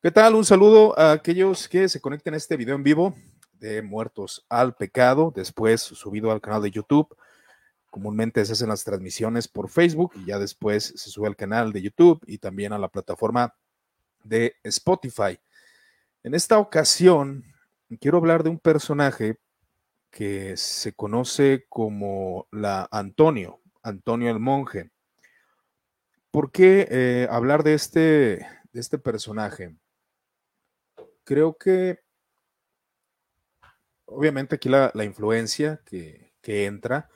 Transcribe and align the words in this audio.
¿Qué 0.00 0.12
tal? 0.12 0.36
Un 0.36 0.44
saludo 0.44 0.96
a 0.96 1.10
aquellos 1.10 1.68
que 1.68 1.88
se 1.88 2.00
conecten 2.00 2.32
a 2.32 2.36
este 2.36 2.56
video 2.56 2.76
en 2.76 2.84
vivo 2.84 3.16
de 3.54 3.82
Muertos 3.82 4.46
al 4.48 4.76
Pecado, 4.76 5.32
después 5.34 5.80
subido 5.82 6.30
al 6.30 6.40
canal 6.40 6.62
de 6.62 6.70
YouTube. 6.70 7.16
Comúnmente 7.90 8.44
se 8.44 8.52
hacen 8.52 8.68
las 8.68 8.84
transmisiones 8.84 9.48
por 9.48 9.68
Facebook 9.68 10.12
y 10.14 10.26
ya 10.26 10.38
después 10.38 10.94
se 10.94 11.10
sube 11.10 11.26
al 11.26 11.34
canal 11.34 11.72
de 11.72 11.82
YouTube 11.82 12.22
y 12.28 12.38
también 12.38 12.72
a 12.72 12.78
la 12.78 12.86
plataforma 12.86 13.56
de 14.22 14.54
Spotify. 14.62 15.36
En 16.22 16.32
esta 16.32 16.60
ocasión 16.60 17.42
quiero 18.00 18.18
hablar 18.18 18.44
de 18.44 18.50
un 18.50 18.60
personaje 18.60 19.40
que 20.12 20.56
se 20.56 20.92
conoce 20.92 21.66
como 21.68 22.46
la 22.52 22.86
Antonio, 22.92 23.58
Antonio 23.82 24.30
el 24.30 24.38
monje. 24.38 24.92
¿Por 26.30 26.52
qué 26.52 26.86
eh, 26.88 27.28
hablar 27.32 27.64
de 27.64 27.74
este, 27.74 28.46
de 28.72 28.80
este 28.80 28.98
personaje? 28.98 29.74
Creo 31.28 31.58
que 31.58 32.00
obviamente 34.06 34.54
aquí 34.54 34.70
la, 34.70 34.90
influencia 35.04 35.82
que, 35.84 36.32
entra 36.42 37.10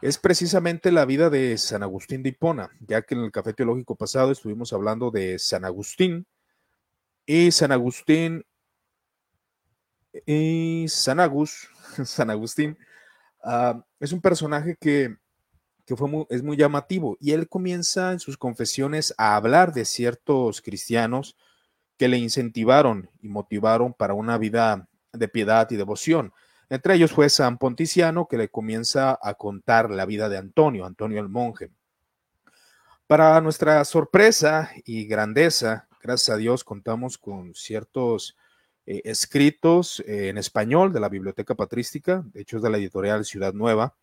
es 0.00 0.16
precisamente 0.16 0.90
la 0.90 1.04
vida 1.04 1.28
de 1.28 1.58
San 1.58 1.82
Agustín 1.82 2.22
de 2.22 2.30
Hipona, 2.30 2.70
ya 2.80 3.02
que 3.02 3.14
en 3.14 3.20
el 3.20 3.30
café 3.30 3.52
teológico 3.52 3.94
pasado 3.94 4.32
estuvimos 4.32 4.72
hablando 4.72 5.10
de 5.10 5.38
San 5.38 5.66
Agustín 5.66 6.26
y 7.26 7.50
San 7.50 7.70
Agustín 7.70 8.46
y 10.24 10.86
San 10.88 11.20
Agus, 11.20 11.68
San 12.06 12.30
Agustín, 12.30 12.78
ah, 13.44 13.84
es 13.98 14.12
un 14.12 14.22
personaje 14.22 14.78
que, 14.80 15.18
fue 15.94 16.26
es 16.30 16.42
muy 16.42 16.56
llamativo 16.56 17.18
y 17.20 17.32
él 17.32 17.46
comienza 17.50 18.12
en 18.12 18.20
sus 18.20 18.38
confesiones 18.38 19.12
a 19.18 19.36
hablar 19.36 19.74
de 19.74 19.84
ciertos 19.84 20.62
cristianos 20.62 21.36
que 22.00 22.08
le 22.08 22.16
incentivaron 22.16 23.10
y 23.20 23.28
motivaron 23.28 23.92
para 23.92 24.14
una 24.14 24.38
vida 24.38 24.88
de 25.12 25.28
piedad 25.28 25.70
y 25.70 25.76
devoción. 25.76 26.32
Entre 26.70 26.94
ellos 26.94 27.12
fue 27.12 27.28
San 27.28 27.58
Ponticiano, 27.58 28.26
que 28.26 28.38
le 28.38 28.48
comienza 28.48 29.18
a 29.22 29.34
contar 29.34 29.90
la 29.90 30.06
vida 30.06 30.30
de 30.30 30.38
Antonio, 30.38 30.86
Antonio 30.86 31.20
el 31.20 31.28
monje. 31.28 31.68
Para 33.06 33.38
nuestra 33.42 33.84
sorpresa 33.84 34.70
y 34.86 35.04
grandeza, 35.04 35.88
gracias 36.02 36.34
a 36.34 36.38
Dios, 36.38 36.64
contamos 36.64 37.18
con 37.18 37.54
ciertos 37.54 38.34
eh, 38.86 39.02
escritos 39.04 40.00
eh, 40.06 40.30
en 40.30 40.38
español 40.38 40.94
de 40.94 41.00
la 41.00 41.10
Biblioteca 41.10 41.54
Patrística, 41.54 42.24
de 42.32 42.40
hecho 42.40 42.56
es 42.56 42.62
de 42.62 42.70
la 42.70 42.78
editorial 42.78 43.26
Ciudad 43.26 43.52
Nueva, 43.52 43.94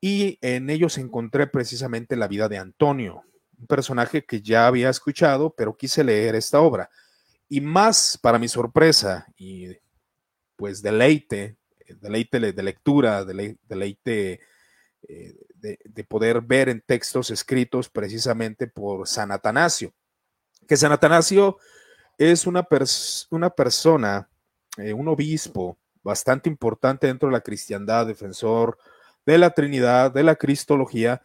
y 0.00 0.40
en 0.40 0.68
ellos 0.70 0.98
encontré 0.98 1.46
precisamente 1.46 2.16
la 2.16 2.26
vida 2.26 2.48
de 2.48 2.58
Antonio, 2.58 3.22
un 3.60 3.66
personaje 3.66 4.24
que 4.24 4.40
ya 4.40 4.66
había 4.66 4.88
escuchado, 4.88 5.54
pero 5.54 5.76
quise 5.76 6.02
leer 6.02 6.34
esta 6.34 6.60
obra. 6.60 6.88
Y 7.48 7.60
más 7.60 8.18
para 8.20 8.38
mi 8.38 8.48
sorpresa 8.48 9.26
y 9.36 9.68
pues 10.56 10.82
deleite, 10.82 11.56
deleite 12.00 12.52
de 12.52 12.62
lectura, 12.62 13.24
deleite 13.24 14.40
eh, 15.08 15.34
de, 15.54 16.04
poder 16.04 16.40
ver 16.40 16.68
en 16.68 16.80
textos 16.80 17.30
escritos 17.30 17.88
precisamente 17.88 18.66
por 18.66 19.06
San 19.06 19.30
Atanasio. 19.30 19.92
Que 20.66 20.76
San 20.76 20.92
Atanasio 20.92 21.58
es 22.16 22.46
una, 22.46 22.66
una 23.30 23.50
persona, 23.50 24.28
eh, 24.78 24.92
un 24.92 25.08
obispo 25.08 25.78
bastante 26.02 26.48
importante 26.48 27.06
dentro 27.06 27.28
de 27.28 27.34
la 27.34 27.42
cristiandad, 27.42 28.06
defensor 28.06 28.78
de 29.26 29.36
la 29.38 29.50
Trinidad, 29.50 30.12
de 30.12 30.22
la 30.22 30.36
Cristología, 30.36 31.20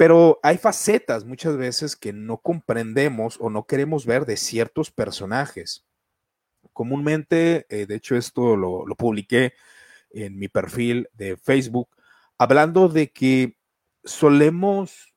pero 0.00 0.40
hay 0.42 0.56
facetas 0.56 1.26
muchas 1.26 1.58
veces 1.58 1.94
que 1.94 2.14
no 2.14 2.38
comprendemos 2.38 3.36
o 3.38 3.50
no 3.50 3.66
queremos 3.66 4.06
ver 4.06 4.24
de 4.24 4.38
ciertos 4.38 4.90
personajes. 4.90 5.84
Comúnmente, 6.72 7.66
eh, 7.68 7.84
de 7.84 7.96
hecho 7.96 8.16
esto 8.16 8.56
lo, 8.56 8.86
lo 8.86 8.94
publiqué 8.94 9.52
en 10.08 10.38
mi 10.38 10.48
perfil 10.48 11.10
de 11.12 11.36
Facebook, 11.36 11.90
hablando 12.38 12.88
de 12.88 13.12
que 13.12 13.58
solemos 14.02 15.12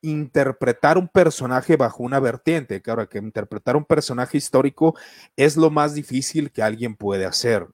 interpretar 0.00 0.96
un 0.96 1.08
personaje 1.08 1.76
bajo 1.76 2.02
una 2.02 2.18
vertiente. 2.18 2.80
Claro, 2.80 3.06
que 3.10 3.18
interpretar 3.18 3.76
un 3.76 3.84
personaje 3.84 4.38
histórico 4.38 4.96
es 5.36 5.54
lo 5.58 5.68
más 5.68 5.92
difícil 5.92 6.50
que 6.50 6.62
alguien 6.62 6.96
puede 6.96 7.26
hacer. 7.26 7.66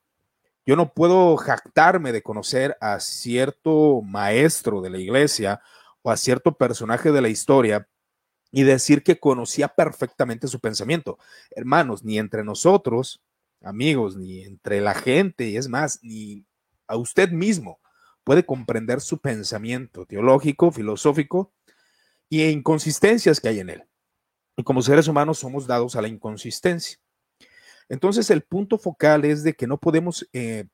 Yo 0.67 0.75
no 0.75 0.93
puedo 0.93 1.37
jactarme 1.37 2.11
de 2.11 2.25
conocer 2.25 2.77
a 2.81 2.99
cierto 2.99 4.03
maestro 4.03 4.81
de 4.81 4.91
la 4.91 4.99
iglesia 4.99 5.61
o 6.05 6.11
a 6.11 6.17
cierto 6.19 6.57
personaje 6.57 7.11
de 7.11 7.23
la 7.23 7.31
historia 7.31 7.89
y 8.53 8.63
decir 8.63 9.03
que 9.03 9.19
conocía 9.19 9.69
perfectamente 9.69 10.47
su 10.47 10.61
pensamiento. 10.61 11.19
Hermanos, 11.51 12.05
ni 12.05 12.19
entre 12.19 12.45
nosotros, 12.45 13.23
amigos, 13.63 14.17
ni 14.17 14.43
entre 14.43 14.83
la 14.83 14.95
gente, 14.95 15.49
y 15.49 15.57
es 15.57 15.67
más, 15.67 15.99
ni 16.03 16.45
a 16.87 16.97
usted 16.97 17.31
mismo 17.31 17.81
puede 18.23 18.45
comprender 18.45 19.01
su 19.01 19.19
pensamiento 19.19 20.05
teológico, 20.05 20.71
filosófico 20.71 21.53
y 22.29 22.45
inconsistencias 22.45 23.41
que 23.41 23.49
hay 23.49 23.61
en 23.61 23.71
él. 23.71 23.85
Y 24.57 24.63
como 24.63 24.83
seres 24.83 25.09
humanos 25.09 25.39
somos 25.39 25.67
dados 25.67 25.97
a 25.97 26.03
la 26.03 26.09
inconsistencia. 26.09 26.99
Entonces 27.89 28.31
el 28.31 28.43
punto 28.43 28.79
focal 28.79 29.25
es 29.25 29.43
de 29.43 29.55
que 29.55 29.67
no 29.67 29.79
podemos 29.79 30.29
eh, 30.35 30.67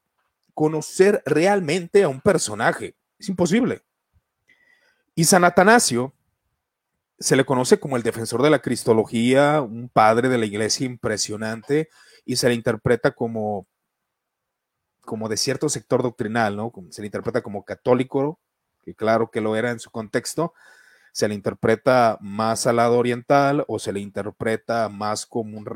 conocer 0.55 1.23
realmente 1.25 2.03
a 2.03 2.09
un 2.09 2.21
personaje. 2.21 2.97
Es 3.19 3.29
imposible. 3.29 3.83
Y 5.21 5.25
San 5.25 5.45
Atanasio 5.45 6.15
se 7.19 7.37
le 7.37 7.45
conoce 7.45 7.79
como 7.79 7.99
el 7.99 8.03
defensor 8.03 8.41
de 8.41 8.49
la 8.49 8.61
cristología, 8.61 9.61
un 9.61 9.91
padre 9.91 10.31
de 10.31 10.39
la 10.39 10.47
iglesia 10.47 10.87
impresionante, 10.87 11.91
y 12.25 12.37
se 12.37 12.49
le 12.49 12.55
interpreta 12.55 13.11
como, 13.11 13.67
como 15.03 15.29
de 15.29 15.37
cierto 15.37 15.69
sector 15.69 16.03
doctrinal, 16.03 16.57
¿no? 16.57 16.73
Se 16.89 17.03
le 17.03 17.09
interpreta 17.09 17.43
como 17.43 17.67
católico, 17.67 18.41
que 18.83 18.95
claro 18.95 19.31
que 19.31 19.43
lo 19.43 19.57
era 19.57 19.71
en 19.71 19.79
su 19.79 19.91
contexto, 19.91 20.55
se 21.13 21.29
le 21.29 21.35
interpreta 21.35 22.17
más 22.23 22.67
al 22.67 22.77
lado 22.77 22.97
oriental 22.97 23.67
o 23.69 23.79
se 23.79 23.93
le 23.93 24.01
interpreta 24.01 24.89
más 24.89 25.27
como, 25.27 25.59
un 25.59 25.67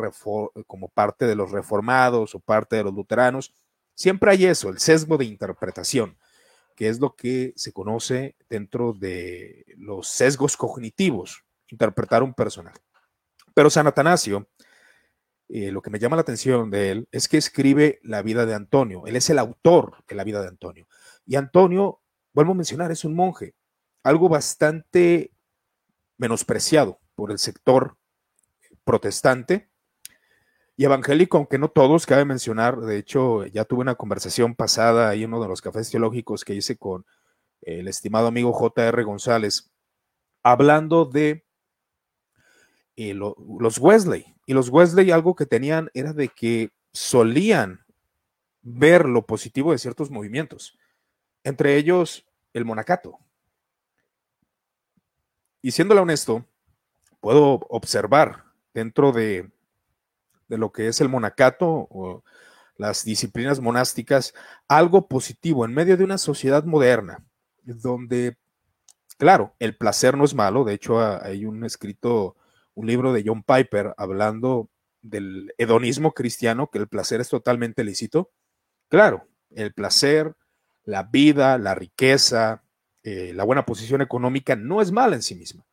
como 0.66 0.88
parte 0.88 1.26
de 1.26 1.34
los 1.34 1.50
reformados 1.50 2.34
o 2.34 2.40
parte 2.40 2.76
de 2.76 2.84
los 2.84 2.94
luteranos. 2.94 3.52
Siempre 3.94 4.30
hay 4.30 4.46
eso, 4.46 4.70
el 4.70 4.78
sesgo 4.78 5.18
de 5.18 5.26
interpretación 5.26 6.16
que 6.74 6.88
es 6.88 7.00
lo 7.00 7.14
que 7.14 7.52
se 7.56 7.72
conoce 7.72 8.36
dentro 8.48 8.92
de 8.92 9.64
los 9.76 10.08
sesgos 10.08 10.56
cognitivos, 10.56 11.44
interpretar 11.68 12.22
un 12.22 12.34
personaje. 12.34 12.80
Pero 13.54 13.70
San 13.70 13.86
Atanasio, 13.86 14.48
eh, 15.48 15.70
lo 15.70 15.82
que 15.82 15.90
me 15.90 15.98
llama 15.98 16.16
la 16.16 16.22
atención 16.22 16.70
de 16.70 16.90
él 16.90 17.08
es 17.12 17.28
que 17.28 17.36
escribe 17.36 18.00
la 18.02 18.22
vida 18.22 18.46
de 18.46 18.54
Antonio. 18.54 19.06
Él 19.06 19.16
es 19.16 19.30
el 19.30 19.38
autor 19.38 20.04
de 20.08 20.14
la 20.14 20.24
vida 20.24 20.40
de 20.40 20.48
Antonio. 20.48 20.88
Y 21.26 21.36
Antonio, 21.36 22.00
vuelvo 22.32 22.52
a 22.52 22.56
mencionar, 22.56 22.90
es 22.90 23.04
un 23.04 23.14
monje, 23.14 23.54
algo 24.02 24.28
bastante 24.28 25.32
menospreciado 26.18 27.00
por 27.14 27.30
el 27.30 27.38
sector 27.38 27.96
protestante 28.84 29.70
y 30.76 30.84
evangélico, 30.84 31.36
aunque 31.36 31.58
no 31.58 31.68
todos, 31.68 32.04
cabe 32.04 32.24
mencionar, 32.24 32.80
de 32.80 32.98
hecho, 32.98 33.46
ya 33.46 33.64
tuve 33.64 33.82
una 33.82 33.94
conversación 33.94 34.54
pasada 34.54 35.08
ahí 35.08 35.22
en 35.22 35.32
uno 35.32 35.42
de 35.42 35.48
los 35.48 35.62
cafés 35.62 35.90
teológicos 35.90 36.44
que 36.44 36.54
hice 36.54 36.76
con 36.76 37.06
el 37.62 37.86
estimado 37.86 38.26
amigo 38.26 38.52
J.R. 38.52 39.02
González, 39.04 39.70
hablando 40.42 41.04
de 41.04 41.44
eh, 42.96 43.14
los 43.14 43.78
Wesley. 43.78 44.34
Y 44.46 44.52
los 44.52 44.68
Wesley 44.68 45.10
algo 45.10 45.34
que 45.34 45.46
tenían 45.46 45.90
era 45.94 46.12
de 46.12 46.28
que 46.28 46.70
solían 46.92 47.84
ver 48.62 49.06
lo 49.06 49.26
positivo 49.26 49.72
de 49.72 49.78
ciertos 49.78 50.10
movimientos, 50.10 50.76
entre 51.44 51.76
ellos 51.76 52.26
el 52.52 52.64
monacato. 52.64 53.18
Y 55.62 55.70
siéndole 55.70 56.00
honesto, 56.00 56.44
puedo 57.20 57.60
observar 57.68 58.44
dentro 58.74 59.12
de 59.12 59.50
de 60.48 60.58
lo 60.58 60.72
que 60.72 60.88
es 60.88 61.00
el 61.00 61.08
monacato 61.08 61.66
o 61.90 62.22
las 62.76 63.04
disciplinas 63.04 63.60
monásticas, 63.60 64.34
algo 64.68 65.08
positivo 65.08 65.64
en 65.64 65.74
medio 65.74 65.96
de 65.96 66.04
una 66.04 66.18
sociedad 66.18 66.64
moderna, 66.64 67.24
donde, 67.62 68.36
claro, 69.16 69.54
el 69.58 69.76
placer 69.76 70.16
no 70.16 70.24
es 70.24 70.34
malo, 70.34 70.64
de 70.64 70.74
hecho 70.74 71.00
hay 71.00 71.46
un 71.46 71.64
escrito, 71.64 72.36
un 72.74 72.86
libro 72.86 73.12
de 73.12 73.22
John 73.24 73.42
Piper 73.42 73.94
hablando 73.96 74.68
del 75.02 75.52
hedonismo 75.58 76.12
cristiano, 76.12 76.70
que 76.70 76.78
el 76.78 76.88
placer 76.88 77.20
es 77.20 77.28
totalmente 77.28 77.84
lícito. 77.84 78.30
Claro, 78.88 79.28
el 79.50 79.72
placer, 79.72 80.34
la 80.84 81.04
vida, 81.04 81.58
la 81.58 81.74
riqueza, 81.74 82.64
eh, 83.02 83.32
la 83.34 83.44
buena 83.44 83.66
posición 83.66 84.00
económica 84.00 84.56
no 84.56 84.80
es 84.80 84.90
mala 84.90 85.14
en 85.14 85.22
sí 85.22 85.34
misma. 85.34 85.64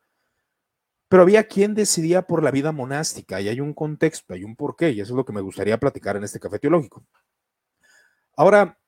Pero 1.12 1.24
había 1.24 1.44
quien 1.44 1.74
decidía 1.74 2.22
por 2.22 2.42
la 2.42 2.50
vida 2.50 2.72
monástica 2.72 3.38
y 3.38 3.48
hay 3.50 3.60
un 3.60 3.74
contexto, 3.74 4.32
hay 4.32 4.44
un 4.44 4.56
porqué, 4.56 4.92
y 4.92 5.00
eso 5.02 5.12
es 5.12 5.16
lo 5.18 5.26
que 5.26 5.34
me 5.34 5.42
gustaría 5.42 5.78
platicar 5.78 6.16
en 6.16 6.24
este 6.24 6.40
café 6.40 6.58
teológico. 6.58 7.04
Ahora, 8.34 8.78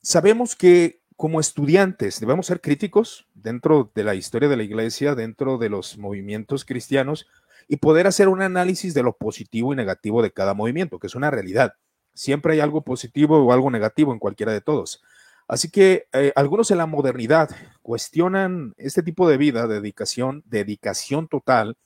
sabemos 0.00 0.54
que 0.54 1.02
como 1.16 1.40
estudiantes 1.40 2.20
debemos 2.20 2.46
ser 2.46 2.60
críticos 2.60 3.26
dentro 3.34 3.90
de 3.92 4.04
la 4.04 4.14
historia 4.14 4.48
de 4.48 4.56
la 4.56 4.62
iglesia, 4.62 5.16
dentro 5.16 5.58
de 5.58 5.68
los 5.68 5.98
movimientos 5.98 6.64
cristianos, 6.64 7.26
y 7.66 7.78
poder 7.78 8.06
hacer 8.06 8.28
un 8.28 8.40
análisis 8.40 8.94
de 8.94 9.02
lo 9.02 9.16
positivo 9.16 9.72
y 9.72 9.76
negativo 9.76 10.22
de 10.22 10.30
cada 10.30 10.54
movimiento, 10.54 11.00
que 11.00 11.08
es 11.08 11.16
una 11.16 11.32
realidad. 11.32 11.74
Siempre 12.14 12.52
hay 12.52 12.60
algo 12.60 12.82
positivo 12.82 13.44
o 13.44 13.52
algo 13.52 13.68
negativo 13.68 14.12
en 14.12 14.20
cualquiera 14.20 14.52
de 14.52 14.60
todos. 14.60 15.02
Así 15.48 15.70
que 15.70 16.06
eh, 16.12 16.32
algunos 16.36 16.70
en 16.70 16.78
la 16.78 16.86
modernidad 16.86 17.50
cuestionan 17.82 18.74
este 18.76 19.02
tipo 19.02 19.28
de 19.28 19.36
vida, 19.36 19.66
dedicación, 19.66 20.42
dedicación 20.46 21.28
total 21.28 21.76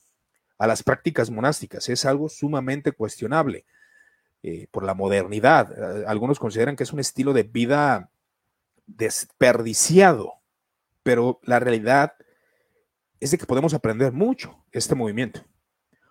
a 0.58 0.67
las 0.67 0.82
prácticas 0.82 1.31
monásticas. 1.31 1.88
Es 1.88 2.05
algo 2.05 2.29
sumamente 2.29 2.93
cuestionable 2.93 3.64
eh, 4.43 4.69
por 4.70 4.85
la 4.85 4.94
modernidad. 4.94 5.73
Eh, 5.73 6.05
algunos 6.06 6.38
consideran 6.38 6.76
que 6.76 6.85
es 6.85 6.93
un 6.93 7.00
estilo 7.00 7.32
de 7.32 7.43
vida 7.44 8.11
desperdiciado, 8.87 10.35
pero 11.03 11.41
la 11.43 11.58
realidad 11.58 12.14
es 13.19 13.31
de 13.31 13.38
que 13.38 13.47
podemos 13.47 13.75
aprender 13.75 14.12
mucho 14.12 14.64
este 14.73 14.94
movimiento. 14.94 15.44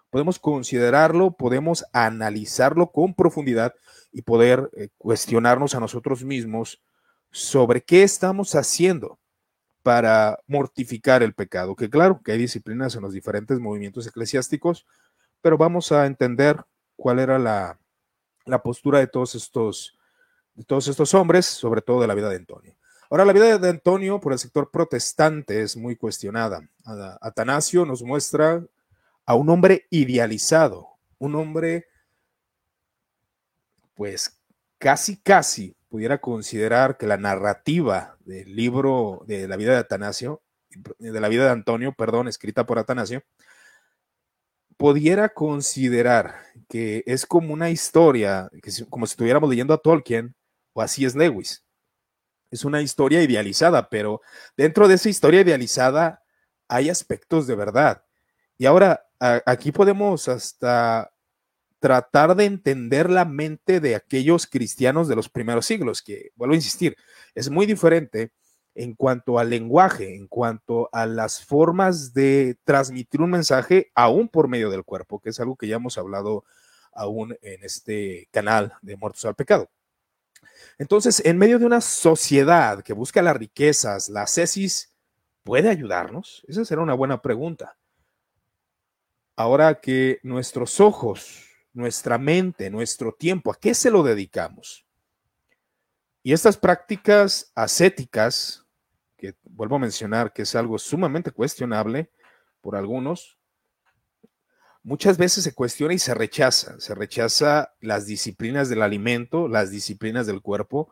Podemos 0.09 0.39
considerarlo, 0.39 1.31
podemos 1.31 1.85
analizarlo 1.93 2.91
con 2.91 3.13
profundidad 3.13 3.73
y 4.11 4.21
poder 4.21 4.69
cuestionarnos 4.97 5.75
a 5.75 5.79
nosotros 5.79 6.23
mismos 6.23 6.81
sobre 7.35 7.83
qué 7.83 8.03
estamos 8.03 8.55
haciendo 8.55 9.19
para 9.83 10.39
mortificar 10.47 11.21
el 11.21 11.33
pecado, 11.33 11.75
que 11.75 11.89
claro 11.89 12.21
que 12.23 12.31
hay 12.31 12.37
disciplinas 12.37 12.95
en 12.95 13.01
los 13.01 13.11
diferentes 13.11 13.59
movimientos 13.59 14.07
eclesiásticos, 14.07 14.85
pero 15.41 15.57
vamos 15.57 15.91
a 15.91 16.05
entender 16.05 16.63
cuál 16.95 17.19
era 17.19 17.37
la, 17.37 17.77
postura 18.63 18.99
de 18.99 19.07
todos 19.07 19.35
estos 19.35 19.99
de 20.53 20.63
todos 20.63 20.87
estos 20.87 21.13
hombres, 21.13 21.45
sobre 21.45 21.81
todo 21.81 21.99
de 21.99 22.07
la 22.07 22.13
vida 22.13 22.29
de 22.29 22.37
Antonio. 22.37 22.73
Ahora, 23.09 23.25
la 23.25 23.33
vida 23.33 23.57
de 23.57 23.69
Antonio 23.69 24.21
por 24.21 24.31
el 24.31 24.39
sector 24.39 24.71
protestante 24.71 25.61
es 25.61 25.75
muy 25.75 25.97
cuestionada. 25.97 26.65
Atanasio 27.19 27.85
nos 27.85 28.01
muestra 28.01 28.65
a 29.25 29.35
un 29.35 29.49
hombre 29.49 29.87
idealizado, 29.89 30.87
un 31.17 31.35
hombre, 31.35 31.85
pues 33.93 34.39
casi, 34.79 35.17
casi 35.17 35.74
pudiera 35.95 36.17
considerar 36.17 36.97
que 36.97 37.07
la 37.07 37.15
narrativa 37.15 38.17
del 38.25 38.53
libro 38.53 39.23
de 39.27 39.47
la 39.47 39.55
vida 39.55 39.71
de 39.71 39.77
Atanasio, 39.77 40.43
de 40.99 41.21
la 41.21 41.29
vida 41.29 41.45
de 41.45 41.51
Antonio, 41.51 41.93
perdón, 41.93 42.27
escrita 42.27 42.65
por 42.65 42.77
Atanasio, 42.77 43.23
pudiera 44.75 45.29
considerar 45.29 46.35
que 46.67 47.01
es 47.05 47.25
como 47.25 47.53
una 47.53 47.69
historia, 47.69 48.51
como 48.89 49.07
si 49.07 49.13
estuviéramos 49.13 49.49
leyendo 49.49 49.73
a 49.73 49.77
Tolkien 49.77 50.35
o 50.73 50.81
así 50.81 51.05
es 51.05 51.15
Lewis. 51.15 51.63
Es 52.51 52.65
una 52.65 52.81
historia 52.81 53.23
idealizada, 53.23 53.87
pero 53.87 54.19
dentro 54.57 54.89
de 54.89 54.95
esa 54.95 55.07
historia 55.07 55.39
idealizada 55.39 56.25
hay 56.67 56.89
aspectos 56.89 57.47
de 57.47 57.55
verdad. 57.55 58.03
Y 58.57 58.65
ahora 58.65 59.07
aquí 59.45 59.71
podemos 59.71 60.27
hasta 60.27 61.13
tratar 61.85 62.35
de 62.35 62.45
entender 62.45 63.11
la 63.11 63.25
mente 63.25 63.79
de 63.79 63.93
aquellos 63.93 64.47
cristianos 64.47 65.07
de 65.07 65.15
los 65.15 65.29
primeros 65.29 65.67
siglos, 65.67 66.01
que, 66.01 66.31
vuelvo 66.35 66.53
a 66.53 66.55
insistir, 66.55 66.97
es 67.35 67.51
muy 67.51 67.67
diferente 67.67 68.31
en 68.73 68.95
cuanto 68.95 69.37
al 69.37 69.51
lenguaje, 69.51 70.15
en 70.15 70.25
cuanto 70.25 70.89
a 70.91 71.05
las 71.05 71.45
formas 71.45 72.15
de 72.15 72.57
transmitir 72.63 73.21
un 73.21 73.29
mensaje, 73.29 73.91
aún 73.93 74.29
por 74.29 74.47
medio 74.47 74.71
del 74.71 74.83
cuerpo, 74.83 75.19
que 75.19 75.29
es 75.29 75.39
algo 75.39 75.55
que 75.55 75.67
ya 75.67 75.75
hemos 75.75 75.99
hablado 75.99 76.43
aún 76.91 77.37
en 77.43 77.63
este 77.63 78.29
canal 78.31 78.73
de 78.81 78.97
Muertos 78.97 79.23
al 79.25 79.35
Pecado. 79.35 79.69
Entonces, 80.79 81.23
en 81.23 81.37
medio 81.37 81.59
de 81.59 81.67
una 81.67 81.81
sociedad 81.81 82.81
que 82.81 82.93
busca 82.93 83.21
las 83.21 83.37
riquezas, 83.37 84.09
la 84.09 84.25
cesis 84.25 84.91
puede 85.43 85.69
ayudarnos? 85.69 86.43
Esa 86.47 86.65
será 86.65 86.81
una 86.81 86.95
buena 86.95 87.21
pregunta. 87.21 87.77
Ahora 89.35 89.81
que 89.81 90.19
nuestros 90.23 90.79
ojos 90.79 91.45
nuestra 91.75 92.17
mente, 92.17 92.69
nuestro 92.69 93.13
tiempo, 93.13 93.51
¿a 93.51 93.59
qué 93.59 93.75
se 93.75 93.91
lo 93.91 94.01
dedicamos? 94.01 94.85
Y 96.23 96.33
estas 96.33 96.57
prácticas 96.57 97.51
ascéticas, 97.53 98.65
que 99.17 99.35
vuelvo 99.43 99.75
a 99.75 99.79
mencionar 99.79 100.33
que 100.33 100.41
es 100.41 100.55
algo 100.55 100.79
sumamente 100.79 101.31
cuestionable 101.31 102.09
por 102.61 102.75
algunos, 102.75 103.37
muchas 104.81 105.17
veces 105.17 105.43
se 105.43 105.53
cuestiona 105.53 105.93
y 105.93 105.99
se 105.99 106.13
rechaza. 106.13 106.79
Se 106.79 106.95
rechaza 106.95 107.73
las 107.81 108.07
disciplinas 108.07 108.69
del 108.69 108.81
alimento, 108.81 109.47
las 109.47 109.69
disciplinas 109.69 110.25
del 110.25 110.41
cuerpo. 110.41 110.89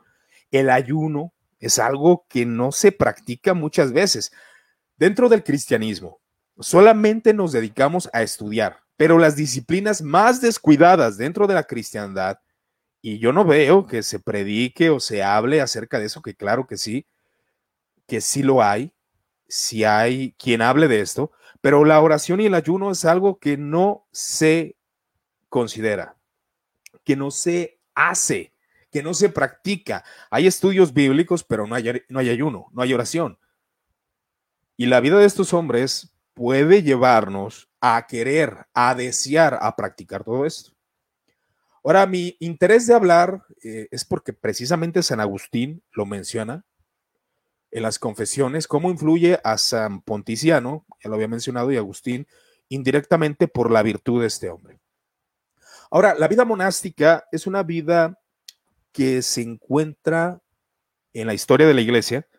El 0.52 0.70
ayuno 0.70 1.34
es 1.60 1.80
algo 1.80 2.26
que 2.28 2.46
no 2.46 2.72
se 2.72 2.92
practica 2.92 3.54
muchas 3.54 3.94
veces. 3.94 4.34
Dentro 4.98 5.30
del 5.30 5.44
cristianismo, 5.44 6.20
solamente 6.60 7.34
nos 7.34 7.54
dedicamos 7.54 8.10
a 8.14 8.22
estudiar, 8.22 8.83
pero 9.04 9.20
las 9.20 9.36
disciplinas 9.36 10.02
más 10.02 10.40
descuidadas 10.40 11.18
dentro 11.18 11.46
de 11.46 11.54
la 11.54 11.66
cristiandad, 11.66 12.40
y 13.02 13.20
yo 13.20 13.34
no 13.34 13.44
veo 13.44 13.86
que 13.86 14.02
se 14.02 14.18
predique 14.18 14.90
o 14.90 15.02
se 15.02 15.22
hable 15.22 15.60
acerca 15.60 16.00
de 16.00 16.06
eso, 16.06 16.22
que 16.22 16.36
claro 16.36 16.68
que 16.68 16.78
sí, 16.78 17.06
que 18.08 18.22
sí 18.22 18.44
lo 18.44 18.64
hay, 18.64 18.94
si 19.46 19.84
hay 19.84 20.34
quien 20.40 20.62
hable 20.62 20.88
de 20.88 21.02
esto, 21.02 21.34
pero 21.60 21.84
la 21.84 22.00
oración 22.00 22.40
y 22.40 22.46
el 22.46 22.54
ayuno 22.54 22.92
es 22.92 23.04
algo 23.04 23.40
que 23.40 23.58
no 23.58 24.08
se 24.14 24.78
considera, 25.50 26.16
que 27.04 27.18
no 27.18 27.30
se 27.30 27.82
hace, 27.96 28.54
que 28.90 29.04
no 29.04 29.14
se 29.14 29.28
practica. 29.28 30.06
Hay 30.30 30.48
estudios 30.48 30.94
bíblicos, 30.94 31.44
pero 31.44 31.68
no 31.68 31.76
hay, 31.76 32.04
no 32.08 32.20
hay 32.20 32.30
ayuno, 32.30 32.68
no 32.72 32.82
hay 32.82 32.94
oración. 32.94 33.38
Y 34.78 34.86
la 34.86 35.02
vida 35.02 35.18
de 35.18 35.26
estos 35.26 35.52
hombres 35.52 36.16
puede 36.34 36.84
llevarnos 36.84 37.68
a 37.86 38.08
querer, 38.08 38.66
a 38.74 38.96
desear, 38.96 39.60
a 39.62 39.76
practicar 39.76 40.24
todo 40.24 40.46
esto. 40.46 40.72
Ahora, 41.84 42.08
mi 42.08 42.38
interés 42.40 42.88
de 42.88 42.94
hablar 42.94 43.44
eh, 43.62 43.90
es 43.92 44.06
porque 44.06 44.32
precisamente 44.32 45.04
San 45.04 45.20
Agustín 45.20 45.84
lo 45.92 46.06
menciona 46.06 46.64
en 47.72 47.84
las 47.84 48.00
confesiones, 48.00 48.70
cómo 48.70 48.90
influye 48.90 49.38
a 49.44 49.58
San 49.58 50.02
Ponticiano, 50.02 50.86
ya 51.04 51.10
lo 51.10 51.16
había 51.16 51.28
mencionado, 51.28 51.74
y 51.74 51.78
Agustín, 51.78 52.26
indirectamente 52.70 53.50
por 53.50 53.70
la 53.70 53.84
virtud 53.84 54.22
de 54.22 54.28
este 54.28 54.50
hombre. 54.50 54.80
Ahora, 55.92 56.16
la 56.16 56.30
vida 56.30 56.46
monástica 56.46 57.26
es 57.34 57.48
una 57.48 57.64
vida 57.64 58.18
que 58.94 59.22
se 59.22 59.42
encuentra 59.42 60.42
en 61.12 61.28
la 61.28 61.34
historia 61.34 61.68
de 61.68 61.74
la 61.74 61.82
iglesia 61.82 62.30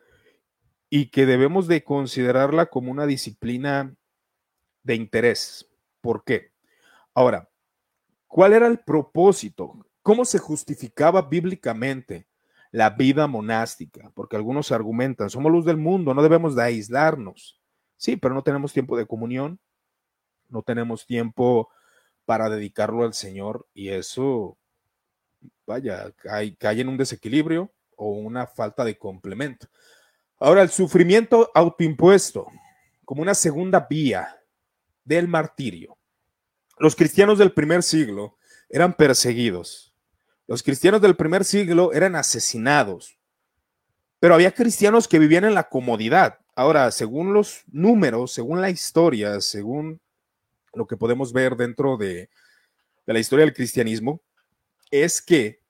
y 0.89 1.10
que 1.10 1.27
debemos 1.27 1.69
de 1.69 1.84
considerarla 1.84 2.67
como 2.67 2.91
una 2.91 3.05
disciplina 3.05 3.94
de 4.84 4.94
interés. 4.94 5.69
¿Por 6.00 6.22
qué? 6.22 6.53
Ahora, 7.14 7.48
¿cuál 8.29 8.53
era 8.53 8.69
el 8.69 8.79
propósito? 8.79 9.84
¿Cómo 10.03 10.24
se 10.24 10.38
justificaba 10.38 11.22
bíblicamente 11.22 12.29
la 12.70 12.91
vida 12.91 13.26
monástica? 13.26 14.12
Porque 14.14 14.36
algunos 14.36 14.70
argumentan, 14.70 15.31
somos 15.31 15.50
luz 15.50 15.64
del 15.64 15.79
mundo, 15.79 16.14
no 16.14 16.22
debemos 16.22 16.55
de 16.55 16.62
aislarnos. 16.62 17.58
Sí, 17.96 18.17
pero 18.17 18.34
no 18.34 18.43
tenemos 18.43 18.72
tiempo 18.72 18.96
de 18.96 19.06
comunión, 19.06 19.58
no 20.48 20.62
tenemos 20.62 21.06
tiempo 21.06 21.70
para 22.26 22.48
dedicarlo 22.48 23.05
al 23.05 23.14
Señor 23.14 23.67
y 23.74 23.88
eso, 23.88 24.56
vaya, 25.67 26.10
cae, 26.12 26.55
cae 26.56 26.81
en 26.81 26.88
un 26.88 26.96
desequilibrio 26.96 27.70
o 27.96 28.10
una 28.10 28.46
falta 28.46 28.84
de 28.84 28.98
complemento. 28.98 29.69
Ahora, 30.38 30.62
el 30.62 30.69
sufrimiento 30.69 31.50
autoimpuesto 31.55 32.46
como 33.05 33.22
una 33.22 33.34
segunda 33.34 33.86
vía 33.88 34.44
del 35.05 35.29
martirio. 35.29 35.96
Los 36.79 36.96
cristianos 36.96 37.39
del 37.39 37.53
primer 37.53 37.82
siglo 37.82 38.37
eran 38.69 38.94
perseguidos. 38.94 39.94
Los 40.46 40.63
cristianos 40.63 41.01
del 41.01 41.17
primer 41.17 41.44
siglo 41.44 41.93
eran 41.93 42.17
asesinados. 42.17 43.19
Pero 44.20 44.34
había 44.34 44.53
cristianos 44.53 45.08
que 45.08 45.19
vivían 45.19 45.44
en 45.44 45.55
la 45.55 45.69
comodidad. 45.69 46.41
Ahora, 46.56 46.91
según 46.91 47.32
los 47.32 47.65
números, 47.70 48.32
según 48.32 48.61
la 48.61 48.70
historia, 48.70 49.41
según 49.41 50.01
lo 50.75 50.87
que 50.87 50.96
podemos 50.96 51.32
ver 51.32 51.56
dentro 51.56 51.96
de, 51.96 52.31
la 53.06 53.19
historia 53.19 53.44
del 53.44 53.55
cristianismo, 53.55 54.20
es 54.91 55.20
que 55.20 55.61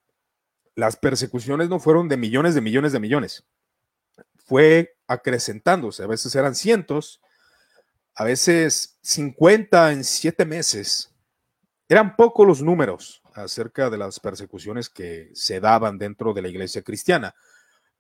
las 0.75 0.97
persecuciones 0.97 1.69
no 1.69 1.79
fueron 1.79 2.09
de 2.09 2.17
millones 2.17 2.55
de 2.55 2.61
millones 2.61 2.93
de 2.93 3.01
millones. 3.01 3.45
Fue 4.37 4.97
acrecentándose. 5.07 6.03
A 6.03 6.07
veces 6.07 6.35
eran 6.35 6.55
cientos, 6.55 7.21
a 8.15 8.25
veces 8.25 8.99
50 9.03 9.93
en 9.93 10.05
siete 10.05 10.45
meses. 10.45 11.13
Eran 11.89 12.17
pocos 12.17 12.47
los 12.47 12.63
números 12.63 13.23
acerca 13.35 13.91
de 13.91 13.99
las 13.99 14.21
persecuciones 14.21 14.89
que 14.89 15.31
se 15.35 15.61
daban 15.61 15.99
dentro 15.99 16.33
de 16.33 16.43
la 16.43 16.49
iglesia 16.49 16.83
cristiana. 16.83 17.35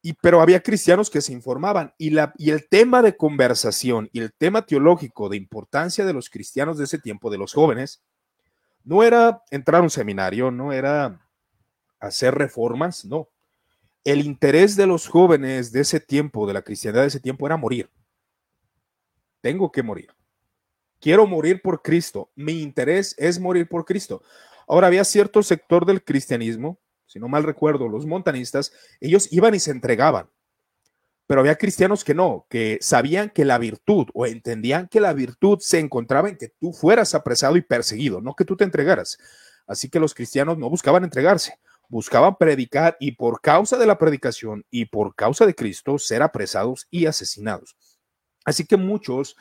Y, 0.00 0.12
pero 0.14 0.40
había 0.40 0.62
cristianos 0.62 1.11
que 1.11 1.23
se 1.23 1.33
informaban 1.33 1.94
y, 1.99 2.11
la, 2.11 2.33
y 2.37 2.50
el 2.50 2.68
tema 2.68 3.02
de 3.02 3.16
conversación 3.16 4.09
y 4.12 4.21
el 4.21 4.33
tema 4.33 4.64
teológico 4.66 5.28
de 5.28 5.37
importancia 5.37 6.04
de 6.04 6.12
los 6.12 6.30
cristianos 6.30 6.78
de 6.78 6.85
ese 6.85 6.99
tiempo, 6.99 7.30
de 7.30 7.38
los 7.38 7.54
jóvenes, 7.54 8.02
no 8.85 9.02
era 9.02 9.42
entrar 9.50 9.80
a 9.80 9.85
un 9.85 9.90
seminario, 9.90 10.50
no 10.50 10.73
era 10.73 11.26
hacer 12.00 12.35
reformas, 12.35 13.04
no. 13.06 13.30
El 14.04 14.21
interés 14.21 14.76
de 14.76 14.87
los 14.87 15.09
jóvenes 15.09 15.73
de 15.73 15.80
ese 15.80 16.00
tiempo, 16.00 16.47
de 16.47 16.52
la 16.52 16.61
cristiandad 16.61 17.00
de 17.00 17.09
ese 17.09 17.21
tiempo, 17.21 17.47
era 17.47 17.56
morir 17.56 17.90
tengo 19.45 19.71
que 19.71 19.83
morir. 19.83 20.09
quiero 20.99 21.27
morir 21.27 21.61
por 21.61 21.83
Cristo, 21.83 22.31
mi 22.35 22.63
interés 22.63 23.15
es 23.19 23.39
morir 23.39 23.69
por 23.69 23.85
Cristo. 23.85 24.23
Ahora 24.67 24.87
había 24.87 25.05
cierto 25.05 25.43
sector 25.43 25.85
del 25.85 26.03
cristianismo, 26.03 26.79
si 27.05 27.19
no 27.19 27.29
mal 27.29 27.43
recuerdo, 27.43 27.87
los 27.87 28.07
montanistas, 28.07 28.73
ellos 29.03 29.31
iban 29.31 29.55
y 29.55 29.61
se 29.61 29.71
entregaban. 29.71 30.31
Pero 31.27 31.43
había 31.43 31.57
cristianos 31.57 32.05
que 32.05 32.15
no, 32.15 32.47
que 32.49 32.79
sabían 32.81 33.29
que 33.29 33.45
la 33.45 33.59
virtud 33.59 34.07
o 34.15 34.25
entendían 34.25 34.89
que 34.89 35.01
la 35.01 35.13
virtud 35.13 35.59
se 35.61 35.79
encontraba 35.79 36.31
en 36.31 36.39
que 36.39 36.49
tú 36.49 36.73
fueras 36.73 37.15
apresado 37.15 37.59
y 37.59 37.61
perseguido, 37.61 38.23
no 38.23 38.35
que 38.35 38.47
tú 38.47 38.57
te 38.57 38.65
entregaras. 38.65 39.19
Así 39.67 39.91
que 39.91 40.01
los 40.01 40.15
cristianos 40.15 40.57
no 40.57 40.71
buscaban 40.71 41.05
entregarse, 41.05 41.59
buscaban 41.91 42.37
predicar 42.37 42.97
y 42.99 43.13
por 43.13 43.43
causa 43.43 43.77
de 43.77 43.85
la 43.85 43.99
predicación 43.99 44.65
y 44.71 44.87
por 44.87 45.15
causa 45.15 45.45
de 45.45 45.55
Cristo 45.55 45.99
ser 45.99 46.23
apresados 46.23 46.87
y 46.91 47.05
asesinados. 47.05 47.77
Así 48.45 48.67
que 48.67 48.77
muchos 48.77 49.37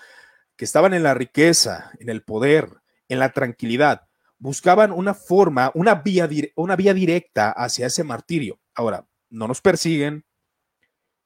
que 0.55 0.65
estaban 0.65 0.93
en 0.93 1.03
la 1.03 1.13
riqueza, 1.13 1.91
en 1.99 2.09
el 2.09 2.23
poder, 2.23 2.69
en 3.09 3.19
la 3.19 3.31
tranquilidad, 3.31 4.07
buscaban 4.37 4.91
una 4.91 5.13
forma, 5.13 5.71
una 5.73 5.95
vía, 5.95 6.29
una 6.55 6.75
vía 6.75 6.93
directa 6.93 7.51
hacia 7.51 7.87
ese 7.87 8.03
martirio. 8.03 8.59
Ahora, 8.75 9.07
no 9.29 9.47
nos 9.47 9.61
persiguen, 9.61 10.25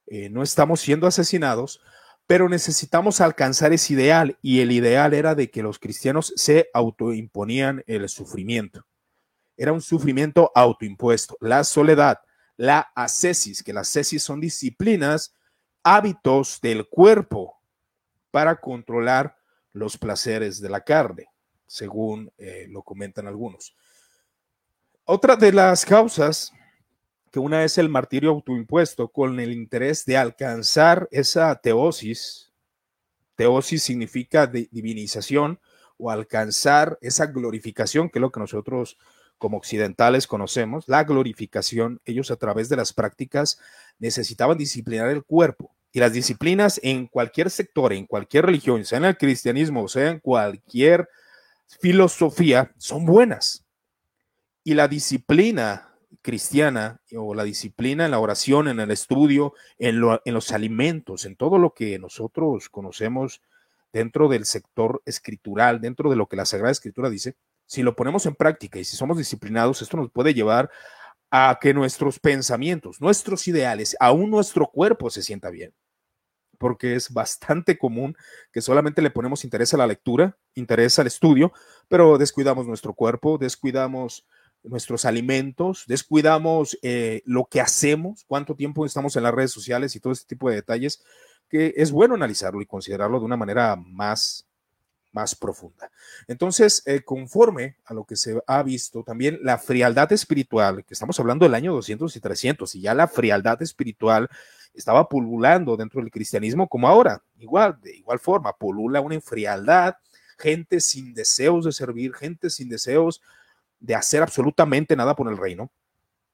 eh, 0.06 0.30
no 0.30 0.42
estamos 0.42 0.80
siendo 0.80 1.06
asesinados, 1.06 1.80
pero 2.26 2.48
necesitamos 2.48 3.20
alcanzar 3.20 3.72
ese 3.72 3.94
ideal 3.94 4.38
y 4.42 4.60
el 4.60 4.72
ideal 4.72 5.14
era 5.14 5.34
de 5.34 5.50
que 5.50 5.62
los 5.62 5.78
cristianos 5.78 6.32
se 6.36 6.68
autoimponían 6.74 7.82
el 7.86 8.08
sufrimiento. 8.08 8.86
Era 9.56 9.72
un 9.72 9.80
sufrimiento 9.80 10.52
autoimpuesto, 10.54 11.36
la 11.40 11.64
soledad, 11.64 12.18
la 12.56 12.92
ascesis, 12.94 13.62
que 13.62 13.72
las 13.72 13.88
ascesis 13.88 14.22
son 14.22 14.40
disciplinas, 14.40 15.34
hábitos 15.82 16.60
del 16.60 16.88
cuerpo 16.88 17.57
para 18.30 18.60
controlar 18.60 19.36
los 19.72 19.96
placeres 19.96 20.60
de 20.60 20.68
la 20.68 20.82
carne, 20.82 21.26
según 21.66 22.32
eh, 22.38 22.66
lo 22.68 22.82
comentan 22.82 23.26
algunos. 23.26 23.74
Otra 25.04 25.36
de 25.36 25.52
las 25.52 25.84
causas 25.84 26.52
que 27.30 27.38
una 27.38 27.64
es 27.64 27.78
el 27.78 27.88
martirio 27.88 28.30
autoimpuesto 28.30 29.08
con 29.08 29.38
el 29.40 29.52
interés 29.52 30.04
de 30.04 30.16
alcanzar 30.16 31.08
esa 31.10 31.54
teosis. 31.56 32.52
Teosis 33.36 33.82
significa 33.82 34.46
divinización 34.46 35.60
o 35.98 36.10
alcanzar 36.10 36.98
esa 37.00 37.26
glorificación, 37.26 38.08
que 38.08 38.18
es 38.18 38.20
lo 38.20 38.32
que 38.32 38.40
nosotros 38.40 38.98
como 39.36 39.56
occidentales 39.58 40.26
conocemos, 40.26 40.88
la 40.88 41.04
glorificación. 41.04 42.00
Ellos 42.04 42.30
a 42.30 42.36
través 42.36 42.68
de 42.68 42.76
las 42.76 42.92
prácticas 42.92 43.60
necesitaban 43.98 44.58
disciplinar 44.58 45.08
el 45.10 45.24
cuerpo. 45.24 45.74
Y 45.92 46.00
las 46.00 46.12
disciplinas 46.12 46.80
en 46.82 47.06
cualquier 47.06 47.50
sector, 47.50 47.92
en 47.92 48.06
cualquier 48.06 48.46
religión, 48.46 48.84
sea 48.84 48.98
en 48.98 49.06
el 49.06 49.16
cristianismo, 49.16 49.88
sea 49.88 50.10
en 50.10 50.20
cualquier 50.20 51.08
filosofía, 51.80 52.72
son 52.76 53.06
buenas. 53.06 53.64
Y 54.64 54.74
la 54.74 54.88
disciplina 54.88 55.88
cristiana 56.22 57.00
o 57.16 57.34
la 57.34 57.44
disciplina 57.44 58.04
en 58.04 58.10
la 58.10 58.18
oración, 58.18 58.68
en 58.68 58.80
el 58.80 58.90
estudio, 58.90 59.54
en, 59.78 60.00
los 60.00 60.52
alimentos, 60.52 61.24
en 61.24 61.36
todo 61.36 61.58
lo 61.58 61.74
que 61.74 61.98
nosotros 61.98 62.68
conocemos 62.68 63.40
dentro 63.92 64.28
del 64.28 64.44
sector 64.44 65.02
escritural, 65.06 65.80
dentro 65.80 66.10
de 66.10 66.16
lo 66.16 66.26
que 66.26 66.36
la 66.36 66.44
Sagrada 66.44 66.72
Escritura 66.72 67.08
dice, 67.08 67.36
si 67.66 67.82
lo 67.82 67.96
ponemos 67.96 68.26
en 68.26 68.34
práctica 68.34 68.78
y 68.78 68.84
si 68.84 68.96
somos 68.96 69.16
disciplinados, 69.16 69.82
esto 69.82 69.96
nos 69.96 70.10
puede 70.10 70.34
llevar 70.34 70.70
a 71.30 71.58
que 71.60 71.74
nuestros 71.74 72.18
pensamientos, 72.18 73.00
nuestros 73.00 73.46
ideales, 73.48 73.96
aún 74.00 74.30
nuestro 74.30 74.70
cuerpo 74.70 75.10
se 75.10 75.22
sienta 75.22 75.50
bien. 75.50 75.74
Porque 76.58 76.96
es 76.96 77.12
bastante 77.12 77.78
común 77.78 78.16
que 78.52 78.60
solamente 78.60 79.02
le 79.02 79.10
ponemos 79.10 79.44
interés 79.44 79.74
a 79.74 79.76
la 79.76 79.86
lectura, 79.86 80.36
interés 80.54 80.98
al 80.98 81.06
estudio, 81.06 81.52
pero 81.88 82.18
descuidamos 82.18 82.66
nuestro 82.66 82.94
cuerpo, 82.94 83.38
descuidamos 83.38 84.26
nuestros 84.64 85.04
alimentos, 85.04 85.84
descuidamos 85.86 86.78
eh, 86.82 87.22
lo 87.24 87.44
que 87.46 87.60
hacemos, 87.60 88.24
cuánto 88.26 88.56
tiempo 88.56 88.84
estamos 88.84 89.14
en 89.16 89.22
las 89.22 89.34
redes 89.34 89.52
sociales 89.52 89.94
y 89.94 90.00
todo 90.00 90.12
este 90.12 90.26
tipo 90.26 90.48
de 90.48 90.56
detalles, 90.56 91.04
que 91.48 91.74
es 91.76 91.92
bueno 91.92 92.14
analizarlo 92.14 92.60
y 92.60 92.66
considerarlo 92.66 93.20
de 93.20 93.26
una 93.26 93.36
manera 93.36 93.76
más, 93.76 94.47
más 95.12 95.34
profunda. 95.34 95.90
Entonces, 96.26 96.82
eh, 96.86 97.02
conforme 97.02 97.76
a 97.84 97.94
lo 97.94 98.04
que 98.04 98.16
se 98.16 98.40
ha 98.46 98.62
visto, 98.62 99.02
también 99.02 99.38
la 99.42 99.58
frialdad 99.58 100.12
espiritual, 100.12 100.84
que 100.84 100.94
estamos 100.94 101.18
hablando 101.18 101.44
del 101.44 101.54
año 101.54 101.72
200 101.72 102.14
y 102.14 102.20
300, 102.20 102.74
y 102.74 102.80
ya 102.82 102.94
la 102.94 103.08
frialdad 103.08 103.60
espiritual 103.62 104.28
estaba 104.74 105.08
pululando 105.08 105.76
dentro 105.76 106.00
del 106.00 106.10
cristianismo 106.10 106.68
como 106.68 106.88
ahora, 106.88 107.22
igual, 107.38 107.78
de 107.82 107.96
igual 107.96 108.18
forma, 108.18 108.52
pulula 108.52 109.00
una 109.00 109.20
frialdad, 109.20 109.96
gente 110.38 110.80
sin 110.80 111.14
deseos 111.14 111.64
de 111.64 111.72
servir, 111.72 112.14
gente 112.14 112.50
sin 112.50 112.68
deseos 112.68 113.20
de 113.80 113.94
hacer 113.94 114.22
absolutamente 114.22 114.94
nada 114.94 115.16
por 115.16 115.28
el 115.28 115.36
reino, 115.36 115.70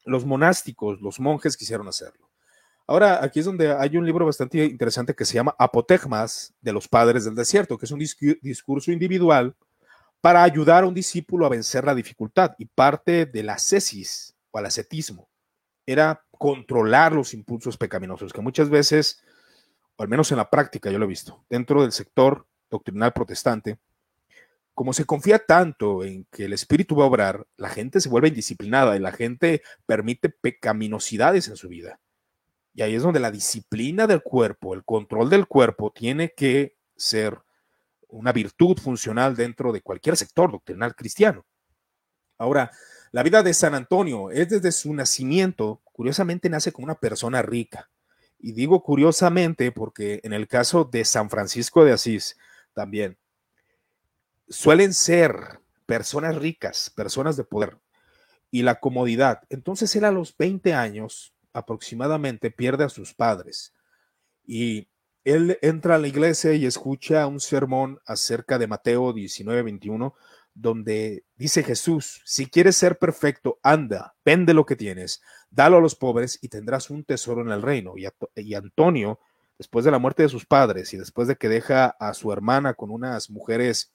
los 0.04 0.26
monásticos, 0.26 1.00
los 1.00 1.20
monjes 1.20 1.56
quisieron 1.56 1.88
hacerlo. 1.88 2.23
Ahora, 2.86 3.24
aquí 3.24 3.40
es 3.40 3.46
donde 3.46 3.72
hay 3.72 3.96
un 3.96 4.04
libro 4.04 4.26
bastante 4.26 4.62
interesante 4.64 5.14
que 5.14 5.24
se 5.24 5.34
llama 5.34 5.54
Apotegmas 5.58 6.54
de 6.60 6.72
los 6.72 6.86
Padres 6.86 7.24
del 7.24 7.34
Desierto, 7.34 7.78
que 7.78 7.86
es 7.86 7.92
un 7.92 7.98
discurso 7.98 8.92
individual 8.92 9.56
para 10.20 10.42
ayudar 10.42 10.84
a 10.84 10.86
un 10.86 10.94
discípulo 10.94 11.46
a 11.46 11.48
vencer 11.48 11.84
la 11.84 11.94
dificultad. 11.94 12.54
Y 12.58 12.66
parte 12.66 13.24
del 13.24 13.48
ascesis 13.48 14.34
o 14.50 14.58
al 14.58 14.66
ascetismo 14.66 15.28
era 15.86 16.24
controlar 16.30 17.12
los 17.12 17.32
impulsos 17.32 17.78
pecaminosos, 17.78 18.32
que 18.32 18.42
muchas 18.42 18.68
veces, 18.68 19.22
al 19.96 20.08
menos 20.08 20.30
en 20.30 20.36
la 20.36 20.50
práctica, 20.50 20.90
yo 20.90 20.98
lo 20.98 21.06
he 21.06 21.08
visto, 21.08 21.44
dentro 21.48 21.82
del 21.82 21.92
sector 21.92 22.46
doctrinal 22.70 23.12
protestante, 23.14 23.78
como 24.74 24.92
se 24.92 25.06
confía 25.06 25.38
tanto 25.38 26.04
en 26.04 26.26
que 26.30 26.46
el 26.46 26.52
espíritu 26.52 26.96
va 26.96 27.04
a 27.04 27.08
obrar, 27.08 27.46
la 27.56 27.68
gente 27.68 28.00
se 28.00 28.08
vuelve 28.08 28.28
indisciplinada 28.28 28.96
y 28.96 28.98
la 28.98 29.12
gente 29.12 29.62
permite 29.86 30.28
pecaminosidades 30.28 31.48
en 31.48 31.56
su 31.56 31.68
vida. 31.68 32.00
Y 32.74 32.82
ahí 32.82 32.94
es 32.96 33.02
donde 33.02 33.20
la 33.20 33.30
disciplina 33.30 34.06
del 34.06 34.22
cuerpo, 34.22 34.74
el 34.74 34.84
control 34.84 35.30
del 35.30 35.46
cuerpo, 35.46 35.92
tiene 35.92 36.32
que 36.36 36.76
ser 36.96 37.38
una 38.08 38.32
virtud 38.32 38.78
funcional 38.78 39.36
dentro 39.36 39.72
de 39.72 39.80
cualquier 39.80 40.16
sector 40.16 40.50
doctrinal 40.50 40.94
cristiano. 40.94 41.46
Ahora, 42.36 42.70
la 43.12 43.22
vida 43.22 43.42
de 43.44 43.54
San 43.54 43.74
Antonio 43.74 44.30
es 44.30 44.48
desde 44.48 44.72
su 44.72 44.92
nacimiento, 44.92 45.82
curiosamente 45.84 46.48
nace 46.48 46.72
como 46.72 46.86
una 46.86 46.96
persona 46.96 47.42
rica. 47.42 47.90
Y 48.38 48.52
digo 48.52 48.82
curiosamente 48.82 49.70
porque 49.70 50.20
en 50.24 50.32
el 50.32 50.48
caso 50.48 50.84
de 50.84 51.04
San 51.04 51.30
Francisco 51.30 51.84
de 51.84 51.92
Asís 51.92 52.36
también, 52.72 53.16
suelen 54.48 54.92
ser 54.94 55.60
personas 55.86 56.36
ricas, 56.36 56.90
personas 56.90 57.36
de 57.36 57.44
poder 57.44 57.78
y 58.50 58.62
la 58.62 58.80
comodidad. 58.80 59.42
Entonces 59.48 59.94
él 59.96 60.04
a 60.04 60.10
los 60.10 60.36
20 60.36 60.74
años 60.74 61.33
aproximadamente 61.54 62.50
pierde 62.50 62.84
a 62.84 62.90
sus 62.90 63.14
padres 63.14 63.72
y 64.46 64.88
él 65.24 65.58
entra 65.62 65.94
a 65.94 65.98
la 65.98 66.08
iglesia 66.08 66.52
y 66.52 66.66
escucha 66.66 67.26
un 67.26 67.40
sermón 67.40 67.98
acerca 68.04 68.58
de 68.58 68.66
Mateo 68.66 69.12
19, 69.12 69.62
21, 69.62 70.14
donde 70.52 71.24
dice 71.36 71.62
Jesús, 71.62 72.20
si 72.24 72.46
quieres 72.46 72.76
ser 72.76 72.98
perfecto, 72.98 73.58
anda, 73.62 74.14
vende 74.24 74.52
lo 74.52 74.66
que 74.66 74.76
tienes, 74.76 75.22
dalo 75.50 75.78
a 75.78 75.80
los 75.80 75.94
pobres 75.94 76.38
y 76.42 76.48
tendrás 76.48 76.90
un 76.90 77.04
tesoro 77.04 77.40
en 77.40 77.50
el 77.50 77.62
reino. 77.62 77.94
Y, 77.96 78.06
y 78.36 78.54
Antonio, 78.54 79.18
después 79.58 79.84
de 79.86 79.90
la 79.90 79.98
muerte 79.98 80.22
de 80.24 80.28
sus 80.28 80.44
padres 80.44 80.92
y 80.92 80.98
después 80.98 81.26
de 81.26 81.36
que 81.36 81.48
deja 81.48 81.86
a 81.86 82.12
su 82.12 82.30
hermana 82.30 82.74
con 82.74 82.90
unas 82.90 83.30
mujeres 83.30 83.92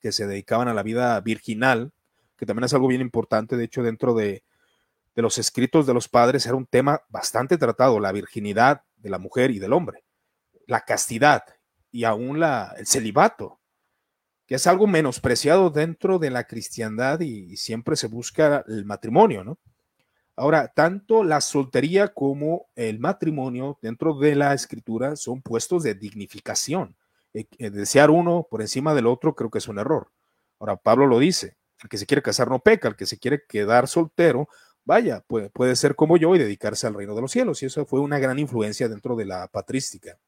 que 0.00 0.12
se 0.12 0.26
dedicaban 0.26 0.68
a 0.68 0.74
la 0.74 0.82
vida 0.82 1.18
virginal, 1.20 1.92
que 2.36 2.44
también 2.44 2.64
es 2.64 2.74
algo 2.74 2.88
bien 2.88 3.00
importante, 3.00 3.56
de 3.56 3.64
hecho 3.64 3.82
dentro 3.82 4.14
de, 4.14 4.44
los 5.20 5.36
escritos 5.36 5.86
de 5.86 5.92
los 5.92 6.08
padres 6.08 6.46
era 6.46 6.54
un 6.54 6.66
tema 6.66 7.02
bastante 7.10 7.58
tratado, 7.58 8.00
la 8.00 8.12
virginidad 8.12 8.82
de 8.96 9.10
la 9.10 9.18
mujer 9.18 9.50
y 9.50 9.58
del 9.58 9.74
hombre, 9.74 10.04
la 10.66 10.80
castidad 10.80 11.42
y 11.90 12.04
aún 12.04 12.40
la, 12.40 12.74
el 12.78 12.86
celibato, 12.86 13.60
que 14.46 14.54
es 14.54 14.66
algo 14.66 14.86
menospreciado 14.86 15.68
dentro 15.68 16.18
de 16.18 16.30
la 16.30 16.44
cristiandad 16.44 17.20
y, 17.20 17.52
y 17.52 17.56
siempre 17.58 17.96
se 17.96 18.06
busca 18.06 18.64
el 18.66 18.86
matrimonio, 18.86 19.44
¿no? 19.44 19.58
Ahora, 20.34 20.68
tanto 20.68 21.24
la 21.24 21.40
soltería 21.42 22.08
como 22.08 22.70
el 22.74 22.98
matrimonio 22.98 23.78
dentro 23.82 24.18
de 24.18 24.34
la 24.34 24.54
escritura 24.54 25.14
son 25.16 25.42
puestos 25.42 25.82
de 25.82 25.94
dignificación. 25.94 26.96
Eh, 27.34 27.46
eh, 27.58 27.70
desear 27.70 28.10
uno 28.10 28.46
por 28.50 28.62
encima 28.62 28.94
del 28.94 29.06
otro 29.06 29.34
creo 29.34 29.50
que 29.50 29.58
es 29.58 29.68
un 29.68 29.78
error. 29.78 30.10
Ahora, 30.58 30.76
Pablo 30.76 31.06
lo 31.06 31.18
dice, 31.18 31.56
el 31.82 31.88
que 31.88 31.98
se 31.98 32.06
quiere 32.06 32.22
casar 32.22 32.48
no 32.48 32.60
peca, 32.60 32.88
el 32.88 32.96
que 32.96 33.06
se 33.06 33.18
quiere 33.18 33.42
quedar 33.46 33.88
soltero, 33.88 34.48
vaya, 34.84 35.20
puede, 35.20 35.50
puede 35.50 35.76
ser 35.76 35.94
como 35.94 36.16
yo 36.16 36.34
y 36.34 36.38
dedicarse 36.38 36.86
al 36.86 36.94
reino 36.94 37.14
de 37.14 37.22
los 37.22 37.32
cielos. 37.32 37.62
Y 37.62 37.66
eso 37.66 37.84
fue 37.86 38.00
una 38.00 38.18
gran 38.18 38.38
influencia 38.38 38.88
dentro 38.88 39.16
de 39.16 39.24
la 39.26 39.48
patrística. 39.48 40.18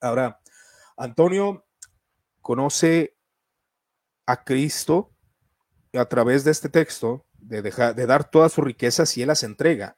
Ahora, 0.00 0.40
Antonio 0.96 1.64
conoce 2.40 3.16
a 4.26 4.44
Cristo 4.44 5.10
a 5.94 6.04
través 6.04 6.44
de 6.44 6.50
este 6.50 6.68
texto, 6.68 7.24
de, 7.38 7.62
dejar, 7.62 7.94
de 7.94 8.06
dar 8.06 8.30
todas 8.30 8.52
sus 8.52 8.64
riquezas 8.64 9.16
y 9.16 9.22
él 9.22 9.28
las 9.28 9.42
entrega. 9.42 9.96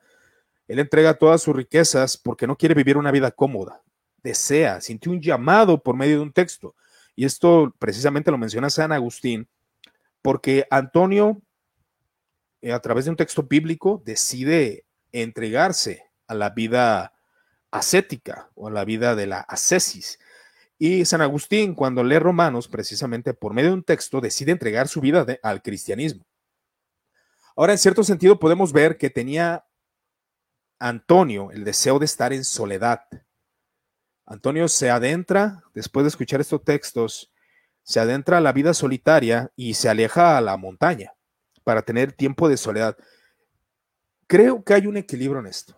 Él 0.69 0.79
entrega 0.79 1.15
todas 1.15 1.43
sus 1.43 1.55
riquezas 1.55 2.17
porque 2.17 2.47
no 2.47 2.57
quiere 2.57 2.75
vivir 2.75 2.97
una 2.97 3.11
vida 3.11 3.31
cómoda 3.31 3.83
desea, 4.23 4.81
sintió 4.81 5.13
un 5.13 5.21
llamado 5.21 5.83
por 5.83 5.97
medio 5.97 6.17
de 6.17 6.23
un 6.23 6.33
texto. 6.33 6.75
Y 7.17 7.25
esto 7.25 7.75
precisamente 7.79 8.31
lo 8.31 8.39
menciona 8.39 8.71
San 8.71 8.93
Agustín, 8.93 9.49
porque 10.23 10.67
Antonio, 10.71 11.41
a 12.69 12.81
través 12.81 13.07
de 13.07 13.11
un 13.11 13.17
texto 13.17 13.43
bíblico, 13.45 14.03
decide 14.05 14.87
entregarse 15.13 16.11
a 16.27 16.35
la 16.35 16.51
vida 16.51 17.15
ascética 17.71 18.51
o 18.55 18.69
a 18.69 18.71
la 18.71 18.85
vida 18.85 19.15
de 19.15 19.27
la 19.27 19.41
ascesis. 19.41 20.19
Y 20.79 21.05
San 21.05 21.21
Agustín, 21.21 21.75
cuando 21.75 22.05
lee 22.05 22.19
Romanos, 22.19 22.69
precisamente 22.69 23.35
por 23.35 23.55
medio 23.55 23.71
de 23.71 23.77
un 23.77 23.83
texto, 23.83 24.21
decide 24.21 24.53
entregar 24.53 24.89
su 24.89 25.01
vida 25.01 25.27
al 25.43 25.63
cristianismo. 25.63 26.27
Ahora, 27.57 27.73
en 27.73 27.79
cierto 27.79 28.05
sentido, 28.05 28.39
podemos 28.39 28.73
ver 28.73 28.97
que 28.97 29.11
tenía 29.11 29.67
Antonio 30.79 31.51
el 31.51 31.65
deseo 31.65 31.99
de 31.99 32.07
estar 32.07 32.33
en 32.33 32.45
soledad. 32.45 33.03
Antonio 34.25 34.69
se 34.69 34.91
adentra, 34.91 35.63
después 35.75 36.05
de 36.05 36.09
escuchar 36.09 36.41
estos 36.41 36.65
textos, 36.65 37.33
se 37.83 38.01
adentra 38.01 38.39
a 38.39 38.41
la 38.41 38.53
vida 38.53 38.73
solitaria 38.73 39.53
y 39.57 39.75
se 39.75 39.89
aleja 39.89 40.39
a 40.39 40.41
la 40.41 40.57
montaña 40.57 41.15
para 41.71 41.83
tener 41.83 42.13
tiempo 42.13 42.49
de 42.49 42.57
soledad. 42.57 42.97
Creo 44.27 44.65
que 44.65 44.75
hay 44.75 44.89
un 44.89 44.97
equilibrio 44.97 45.39
en 45.39 45.47
esto 45.47 45.77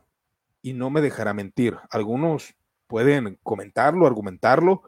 y 0.62 0.72
no 0.72 0.88
me 0.88 1.02
dejará 1.02 1.34
mentir. 1.34 1.76
Algunos 1.90 2.54
pueden 2.86 3.38
comentarlo, 3.42 4.06
argumentarlo, 4.06 4.84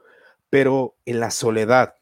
pero 0.48 0.96
en 1.04 1.20
la 1.20 1.30
soledad, 1.30 1.96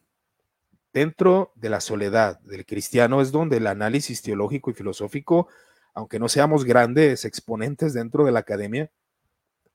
dentro 0.92 1.50
de 1.56 1.68
la 1.68 1.80
soledad 1.80 2.38
del 2.42 2.64
cristiano 2.64 3.20
es 3.20 3.32
donde 3.32 3.56
el 3.56 3.66
análisis 3.66 4.22
teológico 4.22 4.70
y 4.70 4.74
filosófico, 4.74 5.48
aunque 5.94 6.20
no 6.20 6.28
seamos 6.28 6.64
grandes 6.64 7.24
exponentes 7.24 7.94
dentro 7.94 8.24
de 8.24 8.30
la 8.30 8.38
academia, 8.38 8.88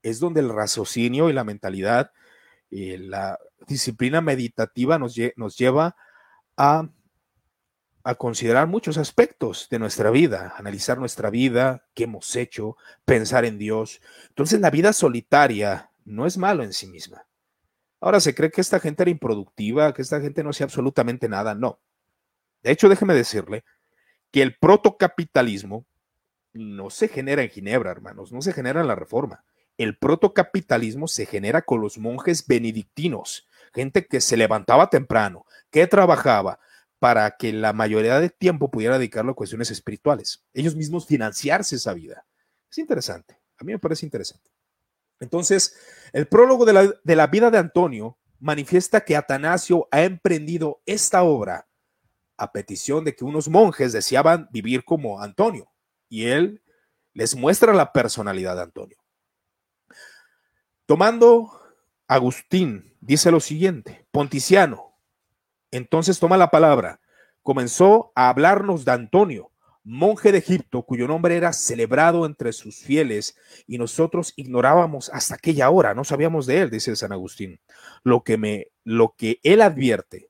es 0.04 0.22
donde 0.22 0.40
el 0.40 0.48
raciocinio 0.48 1.30
y 1.30 1.34
la 1.34 1.44
mentalidad 1.44 2.14
y 2.70 2.96
la 2.96 3.38
disciplina 3.68 4.22
meditativa 4.22 4.98
nos, 4.98 5.18
nos 5.36 5.58
lleva 5.58 5.98
a, 6.56 6.88
a, 8.08 8.16
considerar 8.16 8.68
muchos 8.68 8.98
aspectos 8.98 9.68
de 9.70 9.80
nuestra 9.80 10.12
vida, 10.12 10.54
analizar 10.58 10.98
nuestra 10.98 11.30
vida, 11.30 11.86
qué 11.94 12.06
hemos 12.06 12.36
hecho, 12.36 12.78
pensar 13.06 13.46
en 13.46 13.58
Dios. 13.58 14.02
Entonces 14.30 14.62
la 14.62 14.70
vida 14.70 14.94
solitaria 14.94 15.92
no 16.06 16.26
es 16.26 16.38
malo 16.38 16.64
en 16.64 16.74
sí 16.74 16.88
misma. 16.88 17.26
Ahora 18.00 18.20
se 18.20 18.36
cree 18.36 18.52
que 18.52 18.62
esta 18.62 18.80
gente 18.80 19.04
era 19.04 19.12
improductiva, 19.12 19.94
que 19.94 20.02
esta 20.02 20.22
gente 20.22 20.44
no 20.44 20.52
hacía 20.52 20.66
absolutamente 20.66 21.28
nada. 21.28 21.56
No. 21.56 21.80
De 22.64 22.72
hecho, 22.72 22.90
déjeme 22.90 23.14
decirle 23.14 23.64
que 24.32 24.42
el 24.42 24.56
protocapitalismo 24.56 25.86
no 26.54 26.90
se 26.90 27.08
genera 27.08 27.44
en 27.44 27.50
Ginebra, 27.50 27.92
hermanos, 27.92 28.32
no 28.32 28.42
se 28.42 28.54
genera 28.54 28.82
en 28.82 28.88
la 28.88 28.96
reforma. 28.96 29.44
El 29.78 29.98
protocapitalismo 29.98 31.08
se 31.08 31.26
genera 31.26 31.62
con 31.62 31.82
los 31.82 31.98
monjes 31.98 32.48
benedictinos, 32.48 33.48
gente 33.74 34.08
que 34.08 34.22
se 34.22 34.38
levantaba 34.38 34.90
temprano, 34.90 35.46
que 35.70 35.88
trabajaba 35.88 36.60
para 37.00 37.38
que 37.38 37.54
la 37.54 37.74
mayoría 37.74 38.20
del 38.20 38.34
tiempo 38.34 38.72
pudiera 38.72 38.98
dedicarlo 38.98 39.32
a 39.32 39.36
cuestiones 39.36 39.72
espirituales, 39.72 40.46
ellos 40.54 40.76
mismos 40.76 41.06
financiarse 41.06 41.76
esa 41.76 41.94
vida. 41.94 42.26
Es 42.70 42.78
interesante, 42.78 43.40
a 43.58 43.64
mí 43.64 43.72
me 43.72 43.80
parece 43.80 44.06
interesante. 44.06 44.50
Entonces, 45.20 45.76
el 46.14 46.28
prólogo 46.28 46.66
de 46.66 46.74
la, 46.74 46.94
de 47.04 47.16
la 47.16 47.28
vida 47.28 47.50
de 47.50 47.58
Antonio 47.58 48.18
manifiesta 48.40 49.02
que 49.02 49.16
Atanasio 49.16 49.88
ha 49.92 50.04
emprendido 50.04 50.82
esta 50.86 51.24
obra 51.24 51.68
a 52.38 52.52
petición 52.52 53.04
de 53.04 53.16
que 53.16 53.26
unos 53.26 53.50
monjes 53.50 53.94
deseaban 53.94 54.48
vivir 54.52 54.86
como 54.86 55.22
Antonio, 55.22 55.72
y 56.08 56.28
él 56.28 56.64
les 57.14 57.36
muestra 57.36 57.74
la 57.74 57.92
personalidad 57.92 58.56
de 58.56 58.62
Antonio. 58.62 58.98
Tomando 60.86 61.52
Agustín, 62.08 62.96
dice 63.02 63.32
lo 63.32 63.40
siguiente, 63.40 64.08
Ponticiano, 64.12 64.87
entonces 65.72 66.20
toma 66.20 66.38
la 66.38 66.52
palabra, 66.52 67.00
comenzó 67.44 68.12
a 68.16 68.30
hablarnos 68.30 68.86
de 68.86 68.92
Antonio, 68.92 69.52
monje 69.84 70.34
de 70.34 70.40
Egipto, 70.40 70.84
cuyo 70.84 71.08
nombre 71.08 71.38
era 71.38 71.54
celebrado 71.54 72.26
entre 72.26 72.52
sus 72.52 72.78
fieles, 72.78 73.38
y 73.68 73.78
nosotros 73.78 74.34
ignorábamos 74.36 75.10
hasta 75.14 75.36
aquella 75.36 75.70
hora, 75.70 75.94
no 75.94 76.04
sabíamos 76.04 76.46
de 76.46 76.62
él, 76.62 76.70
dice 76.70 76.96
San 76.96 77.14
Agustín. 77.14 77.60
Lo 78.04 78.24
que, 78.24 78.38
me, 78.38 78.68
lo 78.84 79.16
que 79.18 79.40
él 79.44 79.62
advierte 79.62 80.30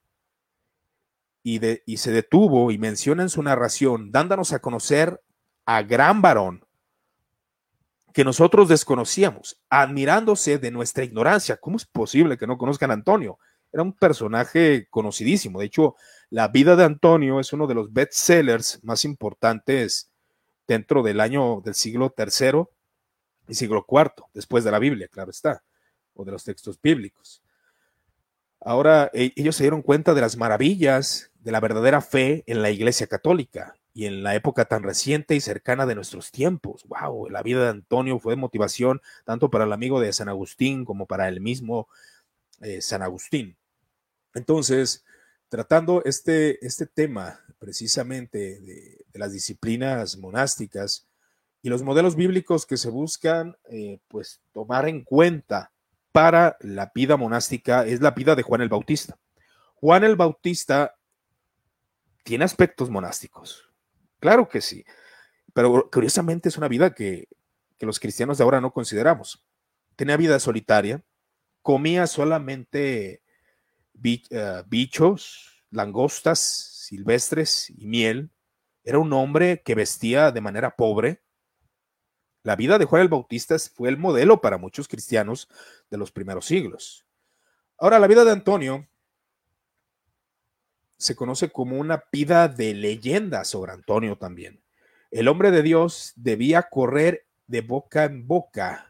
y, 1.42 1.60
de, 1.60 1.82
y 1.86 1.98
se 1.98 2.12
detuvo 2.12 2.72
y 2.72 2.78
menciona 2.78 3.24
en 3.24 3.30
su 3.30 3.42
narración, 3.42 4.12
dándonos 4.12 4.54
a 4.54 4.60
conocer 4.60 5.22
a 5.66 5.82
gran 5.82 6.22
varón 6.22 6.66
que 8.14 8.24
nosotros 8.24 8.68
desconocíamos, 8.68 9.60
admirándose 9.70 10.58
de 10.58 10.72
nuestra 10.72 11.04
ignorancia. 11.04 11.58
¿Cómo 11.58 11.78
es 11.78 11.86
posible 11.86 12.38
que 12.38 12.48
no 12.48 12.58
conozcan 12.58 12.92
a 12.92 12.96
Antonio? 12.96 13.38
Era 13.72 13.84
un 13.84 13.94
personaje 13.94 14.88
conocidísimo. 14.90 15.60
De 15.60 15.66
hecho, 15.66 15.96
la 16.30 16.48
vida 16.48 16.76
de 16.76 16.84
Antonio 16.84 17.40
es 17.40 17.54
uno 17.54 17.68
de 17.68 17.76
los 17.76 17.92
bestsellers 17.92 18.84
más 18.84 19.06
importantes 19.06 20.10
dentro 20.68 21.04
del 21.04 21.20
año 21.20 21.62
del 21.62 21.76
siglo 21.76 22.14
III 22.18 22.64
y 23.48 23.56
siglo 23.56 23.86
IV, 23.90 24.26
después 24.34 24.64
de 24.64 24.72
la 24.72 24.80
Biblia, 24.80 25.08
claro 25.08 25.32
está, 25.32 25.64
o 26.14 26.26
de 26.26 26.32
los 26.32 26.44
textos 26.44 26.80
bíblicos. 26.82 27.42
Ahora 28.60 29.10
e, 29.14 29.32
ellos 29.36 29.56
se 29.56 29.64
dieron 29.64 29.82
cuenta 29.82 30.14
de 30.14 30.22
las 30.22 30.38
maravillas 30.38 31.32
de 31.40 31.52
la 31.52 31.60
verdadera 31.60 32.02
fe 32.02 32.44
en 32.48 32.62
la 32.62 32.72
Iglesia 32.72 33.08
Católica 33.08 33.76
y 33.94 34.06
en 34.06 34.24
la 34.24 34.36
época 34.36 34.66
tan 34.66 34.84
reciente 34.84 35.36
y 35.36 35.40
cercana 35.40 35.86
de 35.86 35.96
nuestros 35.96 36.32
tiempos. 36.32 36.86
¡Wow! 36.88 37.30
La 37.30 37.42
vida 37.42 37.64
de 37.64 37.70
Antonio 37.70 38.20
fue 38.20 38.36
motivación 38.36 39.02
tanto 39.26 39.50
para 39.50 39.64
el 39.64 39.74
amigo 39.74 40.00
de 40.00 40.12
San 40.14 40.30
Agustín 40.30 40.86
como 40.86 41.06
para 41.06 41.28
el 41.30 41.40
mismo 41.40 41.88
eh, 42.62 42.82
San 42.82 43.02
Agustín. 43.02 43.58
Entonces, 44.34 45.04
tratando 45.50 46.04
este, 46.04 46.66
este 46.66 46.86
tema 46.86 47.40
precisamente 47.60 48.60
de, 48.60 49.06
las 49.14 49.32
disciplinas 49.32 50.18
monásticas 50.18 51.08
y 51.64 51.70
los 51.70 51.82
modelos 51.82 52.16
bíblicos 52.16 52.66
que 52.66 52.78
se 52.78 52.90
buscan 52.90 53.58
eh, 53.70 54.00
pues 54.08 54.42
tomar 54.54 54.88
en 54.88 55.04
cuenta 55.04 55.72
para 56.12 56.56
la 56.62 56.92
vida 56.94 57.18
monástica 57.18 57.86
es 57.86 58.00
la 58.02 58.12
vida 58.12 58.36
de 58.36 58.44
Juan 58.44 58.62
el 58.62 58.70
Bautista. 58.70 59.18
Juan 59.76 60.04
el 60.04 60.16
Bautista 60.16 60.96
tiene 62.24 62.46
aspectos 62.46 62.90
monásticos, 62.90 63.68
claro 64.20 64.48
que 64.48 64.62
sí, 64.62 64.86
pero 65.54 65.90
curiosamente 65.92 66.50
es 66.50 66.58
una 66.58 66.68
vida 66.68 66.94
que, 66.94 67.28
que 67.78 67.86
los 67.86 68.00
cristianos 68.00 68.38
de 68.38 68.44
ahora 68.44 68.62
no 68.62 68.72
consideramos. 68.72 69.44
Tenía 69.96 70.18
vida 70.18 70.40
solitaria, 70.40 71.02
comía 71.68 72.08
solamente 72.08 73.22
eh, 74.02 74.64
bichos, 74.68 75.66
langostas 75.70 76.40
silvestres 76.40 77.70
y 77.72 77.88
miel. 77.88 78.32
Era 78.86 79.00
un 79.00 79.12
hombre 79.12 79.62
que 79.64 79.76
vestía 79.76 80.32
de 80.32 80.40
manera 80.40 80.78
pobre. 80.78 81.22
La 82.42 82.56
vida 82.56 82.78
de 82.78 82.86
Juan 82.86 83.02
el 83.02 83.10
Bautista 83.10 83.58
fue 83.60 83.90
el 83.90 83.98
modelo 83.98 84.40
para 84.40 84.58
muchos 84.58 84.88
cristianos 84.88 85.50
de 85.90 85.98
los 85.98 86.10
primeros 86.10 86.46
siglos. 86.46 87.06
Ahora, 87.78 88.00
la 88.00 88.08
vida 88.08 88.24
de 88.24 88.32
Antonio 88.32 88.88
se 90.96 91.18
conoce 91.18 91.50
como 91.50 91.78
una 91.78 92.06
vida 92.14 92.48
de 92.48 92.76
leyenda 92.76 93.44
sobre 93.44 93.74
Antonio 93.74 94.18
también. 94.18 94.64
El 95.12 95.28
hombre 95.28 95.52
de 95.52 95.64
Dios 95.64 96.14
debía 96.16 96.70
correr 96.70 97.28
de 97.46 97.60
boca 97.60 98.06
en 98.06 98.26
boca 98.26 98.87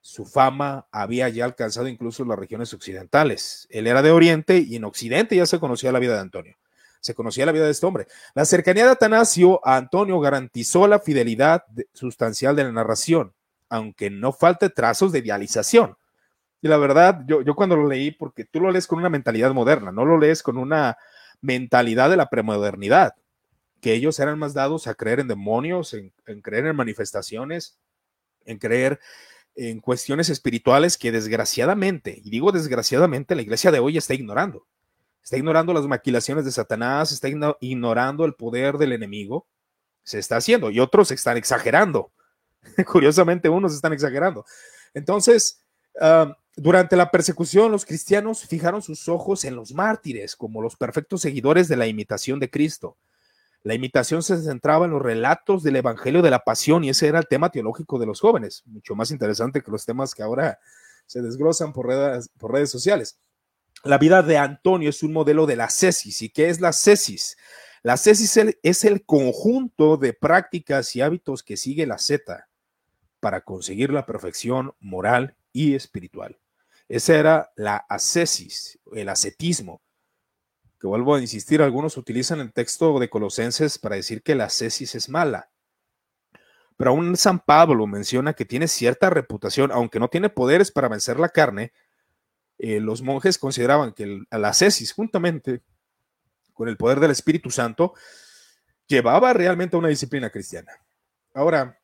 su 0.00 0.24
fama 0.24 0.86
había 0.90 1.28
ya 1.28 1.44
alcanzado 1.44 1.86
incluso 1.86 2.24
las 2.24 2.38
regiones 2.38 2.72
occidentales. 2.72 3.66
Él 3.70 3.86
era 3.86 4.02
de 4.02 4.10
Oriente 4.10 4.58
y 4.58 4.76
en 4.76 4.84
Occidente 4.84 5.36
ya 5.36 5.46
se 5.46 5.60
conocía 5.60 5.92
la 5.92 5.98
vida 5.98 6.14
de 6.14 6.20
Antonio. 6.20 6.56
Se 7.00 7.14
conocía 7.14 7.46
la 7.46 7.52
vida 7.52 7.64
de 7.64 7.70
este 7.70 7.86
hombre. 7.86 8.06
La 8.34 8.44
cercanía 8.44 8.84
de 8.84 8.92
Atanasio 8.92 9.66
a 9.66 9.76
Antonio 9.76 10.20
garantizó 10.20 10.86
la 10.86 11.00
fidelidad 11.00 11.64
sustancial 11.92 12.56
de 12.56 12.64
la 12.64 12.72
narración, 12.72 13.32
aunque 13.68 14.10
no 14.10 14.32
falte 14.32 14.70
trazos 14.70 15.12
de 15.12 15.20
idealización. 15.20 15.96
Y 16.62 16.68
la 16.68 16.76
verdad, 16.76 17.22
yo, 17.26 17.40
yo 17.42 17.54
cuando 17.54 17.76
lo 17.76 17.86
leí, 17.86 18.10
porque 18.10 18.44
tú 18.44 18.60
lo 18.60 18.70
lees 18.70 18.86
con 18.86 18.98
una 18.98 19.08
mentalidad 19.08 19.52
moderna, 19.52 19.92
no 19.92 20.04
lo 20.04 20.18
lees 20.18 20.42
con 20.42 20.58
una 20.58 20.98
mentalidad 21.40 22.10
de 22.10 22.18
la 22.18 22.28
premodernidad, 22.28 23.14
que 23.80 23.94
ellos 23.94 24.18
eran 24.20 24.38
más 24.38 24.52
dados 24.52 24.86
a 24.86 24.94
creer 24.94 25.20
en 25.20 25.28
demonios, 25.28 25.94
en 25.94 26.40
creer 26.42 26.66
en 26.66 26.76
manifestaciones, 26.76 27.78
en 28.44 28.58
creer 28.58 29.00
en 29.68 29.80
cuestiones 29.80 30.30
espirituales 30.30 30.96
que 30.96 31.12
desgraciadamente, 31.12 32.18
y 32.24 32.30
digo 32.30 32.50
desgraciadamente, 32.50 33.34
la 33.34 33.42
iglesia 33.42 33.70
de 33.70 33.78
hoy 33.78 33.98
está 33.98 34.14
ignorando. 34.14 34.66
Está 35.22 35.36
ignorando 35.36 35.74
las 35.74 35.86
maquilaciones 35.86 36.46
de 36.46 36.50
Satanás, 36.50 37.12
está 37.12 37.28
ignorando 37.60 38.24
el 38.24 38.34
poder 38.34 38.78
del 38.78 38.92
enemigo. 38.92 39.46
Se 40.02 40.18
está 40.18 40.38
haciendo 40.38 40.70
y 40.70 40.80
otros 40.80 41.10
están 41.10 41.36
exagerando. 41.36 42.10
Curiosamente, 42.90 43.50
unos 43.50 43.74
están 43.74 43.92
exagerando. 43.92 44.46
Entonces, 44.94 45.62
ah, 46.00 46.34
durante 46.56 46.96
la 46.96 47.10
persecución, 47.10 47.70
los 47.70 47.84
cristianos 47.84 48.46
fijaron 48.46 48.80
sus 48.80 49.10
ojos 49.10 49.44
en 49.44 49.56
los 49.56 49.74
mártires 49.74 50.36
como 50.36 50.62
los 50.62 50.74
perfectos 50.74 51.20
seguidores 51.20 51.68
de 51.68 51.76
la 51.76 51.86
imitación 51.86 52.40
de 52.40 52.48
Cristo. 52.48 52.96
La 53.62 53.74
imitación 53.74 54.22
se 54.22 54.40
centraba 54.42 54.86
en 54.86 54.92
los 54.92 55.02
relatos 55.02 55.62
del 55.62 55.76
Evangelio 55.76 56.22
de 56.22 56.30
la 56.30 56.40
Pasión 56.40 56.82
y 56.84 56.90
ese 56.90 57.08
era 57.08 57.18
el 57.18 57.26
tema 57.28 57.50
teológico 57.50 57.98
de 57.98 58.06
los 58.06 58.20
jóvenes, 58.20 58.62
mucho 58.66 58.94
más 58.94 59.10
interesante 59.10 59.62
que 59.62 59.70
los 59.70 59.84
temas 59.84 60.14
que 60.14 60.22
ahora 60.22 60.58
se 61.06 61.20
desglosan 61.20 61.72
por 61.72 61.88
redes, 61.88 62.30
por 62.38 62.52
redes 62.52 62.70
sociales. 62.70 63.18
la 63.84 63.98
vida 63.98 64.22
de 64.22 64.38
Antonio 64.38 64.90
es 64.90 65.02
un 65.02 65.12
modelo 65.12 65.46
de 65.46 65.56
la 65.56 65.70
cesis. 65.70 66.22
¿Y 66.22 66.30
qué 66.30 66.48
es 66.48 66.60
la 66.60 66.72
cesis? 66.72 67.36
La 67.82 67.96
cesis 67.96 68.38
es 68.62 68.84
el 68.84 69.04
conjunto 69.04 69.96
de 69.96 70.12
prácticas 70.12 70.94
y 70.96 71.00
hábitos 71.00 71.42
que 71.42 71.56
sigue 71.56 71.86
la 71.86 71.98
Z 71.98 72.48
para 73.20 73.42
conseguir 73.42 73.90
la 73.90 74.06
perfección 74.06 74.74
moral 74.80 75.36
y 75.52 75.74
espiritual. 75.74 76.38
Esa 76.88 77.16
era 77.16 77.52
la 77.56 77.76
ascesis, 77.76 78.78
el 78.92 79.08
ascetismo, 79.08 79.80
que 80.80 80.86
vuelvo 80.86 81.14
a 81.14 81.20
insistir, 81.20 81.60
algunos 81.60 81.98
utilizan 81.98 82.40
el 82.40 82.52
texto 82.52 82.98
de 82.98 83.10
Colosenses 83.10 83.78
para 83.78 83.96
decir 83.96 84.22
que 84.22 84.34
la 84.34 84.44
ascesis 84.44 84.94
es 84.94 85.10
mala. 85.10 85.50
Pero 86.78 86.92
aún 86.92 87.18
San 87.18 87.40
Pablo 87.40 87.86
menciona 87.86 88.32
que 88.32 88.46
tiene 88.46 88.66
cierta 88.66 89.10
reputación, 89.10 89.70
aunque 89.72 90.00
no 90.00 90.08
tiene 90.08 90.30
poderes 90.30 90.72
para 90.72 90.88
vencer 90.88 91.20
la 91.20 91.28
carne, 91.28 91.72
eh, 92.56 92.80
los 92.80 93.02
monjes 93.02 93.36
consideraban 93.36 93.92
que 93.92 94.22
la 94.30 94.48
ascesis, 94.48 94.92
juntamente 94.92 95.60
con 96.54 96.68
el 96.68 96.78
poder 96.78 96.98
del 96.98 97.10
Espíritu 97.10 97.50
Santo, 97.50 97.92
llevaba 98.86 99.34
realmente 99.34 99.76
a 99.76 99.78
una 99.78 99.88
disciplina 99.88 100.30
cristiana. 100.30 100.72
Ahora, 101.34 101.78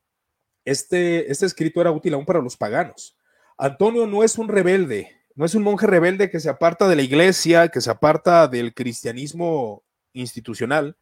este, 0.65 1.31
este 1.31 1.45
escrito 1.45 1.83
era 1.83 1.91
útil 1.91 2.15
aún 2.15 2.25
para 2.25 2.41
los 2.41 2.57
paganos. 2.57 3.17
Antonio 3.59 4.07
no 4.07 4.25
es 4.25 4.39
un 4.39 4.49
rebelde, 4.49 5.21
no 5.37 5.45
es 5.45 5.55
un 5.55 5.63
monje 5.63 5.87
rebelde 5.87 6.31
que 6.31 6.41
se 6.41 6.49
aparta 6.49 6.89
de 6.89 6.97
la 6.97 7.03
iglesia, 7.03 7.69
que 7.69 7.83
se 7.83 7.91
aparta 7.91 8.49
del 8.49 8.73
cristianismo 8.73 9.85
institucional. 10.15 10.97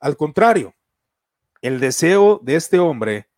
Al 0.00 0.16
contrario, 0.16 0.74
el 1.60 1.78
deseo 1.78 2.40
de 2.42 2.56
este 2.56 2.80
hombre, 2.80 3.28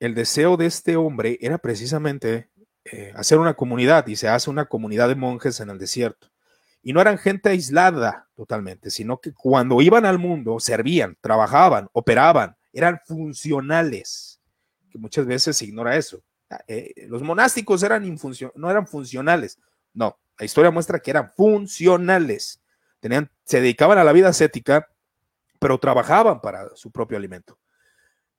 el 0.00 0.14
deseo 0.14 0.58
de 0.58 0.66
este 0.66 0.96
hombre 0.96 1.38
era 1.40 1.56
precisamente 1.56 2.50
eh, 2.84 3.12
hacer 3.16 3.38
una 3.38 3.54
comunidad 3.54 4.06
y 4.06 4.16
se 4.16 4.28
hace 4.28 4.50
una 4.50 4.66
comunidad 4.66 5.08
de 5.08 5.14
monjes 5.14 5.60
en 5.60 5.70
el 5.70 5.78
desierto. 5.78 6.28
Y 6.82 6.92
no 6.92 7.00
eran 7.00 7.16
gente 7.16 7.48
aislada 7.48 8.28
totalmente, 8.36 8.90
sino 8.90 9.18
que 9.18 9.32
cuando 9.32 9.80
iban 9.80 10.04
al 10.04 10.18
mundo 10.18 10.60
servían, 10.60 11.16
trabajaban, 11.22 11.88
operaban, 11.92 12.54
eran 12.70 13.00
funcionales, 13.06 14.42
que 14.90 14.98
muchas 14.98 15.24
veces 15.24 15.56
se 15.56 15.64
ignora 15.64 15.96
eso. 15.96 16.22
Ah, 16.50 16.62
eh, 16.68 17.06
los 17.08 17.22
monásticos 17.22 17.82
eran 17.82 18.18
no 18.54 18.70
eran 18.70 18.86
funcionales. 18.86 19.58
No, 19.92 20.18
la 20.38 20.44
historia 20.44 20.70
muestra 20.70 21.00
que 21.00 21.10
eran 21.10 21.32
funcionales. 21.36 22.60
Tenían, 23.00 23.30
se 23.44 23.60
dedicaban 23.60 23.98
a 23.98 24.04
la 24.04 24.12
vida 24.12 24.28
ascética, 24.28 24.88
pero 25.58 25.78
trabajaban 25.78 26.40
para 26.40 26.74
su 26.76 26.90
propio 26.90 27.16
alimento. 27.16 27.58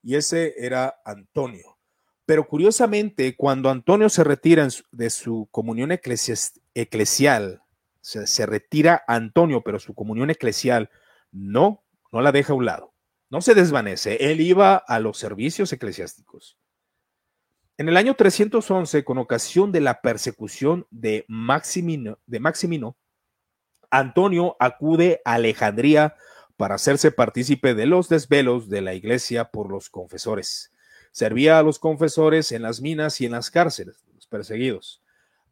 Y 0.04 0.16
ese 0.16 0.54
era 0.58 1.02
Antonio. 1.04 1.78
Pero 2.26 2.48
curiosamente, 2.48 3.36
cuando 3.36 3.70
Antonio 3.70 4.10
se 4.10 4.24
retira 4.24 4.68
de 4.92 5.10
su 5.10 5.48
comunión 5.52 5.92
eclesial, 5.92 7.62
se, 8.02 8.28
se 8.28 8.46
retira 8.46 9.04
Antonio, 9.08 9.62
pero 9.64 9.80
su 9.80 9.94
comunión 9.94 10.30
eclesial 10.30 10.90
no, 11.32 11.84
no 12.12 12.22
la 12.22 12.32
deja 12.32 12.54
a 12.54 12.56
un 12.56 12.66
lado. 12.66 12.94
No 13.30 13.42
se 13.42 13.56
desvanece. 13.56 14.32
Él 14.32 14.42
iba 14.42 14.76
a 14.76 15.00
los 15.00 15.18
servicios 15.18 15.72
eclesiásticos. 15.74 16.58
En 17.80 17.88
el 17.90 17.96
año 17.96 18.16
311, 18.16 19.04
con 19.04 19.20
ocasión 19.20 19.72
de 19.72 19.82
la 19.82 20.02
persecución 20.02 20.88
de 20.90 21.26
Maximino, 21.28 22.18
Antonio 23.92 24.58
acude 24.60 25.22
a 25.24 25.36
Alejandría 25.36 26.16
para 26.58 26.74
hacerse 26.74 27.12
partícipe 27.12 27.76
de 27.76 27.86
los 27.86 28.10
desvelos 28.10 28.68
de 28.68 28.82
la 28.82 28.96
iglesia 28.96 29.52
por 29.52 29.70
los 29.70 29.92
confesores. 29.92 30.74
Servía 31.12 31.60
a 31.60 31.62
los 31.62 31.78
confesores 31.78 32.52
en 32.52 32.64
las 32.64 32.82
minas 32.82 33.22
y 33.22 33.28
en 33.28 33.34
las 33.34 33.52
cárceles, 33.52 34.04
los 34.16 34.26
perseguidos. 34.26 35.04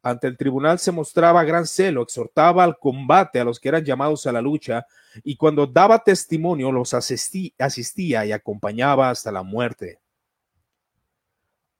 Ante 0.02 0.26
el 0.26 0.36
tribunal 0.36 0.80
se 0.80 0.90
mostraba 0.90 1.44
gran 1.44 1.64
celo, 1.64 2.02
exhortaba 2.02 2.64
al 2.64 2.76
combate 2.80 3.38
a 3.38 3.44
los 3.44 3.60
que 3.60 3.68
eran 3.68 3.84
llamados 3.84 4.26
a 4.26 4.32
la 4.32 4.40
lucha 4.40 4.84
y 5.22 5.36
cuando 5.36 5.64
daba 5.64 6.02
testimonio 6.02 6.72
los 6.72 6.92
asistía 6.92 8.26
y 8.26 8.32
acompañaba 8.32 9.10
hasta 9.10 9.30
la 9.30 9.44
muerte 9.44 10.00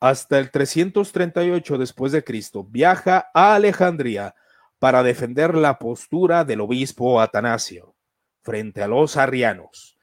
hasta 0.09 0.39
el 0.39 0.51
338 0.51 1.79
después 1.79 2.13
de 2.13 2.25
Cristo, 2.25 2.65
viaja 2.65 3.31
a 3.35 3.55
Alejandría 3.55 4.35
para 4.79 5.03
defender 5.03 5.55
la 5.55 5.79
postura 5.79 6.45
del 6.45 6.61
obispo 6.61 7.21
Atanasio 7.21 7.95
frente 8.43 8.83
a 8.83 8.89
los 8.89 9.17
arrianos. 9.17 9.99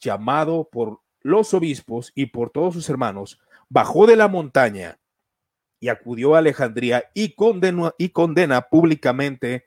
Llamado 0.00 0.68
por 0.70 1.00
los 1.20 1.54
obispos 1.54 2.12
y 2.14 2.26
por 2.26 2.50
todos 2.50 2.74
sus 2.74 2.88
hermanos, 2.90 3.40
bajó 3.68 4.06
de 4.06 4.16
la 4.16 4.28
montaña 4.28 4.98
y 5.80 5.88
acudió 5.88 6.34
a 6.34 6.38
Alejandría 6.38 7.10
y, 7.14 7.34
y 7.98 8.08
condena 8.10 8.62
públicamente 8.62 9.66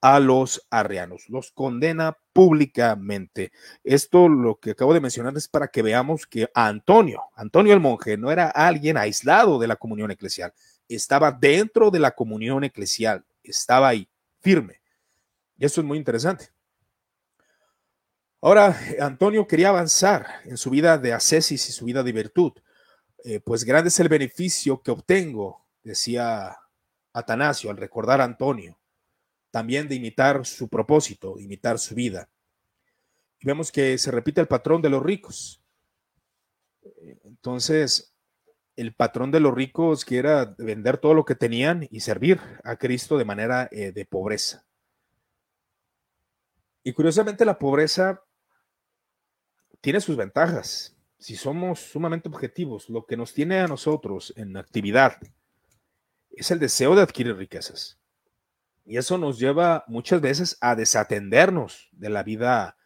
a 0.00 0.20
los 0.20 0.66
arrianos, 0.70 1.28
los 1.28 1.50
condena 1.50 2.16
públicamente. 2.32 3.52
Esto 3.82 4.28
lo 4.28 4.56
que 4.56 4.70
acabo 4.72 4.94
de 4.94 5.00
mencionar 5.00 5.36
es 5.36 5.48
para 5.48 5.68
que 5.68 5.82
veamos 5.82 6.26
que 6.26 6.48
Antonio, 6.54 7.22
Antonio 7.34 7.72
el 7.72 7.80
monje, 7.80 8.16
no 8.16 8.30
era 8.30 8.48
alguien 8.48 8.96
aislado 8.96 9.58
de 9.58 9.66
la 9.66 9.76
comunión 9.76 10.10
eclesial, 10.10 10.52
estaba 10.88 11.32
dentro 11.32 11.90
de 11.90 11.98
la 11.98 12.12
comunión 12.12 12.64
eclesial, 12.64 13.24
estaba 13.42 13.88
ahí, 13.88 14.08
firme. 14.40 14.80
Y 15.58 15.64
eso 15.64 15.80
es 15.80 15.86
muy 15.86 15.98
interesante. 15.98 16.50
Ahora, 18.40 18.78
Antonio 19.00 19.48
quería 19.48 19.70
avanzar 19.70 20.26
en 20.44 20.56
su 20.56 20.70
vida 20.70 20.96
de 20.96 21.12
ascesis 21.12 21.68
y 21.68 21.72
su 21.72 21.84
vida 21.84 22.04
de 22.04 22.12
virtud. 22.12 22.52
Eh, 23.24 23.40
pues 23.40 23.64
grande 23.64 23.88
es 23.88 23.98
el 23.98 24.08
beneficio 24.08 24.80
que 24.80 24.92
obtengo, 24.92 25.66
decía 25.82 26.56
Atanasio 27.12 27.70
al 27.70 27.76
recordar 27.76 28.20
a 28.20 28.24
Antonio 28.24 28.77
también 29.50 29.88
de 29.88 29.94
imitar 29.94 30.44
su 30.46 30.68
propósito, 30.68 31.38
imitar 31.38 31.78
su 31.78 31.94
vida. 31.94 32.28
Y 33.40 33.46
vemos 33.46 33.70
que 33.70 33.96
se 33.98 34.10
repite 34.10 34.40
el 34.40 34.48
patrón 34.48 34.82
de 34.82 34.90
los 34.90 35.02
ricos. 35.02 35.62
Entonces, 37.24 38.14
el 38.76 38.94
patrón 38.94 39.30
de 39.30 39.40
los 39.40 39.54
ricos 39.54 40.04
que 40.04 40.18
era 40.18 40.54
vender 40.58 40.98
todo 40.98 41.14
lo 41.14 41.24
que 41.24 41.34
tenían 41.34 41.88
y 41.90 42.00
servir 42.00 42.40
a 42.64 42.76
Cristo 42.76 43.18
de 43.18 43.24
manera 43.24 43.68
eh, 43.72 43.92
de 43.92 44.04
pobreza. 44.04 44.64
Y 46.84 46.92
curiosamente 46.92 47.44
la 47.44 47.58
pobreza 47.58 48.22
tiene 49.80 50.00
sus 50.00 50.16
ventajas. 50.16 50.96
Si 51.18 51.34
somos 51.34 51.80
sumamente 51.80 52.28
objetivos, 52.28 52.88
lo 52.88 53.04
que 53.04 53.16
nos 53.16 53.34
tiene 53.34 53.58
a 53.58 53.66
nosotros 53.66 54.32
en 54.36 54.56
actividad 54.56 55.18
es 56.30 56.50
el 56.52 56.60
deseo 56.60 56.94
de 56.94 57.02
adquirir 57.02 57.36
riquezas. 57.36 57.97
Y 58.88 58.96
eso 58.96 59.18
nos 59.18 59.38
lleva 59.38 59.84
muchas 59.86 60.22
veces 60.22 60.56
a 60.62 60.74
desatendernos 60.74 61.90
de 61.92 62.08
la 62.08 62.22
vida 62.22 62.78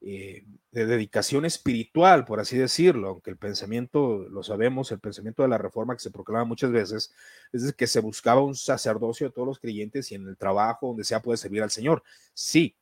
eh, 0.00 0.46
de 0.70 0.86
dedicación 0.86 1.44
espiritual, 1.44 2.24
por 2.24 2.40
así 2.40 2.56
decirlo, 2.56 3.08
aunque 3.08 3.30
el 3.30 3.36
pensamiento, 3.36 4.26
lo 4.30 4.42
sabemos, 4.42 4.90
el 4.90 5.00
pensamiento 5.00 5.42
de 5.42 5.48
la 5.48 5.58
reforma 5.58 5.94
que 5.94 6.00
se 6.00 6.10
proclama 6.10 6.46
muchas 6.46 6.72
veces, 6.72 7.12
es 7.52 7.74
que 7.74 7.86
se 7.86 8.00
buscaba 8.00 8.40
un 8.40 8.54
sacerdocio 8.54 9.28
de 9.28 9.34
todos 9.34 9.46
los 9.46 9.58
creyentes 9.58 10.10
y 10.12 10.14
en 10.14 10.28
el 10.28 10.38
trabajo 10.38 10.86
donde 10.88 11.04
sea 11.04 11.20
puede 11.20 11.36
servir 11.36 11.62
al 11.62 11.70
Señor. 11.70 12.02
Sí, 12.32 12.74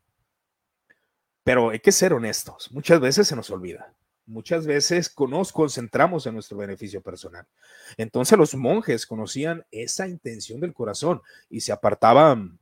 pero 1.43 1.71
hay 1.71 1.81
que 1.81 1.91
ser 1.91 2.13
honestos, 2.13 2.71
muchas 2.71 3.01
veces 3.01 3.27
se 3.27 3.35
nos 3.35 3.51
olvida 3.51 3.93
muchas 4.27 4.67
veces 4.67 5.15
nos 5.29 5.53
concentramos 5.53 6.27
en 6.27 6.35
nuestro 6.35 6.59
beneficio 6.59 7.01
personal. 7.01 7.47
Entonces 7.97 8.37
los 8.37 8.55
monjes 8.55 9.07
conocían 9.07 9.65
esa 9.71 10.09
intención 10.09 10.61
del 10.61 10.75
corazón 10.75 11.23
y 11.49 11.61
se 11.61 11.73
apartaban 11.73 12.59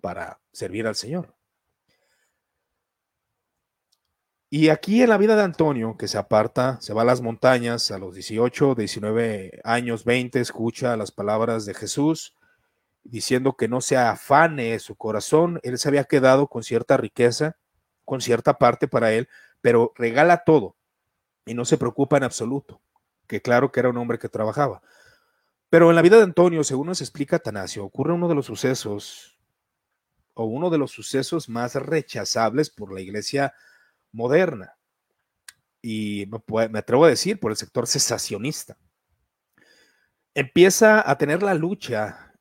para 0.00 0.40
servir 0.52 0.86
al 0.86 0.94
Señor. 0.94 1.34
Y 4.52 4.68
aquí 4.68 5.00
en 5.02 5.10
la 5.10 5.18
vida 5.18 5.36
de 5.36 5.42
Antonio, 5.42 5.96
que 5.96 6.08
se 6.08 6.18
aparta, 6.18 6.80
se 6.80 6.92
va 6.92 7.02
a 7.02 7.04
las 7.04 7.20
montañas 7.20 7.92
a 7.92 7.98
los 7.98 8.14
18, 8.14 8.74
19 8.74 9.60
años, 9.62 10.04
20, 10.04 10.40
escucha 10.40 10.96
las 10.96 11.12
palabras 11.12 11.66
de 11.66 11.74
Jesús 11.74 12.34
diciendo 13.04 13.56
que 13.56 13.68
no 13.68 13.80
se 13.80 13.96
afane 13.96 14.78
su 14.80 14.96
corazón. 14.96 15.60
Él 15.62 15.78
se 15.78 15.88
había 15.88 16.04
quedado 16.04 16.48
con 16.48 16.64
cierta 16.64 16.96
riqueza, 16.96 17.56
con 18.04 18.20
cierta 18.20 18.58
parte 18.58 18.88
para 18.88 19.12
él, 19.12 19.28
pero 19.60 19.92
regala 19.96 20.42
todo 20.44 20.76
y 21.50 21.54
no 21.54 21.64
se 21.64 21.78
preocupa 21.78 22.16
en 22.16 22.22
absoluto, 22.22 22.80
que 23.26 23.42
claro 23.42 23.72
que 23.72 23.80
era 23.80 23.88
un 23.88 23.96
hombre 23.96 24.20
que 24.20 24.28
trabajaba. 24.28 24.82
Pero 25.68 25.90
en 25.90 25.96
la 25.96 26.02
vida 26.02 26.16
de 26.16 26.22
Antonio, 26.22 26.62
según 26.62 26.86
nos 26.86 27.00
explica 27.00 27.36
Atanasio, 27.36 27.84
ocurre 27.84 28.12
uno 28.12 28.28
de 28.28 28.36
los 28.36 28.46
sucesos 28.46 29.36
o 30.34 30.44
uno 30.44 30.70
de 30.70 30.78
los 30.78 30.92
sucesos 30.92 31.48
más 31.48 31.74
rechazables 31.74 32.70
por 32.70 32.94
la 32.94 33.00
iglesia 33.00 33.52
moderna 34.12 34.76
y 35.82 36.30
me 36.70 36.78
atrevo 36.78 37.06
a 37.06 37.08
decir 37.08 37.40
por 37.40 37.50
el 37.50 37.56
sector 37.56 37.88
cesacionista. 37.88 38.78
Empieza 40.34 41.10
a 41.10 41.18
tener 41.18 41.42
la 41.42 41.54
lucha 41.54 42.32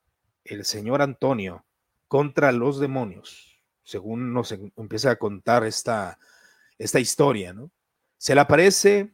el 0.44 0.66
señor 0.66 1.02
Antonio 1.02 1.66
contra 2.08 2.52
los 2.52 2.80
demonios, 2.80 3.60
según 3.82 4.34
nos 4.34 4.52
empieza 4.52 5.10
a 5.10 5.16
contar 5.16 5.64
esta, 5.64 6.20
esta 6.78 7.00
historia, 7.00 7.54
¿no? 7.54 7.72
Se 8.20 8.36
le 8.36 8.42
aparece 8.42 9.14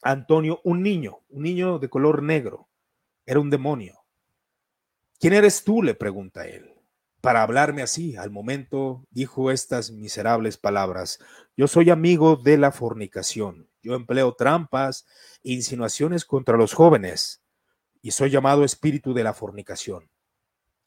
a 0.00 0.10
Antonio 0.12 0.62
un 0.64 0.82
niño, 0.82 1.18
un 1.28 1.42
niño 1.42 1.78
de 1.78 1.90
color 1.90 2.22
negro. 2.22 2.70
Era 3.26 3.40
un 3.40 3.50
demonio. 3.50 4.06
¿Quién 5.20 5.34
eres 5.34 5.62
tú? 5.64 5.82
le 5.82 5.94
pregunta 5.94 6.46
él. 6.46 6.72
para 7.20 7.42
hablarme 7.42 7.82
así. 7.82 8.16
Al 8.16 8.30
momento 8.30 9.06
dijo 9.10 9.50
estas 9.50 9.90
miserables 9.90 10.56
palabras. 10.56 11.18
Yo 11.58 11.68
soy 11.68 11.90
amigo 11.90 12.36
de 12.36 12.56
la 12.56 12.72
fornicación. 12.72 13.68
Yo 13.82 13.94
empleo 13.94 14.34
trampas 14.34 15.06
e 15.44 15.52
insinuaciones 15.52 16.24
contra 16.24 16.56
los 16.56 16.72
jóvenes 16.72 17.44
y 18.00 18.12
soy 18.12 18.30
llamado 18.30 18.64
espíritu 18.64 19.12
de 19.12 19.24
la 19.24 19.34
fornicación. 19.34 20.10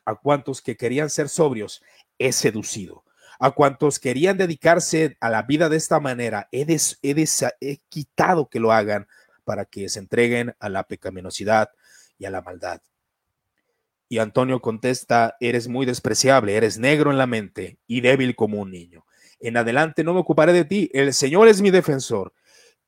A 0.04 0.16
cuantos 0.16 0.64
que 0.64 0.76
querían 0.76 1.12
ser 1.12 1.30
sobrios, 1.30 1.84
he 2.18 2.32
seducido. 2.32 3.05
A 3.40 3.52
cuantos 3.52 4.00
querían 4.00 4.38
dedicarse 4.38 5.18
a 5.20 5.30
la 5.30 5.44
vida 5.44 5.70
de 5.70 5.78
esta 5.78 6.00
manera, 6.00 6.48
he, 6.52 6.66
he 7.62 7.78
quitado 7.90 8.50
que 8.50 8.60
lo 8.60 8.72
hagan 8.72 9.08
para 9.44 9.66
que 9.66 9.90
se 9.90 10.00
entreguen 10.00 10.56
a 10.60 10.70
la 10.70 10.84
pecaminosidad 10.84 11.70
y 12.18 12.26
a 12.26 12.32
la 12.32 12.42
maldad. 12.42 12.82
Y 14.08 14.20
Antonio 14.20 14.62
contesta, 14.62 15.36
eres 15.40 15.68
muy 15.68 15.86
despreciable, 15.86 16.56
eres 16.56 16.78
negro 16.78 17.12
en 17.12 17.18
la 17.18 17.28
mente 17.28 17.80
y 17.88 18.02
débil 18.02 18.36
como 18.36 18.62
un 18.62 18.72
niño. 18.72 19.06
En 19.40 19.58
adelante 19.58 20.04
no 20.04 20.14
me 20.14 20.20
ocuparé 20.20 20.54
de 20.54 20.66
ti, 20.66 20.90
el 20.94 21.14
Señor 21.14 21.48
es 21.48 21.62
mi 21.62 21.72
defensor, 21.72 22.34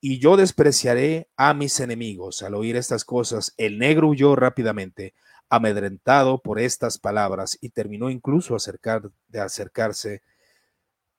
y 0.00 0.18
yo 0.18 0.36
despreciaré 0.36 1.28
a 1.36 1.54
mis 1.54 1.80
enemigos. 1.80 2.42
Al 2.42 2.54
oír 2.54 2.76
estas 2.76 3.04
cosas, 3.04 3.52
el 3.56 3.78
negro 3.78 4.08
huyó 4.08 4.36
rápidamente, 4.36 5.14
amedrentado 5.50 6.40
por 6.40 6.60
estas 6.60 6.98
palabras, 6.98 7.58
y 7.60 7.70
terminó 7.70 8.10
incluso 8.10 8.56
de 9.28 9.40
acercarse 9.40 10.22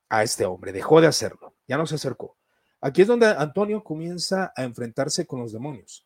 a 0.10 0.24
este 0.24 0.46
hombre. 0.46 0.72
Dejó 0.72 1.00
de 1.02 1.08
hacerlo, 1.08 1.56
ya 1.68 1.78
no 1.78 1.86
se 1.86 1.96
acercó. 1.96 2.38
Aquí 2.82 3.02
es 3.02 3.08
donde 3.08 3.28
Antonio 3.28 3.84
comienza 3.84 4.54
a 4.56 4.64
enfrentarse 4.64 5.26
con 5.26 5.40
los 5.40 5.52
demonios. 5.52 6.06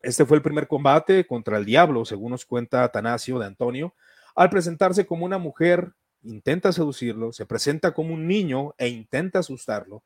Este 0.00 0.26
fue 0.26 0.36
el 0.36 0.42
primer 0.42 0.68
combate 0.68 1.26
contra 1.26 1.56
el 1.56 1.64
diablo, 1.64 2.04
según 2.04 2.32
nos 2.32 2.44
cuenta 2.44 2.84
Atanasio 2.84 3.38
de 3.38 3.46
Antonio. 3.46 3.94
Al 4.34 4.50
presentarse 4.50 5.06
como 5.06 5.24
una 5.24 5.38
mujer, 5.38 5.92
intenta 6.22 6.72
seducirlo, 6.72 7.32
se 7.32 7.46
presenta 7.46 7.94
como 7.94 8.12
un 8.12 8.26
niño 8.26 8.74
e 8.76 8.88
intenta 8.88 9.38
asustarlo. 9.38 10.04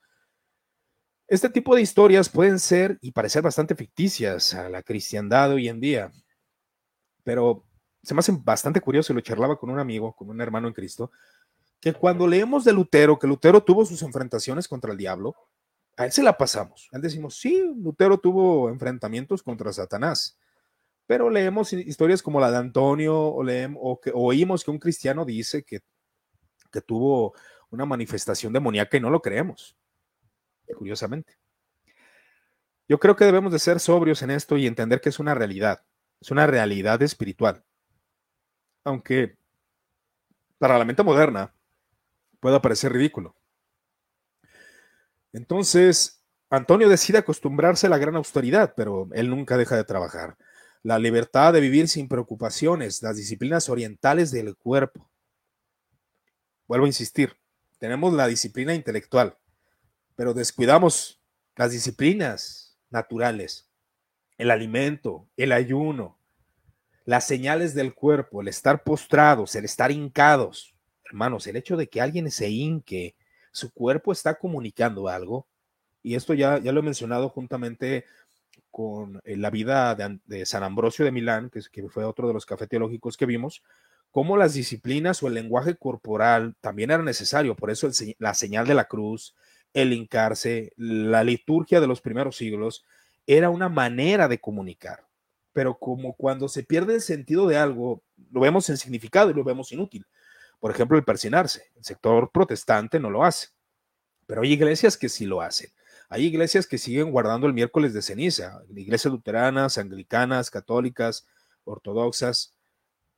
Este 1.27 1.51
tipo 1.51 1.75
de 1.75 1.83
historias 1.83 2.29
pueden 2.29 2.59
ser 2.59 2.97
y 3.03 3.13
parecer 3.13 3.43
bastante 3.43 3.75
ficticias 3.75 4.55
a 4.55 4.69
la 4.69 4.83
cristiandad 4.83 5.53
hoy 5.53 5.69
en 5.69 5.81
día, 5.81 6.13
pero 7.25 7.67
se 8.03 8.15
me 8.15 8.21
hace 8.21 8.33
bastante 8.33 8.81
curioso 8.81 9.13
lo 9.13 9.21
charlaba 9.21 9.59
con 9.59 9.69
un 9.69 9.79
amigo, 9.79 10.15
con 10.15 10.31
un 10.31 10.41
hermano 10.41 10.69
en 10.69 10.75
Cristo, 10.75 11.11
que 11.81 11.93
cuando 11.93 12.27
leemos 12.27 12.65
de 12.65 12.73
Lutero, 12.73 13.19
que 13.19 13.27
Lutero 13.27 13.63
tuvo 13.63 13.85
sus 13.85 14.03
enfrentaciones 14.03 14.67
contra 14.67 14.93
el 14.93 14.99
diablo, 14.99 15.35
a 15.97 16.05
él 16.05 16.13
se 16.13 16.23
la 16.23 16.37
pasamos. 16.37 16.89
Él 16.93 17.01
decimos, 17.01 17.37
sí, 17.37 17.63
Lutero 17.77 18.19
tuvo 18.19 18.69
enfrentamientos 18.69 19.43
contra 19.43 19.73
Satanás, 19.73 20.39
pero 21.07 21.31
leemos 21.31 21.73
historias 21.73 22.23
como 22.23 22.41
la 22.41 22.51
de 22.51 22.59
Antonio 22.59 23.19
o, 23.19 23.43
leemos, 23.43 23.99
que, 24.03 24.13
oímos 24.15 24.65
que 24.65 24.71
un 24.71 24.79
cristiano 24.79 25.25
dice 25.25 25.63
que, 25.63 25.81
que 26.71 26.81
tuvo 26.81 27.35
una 27.71 27.85
manifestación 27.85 28.53
demoníaca 28.53 28.97
y 28.97 29.01
no 29.01 29.11
lo 29.11 29.21
creemos, 29.21 29.77
curiosamente. 30.77 31.39
Yo 32.89 32.99
creo 32.99 33.17
que 33.17 33.25
debemos 33.25 33.53
de 33.53 33.59
ser 33.59 33.81
sobrios 33.81 34.23
en 34.23 34.31
esto 34.31 34.57
y 34.57 34.67
entender 34.67 35.01
que 35.01 35.11
es 35.11 35.19
una 35.19 35.35
realidad, 35.35 35.85
es 36.21 36.31
una 36.31 36.47
realidad 36.47 37.03
espiritual. 37.03 37.65
Aunque 38.85 39.37
para 40.59 40.79
la 40.79 40.85
mente 40.85 41.03
moderna 41.03 41.55
pueda 42.41 42.63
parecer 42.63 42.93
ridículo. 42.93 43.37
Entonces, 45.33 46.23
Antonio 46.51 46.89
decide 46.89 47.19
acostumbrarse 47.19 47.87
a 47.87 47.91
la 47.91 47.99
gran 47.99 48.17
austeridad, 48.17 48.75
pero 48.77 49.09
él 49.13 49.29
nunca 49.29 49.57
deja 49.57 49.77
de 49.77 49.85
trabajar. 49.85 50.37
La 50.83 50.99
libertad 50.99 51.53
de 51.53 51.61
vivir 51.61 51.89
sin 51.89 52.09
preocupaciones, 52.09 53.03
las 53.03 53.17
disciplinas 53.17 53.69
orientales 53.69 54.31
del 54.31 54.57
cuerpo. 54.57 55.11
Vuelvo 56.67 56.87
a 56.87 56.89
insistir, 56.89 57.37
tenemos 57.79 58.13
la 58.15 58.27
disciplina 58.27 58.75
intelectual, 58.75 59.37
pero 60.17 60.35
descuidamos 60.35 61.21
las 61.57 61.73
disciplinas 61.73 62.79
naturales, 62.91 63.69
el 64.39 64.51
alimento, 64.51 65.29
el 65.37 65.53
ayuno, 65.53 66.19
las 67.05 67.27
señales 67.27 67.75
del 67.75 67.95
cuerpo, 67.95 68.41
el 68.41 68.49
estar 68.49 68.85
postrados, 68.85 69.55
el 69.55 69.65
estar 69.65 69.91
hincados. 69.91 70.75
Hermanos, 71.09 71.47
el 71.47 71.57
hecho 71.57 71.77
de 71.77 71.89
que 71.89 72.01
alguien 72.01 72.31
se 72.31 72.49
hinque 72.49 73.17
su 73.51 73.73
cuerpo 73.73 74.13
está 74.13 74.39
comunicando 74.39 75.09
algo. 75.09 75.47
Y 76.03 76.15
esto 76.15 76.35
ya, 76.35 76.59
ya 76.59 76.73
lo 76.73 76.81
he 76.81 76.85
mencionado 76.85 77.29
juntamente 77.29 78.05
con 78.71 79.21
eh, 79.25 79.37
la 79.37 79.51
vida 79.51 79.95
de, 79.95 80.47
San 80.47 80.63
Ambrosio 80.63 81.05
de 81.05 81.11
Milán, 81.13 81.51
que, 81.51 81.89
fue 81.89 82.05
otro 82.05 82.29
de 82.29 82.35
los 82.35 82.47
cafés 82.47 82.69
teológicos 82.69 83.17
que 83.17 83.27
vimos, 83.27 83.63
cómo 84.11 84.37
las 84.37 84.55
disciplinas 84.55 85.23
o 85.23 85.27
el 85.27 85.35
lenguaje 85.35 85.77
corporal 85.77 86.55
también 86.61 86.91
era 86.91 87.03
necesario. 87.03 87.57
Por 87.57 87.71
eso 87.71 87.91
la 88.19 88.35
señal 88.35 88.67
de 88.67 88.75
la 88.75 88.87
cruz, 88.87 89.35
el 89.75 89.93
hincarse, 89.93 90.73
la 90.77 91.25
liturgia 91.25 91.81
de 91.81 91.87
los 91.87 92.01
primeros 92.01 92.37
siglos, 92.37 92.85
era 93.27 93.51
una 93.51 93.69
manera 93.69 94.29
de 94.29 94.39
comunicar. 94.39 95.07
Pero 95.53 95.79
como 95.79 96.15
cuando 96.15 96.49
se 96.49 96.63
pierde 96.63 96.95
el 96.95 97.01
sentido 97.01 97.47
de 97.49 97.57
algo, 97.57 98.03
lo 98.31 98.41
vemos 98.41 98.69
en 98.71 98.77
significado 98.77 99.31
y 99.31 99.35
lo 99.35 99.45
vemos 99.45 99.73
inútil. 99.73 100.07
Por 100.61 100.71
ejemplo, 100.71 100.97
el 100.99 101.05
persinarse. 101.05 101.71
El 101.77 101.85
sector 101.85 102.31
protestante 102.33 102.99
no 102.99 103.11
lo 103.11 103.25
hace, 103.25 103.49
pero 104.27 104.43
hay 104.43 104.53
iglesias 104.53 104.97
que 104.97 105.09
sí 105.09 105.27
lo 105.27 105.41
hacen. 105.41 105.71
Hay 106.09 106.25
iglesias 106.25 106.67
que 106.67 106.79
siguen 106.79 107.11
guardando 107.11 107.47
el 107.47 107.53
miércoles 107.53 107.93
de 107.93 108.03
ceniza, 108.03 108.63
iglesias 108.75 109.13
luteranas, 109.13 109.77
anglicanas, 109.79 110.51
católicas, 110.51 111.27
ortodoxas, 111.65 112.57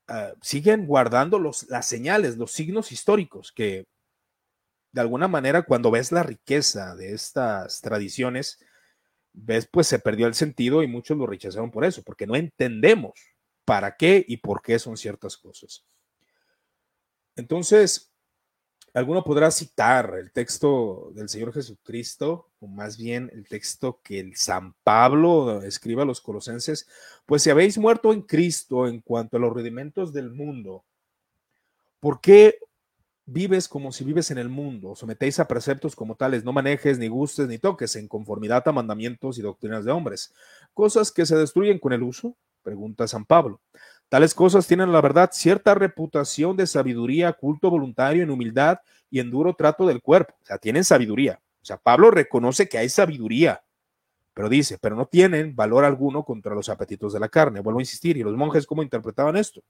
ah, 0.09 0.33
siguen 0.42 0.87
guardando 0.87 1.38
las 1.38 1.87
señales, 1.87 2.37
los 2.37 2.50
signos 2.53 2.90
históricos 2.92 3.53
que 3.53 3.87
de 4.92 5.00
alguna 5.00 5.29
manera 5.29 5.62
cuando 5.62 5.90
ves 5.90 6.11
la 6.11 6.24
riqueza 6.24 6.96
de 6.96 7.12
estas 7.14 7.81
tradiciones, 7.81 8.59
ves 9.33 9.68
pues 9.70 9.87
se 9.87 10.00
perdió 10.00 10.26
el 10.26 10.35
sentido 10.35 10.83
y 10.83 10.88
muchos 10.88 11.16
lo 11.16 11.26
rechazaron 11.26 11.70
por 11.70 11.85
eso, 11.85 12.03
porque 12.03 12.26
no 12.26 12.35
entendemos 12.35 13.12
para 13.64 13.96
qué 13.96 14.24
y 14.26 14.38
por 14.38 14.62
qué 14.62 14.79
son 14.81 14.96
ciertas 14.96 15.37
cosas. 15.37 15.85
Entonces, 17.36 18.10
alguno 18.94 19.22
podrá 19.22 19.50
citar 19.50 20.14
el 20.18 20.32
texto 20.32 21.12
del 21.14 21.28
Señor 21.28 21.52
Jesucristo, 21.52 22.50
o 22.60 22.66
más 22.66 22.96
bien 22.96 23.30
el 23.32 23.46
texto 23.46 24.00
que 24.02 24.20
el 24.20 24.36
San 24.36 24.74
Pablo 24.82 25.62
escribe 25.62 26.02
a 26.02 26.06
los 26.06 26.20
colosenses, 26.20 26.88
pues 27.26 27.42
si 27.42 27.50
habéis 27.50 27.78
muerto 27.78 28.12
en 28.12 28.22
Cristo 28.22 28.86
en 28.86 29.00
cuanto 29.00 29.36
a 29.36 29.40
los 29.40 29.52
rudimentos 29.52 30.12
del 30.12 30.30
mundo, 30.30 30.84
¿por 32.00 32.20
qué 32.20 32.58
vives 33.26 33.68
como 33.68 33.92
si 33.92 34.02
vives 34.02 34.30
en 34.32 34.38
el 34.38 34.48
mundo? 34.48 34.96
Sometéis 34.96 35.38
a 35.38 35.46
preceptos 35.46 35.94
como 35.94 36.16
tales, 36.16 36.42
no 36.44 36.52
manejes, 36.52 36.98
ni 36.98 37.06
gustes, 37.06 37.46
ni 37.46 37.58
toques, 37.58 37.94
en 37.94 38.08
conformidad 38.08 38.66
a 38.66 38.72
mandamientos 38.72 39.38
y 39.38 39.42
doctrinas 39.42 39.84
de 39.84 39.92
hombres, 39.92 40.34
cosas 40.74 41.12
que 41.12 41.24
se 41.26 41.36
destruyen 41.36 41.78
con 41.78 41.92
el 41.92 42.02
uso, 42.02 42.36
pregunta 42.62 43.06
San 43.06 43.24
Pablo. 43.24 43.60
Tales 44.10 44.34
cosas 44.34 44.66
tienen, 44.66 44.90
la 44.92 45.00
verdad, 45.00 45.30
cierta 45.32 45.72
reputación 45.72 46.56
de 46.56 46.66
sabiduría, 46.66 47.32
culto 47.32 47.70
voluntario, 47.70 48.24
en 48.24 48.30
humildad 48.30 48.80
y 49.08 49.20
en 49.20 49.30
duro 49.30 49.54
trato 49.54 49.86
del 49.86 50.02
cuerpo. 50.02 50.34
O 50.42 50.46
sea, 50.46 50.58
tienen 50.58 50.82
sabiduría. 50.84 51.40
O 51.62 51.64
sea, 51.64 51.76
Pablo 51.76 52.10
reconoce 52.10 52.68
que 52.68 52.76
hay 52.76 52.88
sabiduría, 52.88 53.62
pero 54.34 54.48
dice, 54.48 54.78
pero 54.80 54.96
no 54.96 55.06
tienen 55.06 55.54
valor 55.54 55.84
alguno 55.84 56.24
contra 56.24 56.56
los 56.56 56.68
apetitos 56.68 57.12
de 57.12 57.20
la 57.20 57.28
carne. 57.28 57.60
Vuelvo 57.60 57.78
a 57.78 57.82
insistir, 57.82 58.16
¿y 58.16 58.24
los 58.24 58.36
monjes 58.36 58.66
cómo 58.66 58.82
interpretaban 58.82 59.36
esto? 59.36 59.62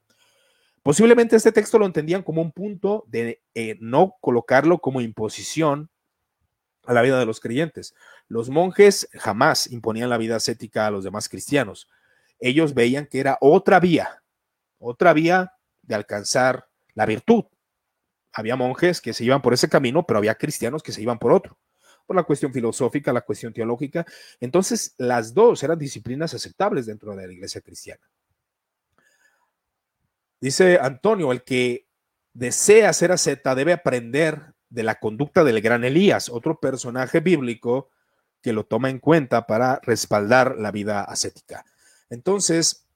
Posiblemente 0.81 1.35
este 1.35 1.51
texto 1.51 1.77
lo 1.77 1.85
entendían 1.85 2.23
como 2.23 2.41
un 2.41 2.51
punto 2.51 3.03
de 3.07 3.43
eh, 3.53 3.77
no 3.79 4.15
colocarlo 4.21 4.79
como 4.79 5.01
imposición 5.01 5.91
a 6.87 6.93
la 6.93 7.03
vida 7.03 7.19
de 7.19 7.27
los 7.27 7.39
creyentes. 7.39 7.93
Los 8.27 8.49
monjes 8.49 9.07
jamás 9.13 9.71
imponían 9.71 10.09
la 10.09 10.17
vida 10.17 10.37
ascética 10.37 10.87
a 10.87 10.91
los 10.91 11.03
demás 11.03 11.29
cristianos. 11.29 11.87
Ellos 12.39 12.73
veían 12.73 13.05
que 13.05 13.19
era 13.19 13.37
otra 13.39 13.79
vía, 13.79 14.23
otra 14.81 15.13
vía 15.13 15.53
de 15.81 15.95
alcanzar 15.95 16.67
la 16.93 17.05
virtud. 17.05 17.45
Había 18.33 18.55
monjes 18.55 19.01
que 19.01 19.13
se 19.13 19.23
iban 19.23 19.41
por 19.41 19.53
ese 19.53 19.69
camino, 19.69 20.05
pero 20.05 20.17
había 20.17 20.35
cristianos 20.35 20.83
que 20.83 20.91
se 20.91 21.01
iban 21.01 21.19
por 21.19 21.31
otro, 21.31 21.57
por 22.05 22.15
la 22.15 22.23
cuestión 22.23 22.53
filosófica, 22.53 23.13
la 23.13 23.21
cuestión 23.21 23.53
teológica. 23.53 24.05
Entonces, 24.39 24.95
las 24.97 25.33
dos 25.33 25.63
eran 25.63 25.77
disciplinas 25.77 26.33
aceptables 26.33 26.85
dentro 26.85 27.15
de 27.15 27.27
la 27.27 27.33
iglesia 27.33 27.61
cristiana. 27.61 28.01
Dice 30.39 30.79
Antonio, 30.81 31.31
el 31.31 31.43
que 31.43 31.87
desea 32.33 32.93
ser 32.93 33.11
asceta 33.11 33.53
debe 33.53 33.73
aprender 33.73 34.53
de 34.69 34.83
la 34.83 34.95
conducta 34.95 35.43
del 35.43 35.61
gran 35.61 35.83
Elías, 35.83 36.29
otro 36.29 36.59
personaje 36.59 37.19
bíblico 37.19 37.89
que 38.41 38.53
lo 38.53 38.65
toma 38.65 38.89
en 38.89 38.99
cuenta 38.99 39.45
para 39.45 39.79
respaldar 39.83 40.57
la 40.57 40.71
vida 40.71 41.03
ascética. 41.03 41.65
Entonces, 42.09 42.87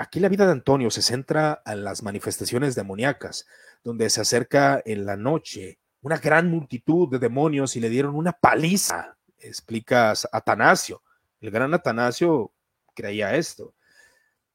Aquí 0.00 0.18
la 0.18 0.30
vida 0.30 0.46
de 0.46 0.52
Antonio 0.52 0.90
se 0.90 1.02
centra 1.02 1.60
en 1.66 1.84
las 1.84 2.02
manifestaciones 2.02 2.74
demoníacas, 2.74 3.46
donde 3.84 4.08
se 4.08 4.22
acerca 4.22 4.80
en 4.86 5.04
la 5.04 5.18
noche 5.18 5.78
una 6.00 6.16
gran 6.16 6.48
multitud 6.48 7.10
de 7.10 7.18
demonios 7.18 7.76
y 7.76 7.80
le 7.80 7.90
dieron 7.90 8.14
una 8.14 8.32
paliza, 8.32 9.18
explica 9.38 10.14
Atanasio. 10.32 11.02
El 11.42 11.50
gran 11.50 11.74
Atanasio 11.74 12.50
creía 12.94 13.36
esto. 13.36 13.74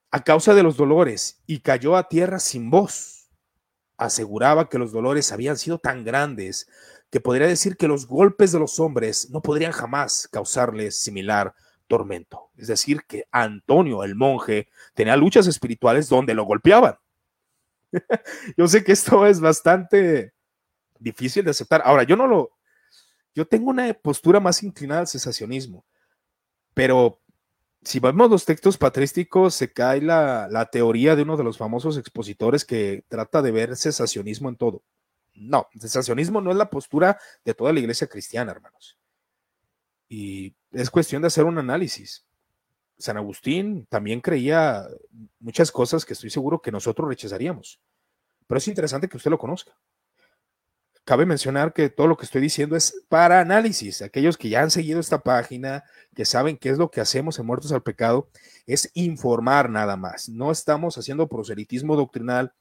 A 0.10 0.24
causa 0.24 0.56
de 0.56 0.64
los 0.64 0.78
dolores 0.78 1.44
y 1.46 1.60
cayó 1.60 1.96
a 1.96 2.10
tierra 2.10 2.40
sin 2.40 2.72
voz. 2.72 3.30
aseguraba 3.98 4.68
que 4.68 4.80
los 4.80 4.92
dolores 4.92 5.32
habían 5.32 5.58
sido 5.58 5.78
tan 5.78 6.04
grandes 6.04 6.68
que 7.12 7.22
podría 7.22 7.46
decir 7.46 7.78
que 7.78 7.88
los 7.88 8.08
golpes 8.08 8.52
de 8.52 8.58
los 8.58 8.80
hombres 8.80 9.30
no 9.30 9.44
podrían 9.44 9.74
jamás 9.74 10.28
causarles 10.28 11.00
similar 11.00 11.54
tormento. 11.88 12.50
Es 12.58 12.68
decir, 12.68 13.04
que 13.08 13.26
Antonio, 13.32 14.04
el 14.04 14.16
monje, 14.16 14.68
tenía 14.94 15.16
luchas 15.16 15.48
espirituales 15.48 16.10
donde 16.10 16.34
lo 16.34 16.44
golpeaban. 16.44 16.98
yo 18.58 18.68
sé 18.68 18.84
que 18.84 18.92
esto 18.92 19.26
es 19.26 19.40
bastante 19.40 20.34
difícil 21.00 21.44
de 21.44 21.52
aceptar. 21.52 21.82
Ahora, 21.86 22.04
yo 22.04 22.16
no 22.16 22.28
lo, 22.28 22.52
yo 23.34 23.46
tengo 23.46 23.70
una 23.70 23.94
postura 23.94 24.40
más 24.40 24.64
inclinada 24.64 25.02
al 25.02 25.08
cesacionismo, 25.08 25.86
pero 26.74 27.22
si 27.84 28.00
vemos 28.00 28.30
los 28.30 28.46
textos 28.46 28.78
patrísticos, 28.78 29.54
se 29.54 29.72
cae 29.72 30.02
la, 30.02 30.48
la, 30.50 30.66
teoría 30.66 31.16
de 31.16 31.22
uno 31.22 31.38
de 31.38 31.44
los 31.44 31.58
famosos 31.58 31.98
expositores 31.98 32.66
que 32.66 33.06
trata 33.08 33.42
de 33.42 33.52
ver 33.52 33.78
cesacionismo 33.78 34.50
en 34.50 34.56
todo. 34.56 34.84
No, 35.36 35.68
cesacionismo 35.80 36.42
no 36.42 36.50
es 36.52 36.58
la 36.58 36.70
postura 36.70 37.20
de 37.44 37.54
toda 37.54 37.74
la 37.74 37.80
iglesia 37.80 38.08
cristiana, 38.08 38.52
hermanos. 38.52 38.98
Y 40.08 40.56
es 40.72 40.90
cuestión 40.90 41.22
de 41.22 41.28
hacer 41.28 41.46
un 41.46 41.58
análisis. 41.58 42.26
San 42.98 43.18
Agustín 43.18 43.86
también 43.90 44.22
creía 44.22 44.88
muchas 45.40 45.72
cosas 45.72 46.06
que 46.06 46.14
estoy 46.14 46.30
seguro 46.30 46.62
que 46.62 46.72
nosotros 46.72 47.08
rechazaríamos. 47.08 47.80
Pero 48.48 48.58
es 48.58 48.68
interesante 48.68 49.10
que 49.10 49.18
usted 49.18 49.32
lo 49.32 49.38
conozca. 49.38 49.76
Cabe 51.04 51.26
mencionar 51.26 51.74
que 51.74 51.90
todo 51.90 52.08
lo 52.08 52.18
que 52.18 52.26
estoy 52.26 52.42
diciendo 52.42 52.76
es 52.76 53.04
para 53.10 53.40
análisis. 53.40 54.02
Aquellos 54.02 54.38
que 54.38 54.50
ya 54.50 54.62
han 54.62 54.72
seguido 54.72 55.00
esta 55.00 55.20
página, 55.20 55.84
que 56.16 56.26
saben 56.26 56.58
qué 56.58 56.70
es 56.70 56.78
lo 56.78 56.90
que 56.90 57.02
hacemos 57.02 57.38
en 57.38 57.46
Muertos 57.46 57.72
al 57.72 57.84
Pecado, 57.84 58.30
es 58.66 58.90
informar 58.96 59.70
nada 59.70 59.98
más. 59.98 60.30
No 60.30 60.52
estamos 60.52 60.98
haciendo 60.98 61.28
proselitismo 61.28 61.96
doctrinal, 61.96 62.54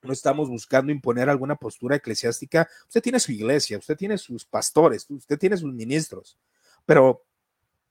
no 0.00 0.12
estamos 0.12 0.48
buscando 0.48 0.92
imponer 0.92 1.28
alguna 1.28 1.56
postura 1.56 1.96
eclesiástica. 1.96 2.68
Usted 2.86 3.02
tiene 3.02 3.20
su 3.20 3.32
iglesia, 3.32 3.78
usted 3.78 3.96
tiene 3.96 4.16
sus 4.16 4.46
pastores, 4.46 5.06
usted 5.10 5.38
tiene 5.38 5.56
sus 5.56 5.72
ministros, 5.72 6.38
pero 6.86 7.24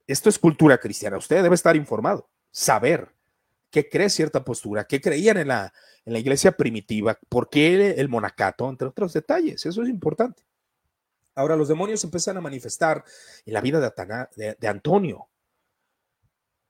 esto 0.08 0.30
es 0.30 0.40
cultura 0.40 0.78
cristiana. 0.78 1.18
Usted 1.18 1.44
debe 1.44 1.56
estar 1.56 1.76
informado, 1.76 2.30
saber 2.52 3.10
qué 3.70 3.90
cree 3.90 4.10
cierta 4.10 4.44
postura, 4.44 4.86
qué 4.86 5.02
creían 5.02 5.38
en 5.38 5.48
la, 5.48 5.74
en 6.06 6.14
la 6.14 6.20
iglesia 6.20 6.52
primitiva, 6.52 7.18
por 7.30 7.50
qué 7.50 7.92
el 7.92 8.10
monacato, 8.10 8.70
entre 8.70 8.88
otros 8.88 9.14
detalles. 9.14 9.66
Eso 9.66 9.82
es 9.84 9.90
importante. 9.90 10.44
Ahora, 11.36 11.56
los 11.56 11.68
demonios 11.68 12.04
empiezan 12.04 12.38
a 12.38 12.42
manifestar 12.42 13.04
en 13.46 13.54
la 13.54 13.62
vida 13.62 13.80
de, 14.36 14.56
de 14.60 14.68
Antonio. 14.68 15.28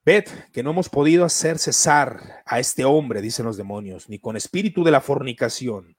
Ved 0.06 0.26
que 0.52 0.64
no 0.64 0.72
hemos 0.72 0.90
podido 0.90 1.26
hacer 1.26 1.58
cesar 1.60 2.44
a 2.46 2.60
este 2.60 2.86
hombre, 2.86 3.22
dicen 3.22 3.46
los 3.46 3.58
demonios, 3.58 4.10
ni 4.10 4.20
con 4.20 4.36
espíritu 4.36 4.84
de 4.84 4.92
la 4.92 5.02
fornicación, 5.02 5.98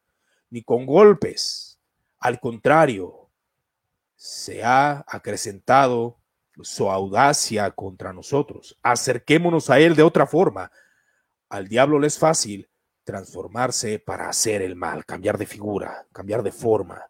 ni 0.50 0.62
con 0.62 0.86
golpes. 0.86 1.78
Al 2.18 2.40
contrario, 2.40 3.23
se 4.24 4.64
ha 4.64 5.04
acrecentado 5.06 6.18
su 6.62 6.90
audacia 6.90 7.70
contra 7.72 8.14
nosotros. 8.14 8.78
Acerquémonos 8.82 9.68
a 9.68 9.78
él 9.80 9.94
de 9.96 10.02
otra 10.02 10.26
forma. 10.26 10.72
Al 11.50 11.68
diablo 11.68 11.98
le 11.98 12.06
es 12.06 12.18
fácil 12.18 12.70
transformarse 13.04 13.98
para 13.98 14.30
hacer 14.30 14.62
el 14.62 14.76
mal, 14.76 15.04
cambiar 15.04 15.36
de 15.36 15.44
figura, 15.44 16.06
cambiar 16.10 16.42
de 16.42 16.52
forma. 16.52 17.02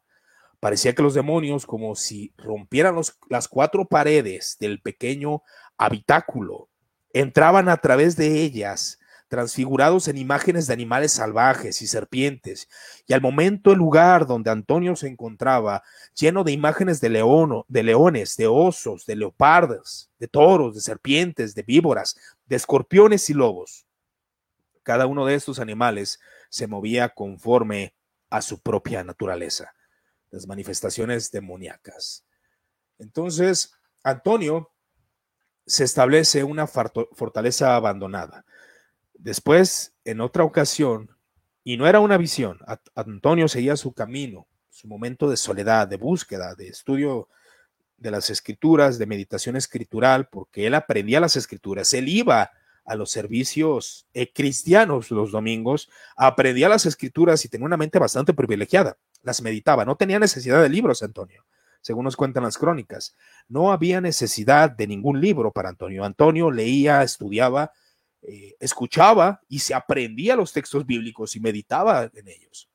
Parecía 0.58 0.92
que 0.92 1.04
los 1.04 1.14
demonios, 1.14 1.66
como 1.66 1.94
si 1.94 2.34
rompieran 2.36 3.00
las 3.30 3.46
cuatro 3.46 3.84
paredes 3.84 4.56
del 4.58 4.82
pequeño 4.82 5.44
habitáculo, 5.78 6.68
entraban 7.12 7.68
a 7.68 7.76
través 7.76 8.16
de 8.16 8.40
ellas, 8.40 8.98
transfigurados 9.34 10.06
en 10.06 10.16
imágenes 10.16 10.68
de 10.68 10.74
animales 10.74 11.10
salvajes 11.10 11.82
y 11.82 11.88
serpientes, 11.88 12.68
y 13.04 13.14
al 13.14 13.20
momento 13.20 13.72
el 13.72 13.78
lugar 13.78 14.28
donde 14.28 14.52
Antonio 14.52 14.94
se 14.94 15.08
encontraba, 15.08 15.82
lleno 16.14 16.44
de 16.44 16.52
imágenes 16.52 17.00
de, 17.00 17.08
león, 17.08 17.64
de 17.66 17.82
leones, 17.82 18.36
de 18.36 18.46
osos, 18.46 19.06
de 19.06 19.16
leopardos, 19.16 20.08
de 20.20 20.28
toros, 20.28 20.76
de 20.76 20.80
serpientes, 20.80 21.56
de 21.56 21.64
víboras, 21.64 22.16
de 22.46 22.54
escorpiones 22.54 23.28
y 23.28 23.34
lobos. 23.34 23.88
Cada 24.84 25.06
uno 25.06 25.26
de 25.26 25.34
estos 25.34 25.58
animales 25.58 26.20
se 26.48 26.68
movía 26.68 27.08
conforme 27.08 27.92
a 28.30 28.40
su 28.40 28.60
propia 28.60 29.02
naturaleza, 29.02 29.74
las 30.30 30.46
manifestaciones 30.46 31.32
demoníacas. 31.32 32.24
Entonces, 33.00 33.72
Antonio 34.04 34.70
se 35.66 35.82
establece 35.82 36.44
una 36.44 36.68
fortaleza 36.68 37.74
abandonada. 37.74 38.44
Después, 39.24 39.94
en 40.04 40.20
otra 40.20 40.44
ocasión, 40.44 41.10
y 41.64 41.78
no 41.78 41.86
era 41.86 41.98
una 41.98 42.18
visión, 42.18 42.58
Antonio 42.94 43.48
seguía 43.48 43.74
su 43.74 43.94
camino, 43.94 44.46
su 44.68 44.86
momento 44.86 45.30
de 45.30 45.38
soledad, 45.38 45.88
de 45.88 45.96
búsqueda, 45.96 46.54
de 46.54 46.68
estudio 46.68 47.30
de 47.96 48.10
las 48.10 48.28
escrituras, 48.28 48.98
de 48.98 49.06
meditación 49.06 49.56
escritural, 49.56 50.28
porque 50.28 50.66
él 50.66 50.74
aprendía 50.74 51.20
las 51.20 51.36
escrituras, 51.36 51.94
él 51.94 52.10
iba 52.10 52.50
a 52.84 52.94
los 52.96 53.10
servicios 53.10 54.06
eh, 54.12 54.30
cristianos 54.30 55.10
los 55.10 55.32
domingos, 55.32 55.88
aprendía 56.18 56.68
las 56.68 56.84
escrituras 56.84 57.42
y 57.46 57.48
tenía 57.48 57.64
una 57.64 57.78
mente 57.78 57.98
bastante 57.98 58.34
privilegiada, 58.34 58.98
las 59.22 59.40
meditaba, 59.40 59.86
no 59.86 59.96
tenía 59.96 60.18
necesidad 60.18 60.60
de 60.60 60.68
libros, 60.68 61.02
Antonio 61.02 61.46
según 61.80 62.04
nos 62.04 62.16
cuentan 62.16 62.44
las 62.44 62.56
crónicas. 62.56 63.14
No 63.46 63.70
había 63.70 64.00
necesidad 64.00 64.70
de 64.70 64.86
ningún 64.86 65.20
libro 65.20 65.52
para 65.52 65.68
Antonio. 65.68 66.02
Antonio 66.02 66.50
leía, 66.50 67.02
estudiaba, 67.02 67.72
eh, 68.26 68.56
escuchaba 68.60 69.40
y 69.48 69.58
se 69.58 69.74
aprendía 69.74 70.36
los 70.36 70.52
textos 70.52 70.86
bíblicos 70.86 71.36
y 71.36 71.40
meditaba 71.40 72.10
en 72.12 72.28
ellos. 72.28 72.68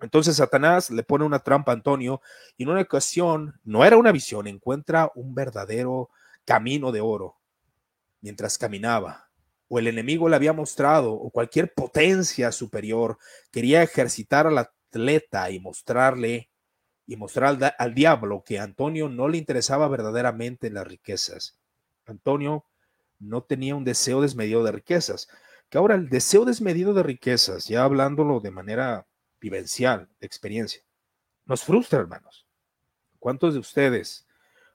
Entonces 0.00 0.36
Satanás 0.36 0.90
le 0.90 1.02
pone 1.02 1.24
una 1.24 1.38
trampa 1.38 1.72
a 1.72 1.74
Antonio 1.74 2.20
y 2.56 2.64
en 2.64 2.68
una 2.70 2.82
ocasión, 2.82 3.58
no 3.64 3.84
era 3.84 3.96
una 3.96 4.12
visión, 4.12 4.46
encuentra 4.46 5.10
un 5.14 5.34
verdadero 5.34 6.10
camino 6.44 6.92
de 6.92 7.00
oro 7.00 7.38
mientras 8.20 8.58
caminaba. 8.58 9.30
O 9.68 9.78
el 9.78 9.86
enemigo 9.86 10.28
le 10.28 10.36
había 10.36 10.52
mostrado, 10.52 11.12
o 11.12 11.30
cualquier 11.30 11.72
potencia 11.72 12.52
superior 12.52 13.18
quería 13.50 13.82
ejercitar 13.82 14.46
al 14.46 14.58
atleta 14.58 15.50
y 15.50 15.58
mostrarle 15.60 16.50
y 17.06 17.16
mostrar 17.16 17.74
al, 17.78 17.94
diablo 17.94 18.42
que 18.44 18.58
Antonio 18.58 19.08
no 19.08 19.28
le 19.28 19.38
interesaba 19.38 19.88
verdaderamente 19.88 20.70
las 20.70 20.86
riquezas. 20.86 21.58
Antonio 22.06 22.64
no 23.24 23.42
tenía 23.42 23.74
un 23.74 23.84
deseo 23.84 24.20
desmedido 24.20 24.62
de 24.64 24.72
riquezas. 24.72 25.28
Que 25.68 25.78
ahora 25.78 25.94
el 25.94 26.08
deseo 26.08 26.44
desmedido 26.44 26.94
de 26.94 27.02
riquezas, 27.02 27.66
ya 27.66 27.84
hablándolo 27.84 28.40
de 28.40 28.50
manera 28.50 29.06
vivencial, 29.40 30.08
de 30.20 30.26
experiencia, 30.26 30.82
nos 31.46 31.64
frustra, 31.64 32.00
hermanos. 32.00 32.46
¿Cuántos 33.18 33.54
de 33.54 33.60
ustedes 33.60 34.26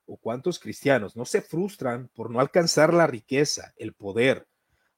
o 0.06 0.18
cuántos 0.18 0.60
cristianos 0.60 1.16
no 1.16 1.26
se 1.26 1.42
frustran 1.42 2.10
por 2.10 2.30
no 2.32 2.40
alcanzar 2.40 2.94
la 2.94 3.08
riqueza, 3.08 3.74
el 3.78 3.94
poder? 3.94 4.48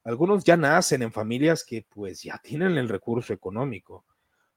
Algunos 0.03 0.43
ya 0.43 0.57
nacen 0.57 1.03
en 1.03 1.11
familias 1.11 1.63
que 1.63 1.85
pues 1.87 2.23
ya 2.23 2.39
tienen 2.43 2.77
el 2.77 2.89
recurso 2.89 3.33
económico 3.33 4.05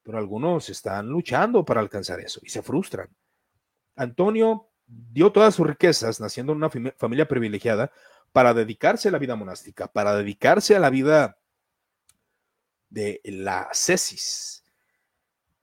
pero 0.04 0.18
algunos 0.18 0.68
están 0.68 1.08
luchando 1.08 1.64
para 1.64 1.80
alcanzar 1.80 2.20
eso 2.20 2.38
y 2.44 2.50
se 2.50 2.62
frustran. 2.62 3.08
Antonio 3.96 4.68
dio 4.86 5.32
todas 5.32 5.54
sus 5.54 5.66
riquezas, 5.66 6.20
naciendo 6.20 6.52
en 6.52 6.58
una 6.58 6.70
familia 6.96 7.26
privilegiada, 7.26 7.90
para 8.32 8.54
dedicarse 8.54 9.08
a 9.08 9.12
la 9.12 9.18
vida 9.18 9.36
monástica, 9.36 9.86
para 9.86 10.16
dedicarse 10.16 10.74
a 10.74 10.80
la 10.80 10.90
vida 10.90 11.38
de 12.90 13.20
la 13.24 13.68
cesis. 13.72 14.64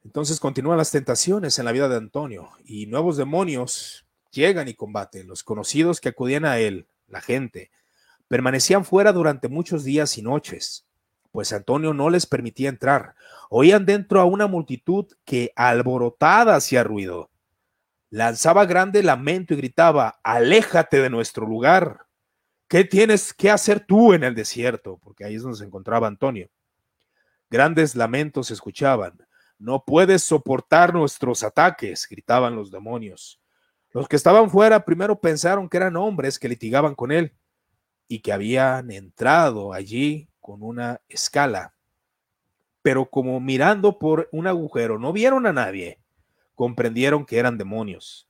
Entonces 0.04 0.40
continúan 0.40 0.78
las 0.78 0.92
tentaciones 0.92 1.60
en 1.60 1.66
la 1.66 1.72
vida 1.72 1.90
de 1.90 1.98
Antonio 1.98 2.50
y 2.66 2.88
nuevos 2.88 3.18
demonios 3.18 4.06
llegan 4.32 4.68
y 4.68 4.74
combaten. 4.74 5.28
Los 5.28 5.44
conocidos 5.44 6.00
que 6.00 6.10
acudían 6.10 6.46
a 6.46 6.60
él, 6.60 6.88
la 7.08 7.22
gente, 7.22 7.72
permanecían 8.28 8.86
fuera 8.86 9.12
durante 9.12 9.50
muchos 9.50 9.84
días 9.84 10.18
y 10.18 10.22
noches 10.22 10.86
pues 11.32 11.54
Antonio 11.54 11.94
no 11.94 12.10
les 12.10 12.26
permitía 12.26 12.70
entrar. 12.70 13.16
Oían 13.50 13.86
dentro 13.86 14.20
a 14.20 14.26
una 14.26 14.48
multitud 14.48 15.08
que 15.26 15.52
alborotada 15.56 16.56
hacía 16.56 16.84
ruido. 16.84 17.31
Lanzaba 18.12 18.66
grande 18.66 19.04
lamento 19.04 19.54
y 19.54 19.58
gritaba, 19.58 20.20
aléjate 20.22 21.00
de 21.00 21.10
nuestro 21.10 21.48
lugar. 21.48 22.08
¿Qué 22.68 22.84
tienes 22.84 23.34
que 23.34 23.50
hacer 23.50 23.80
tú 23.80 24.12
en 24.12 24.26
el 24.26 24.36
desierto? 24.36 25.00
Porque 25.02 25.24
ahí 25.24 25.36
es 25.36 25.44
donde 25.44 25.58
se 25.58 25.64
encontraba 25.64 26.08
Antonio. 26.08 26.50
Grandes 27.50 27.96
lamentos 27.96 28.48
se 28.48 28.54
escuchaban. 28.54 29.18
No 29.58 29.86
puedes 29.86 30.24
soportar 30.24 30.94
nuestros 30.94 31.42
ataques, 31.42 32.06
gritaban 32.10 32.54
los 32.54 32.70
demonios. 32.70 33.42
Los 33.92 34.10
que 34.10 34.18
estaban 34.18 34.50
fuera 34.50 34.84
primero 34.84 35.22
pensaron 35.22 35.70
que 35.70 35.78
eran 35.78 35.96
hombres 35.96 36.38
que 36.38 36.50
litigaban 36.50 36.96
con 36.96 37.14
él 37.14 37.34
y 38.10 38.20
que 38.20 38.34
habían 38.34 38.92
entrado 38.92 39.72
allí 39.72 40.28
con 40.42 40.64
una 40.64 41.00
escala, 41.08 41.76
pero 42.82 43.10
como 43.10 43.40
mirando 43.40 44.00
por 44.00 44.28
un 44.34 44.48
agujero 44.48 45.00
no 45.00 45.14
vieron 45.14 45.46
a 45.46 45.54
nadie, 45.54 46.01
comprendieron 46.62 47.26
que 47.26 47.40
eran 47.40 47.58
demonios 47.58 48.30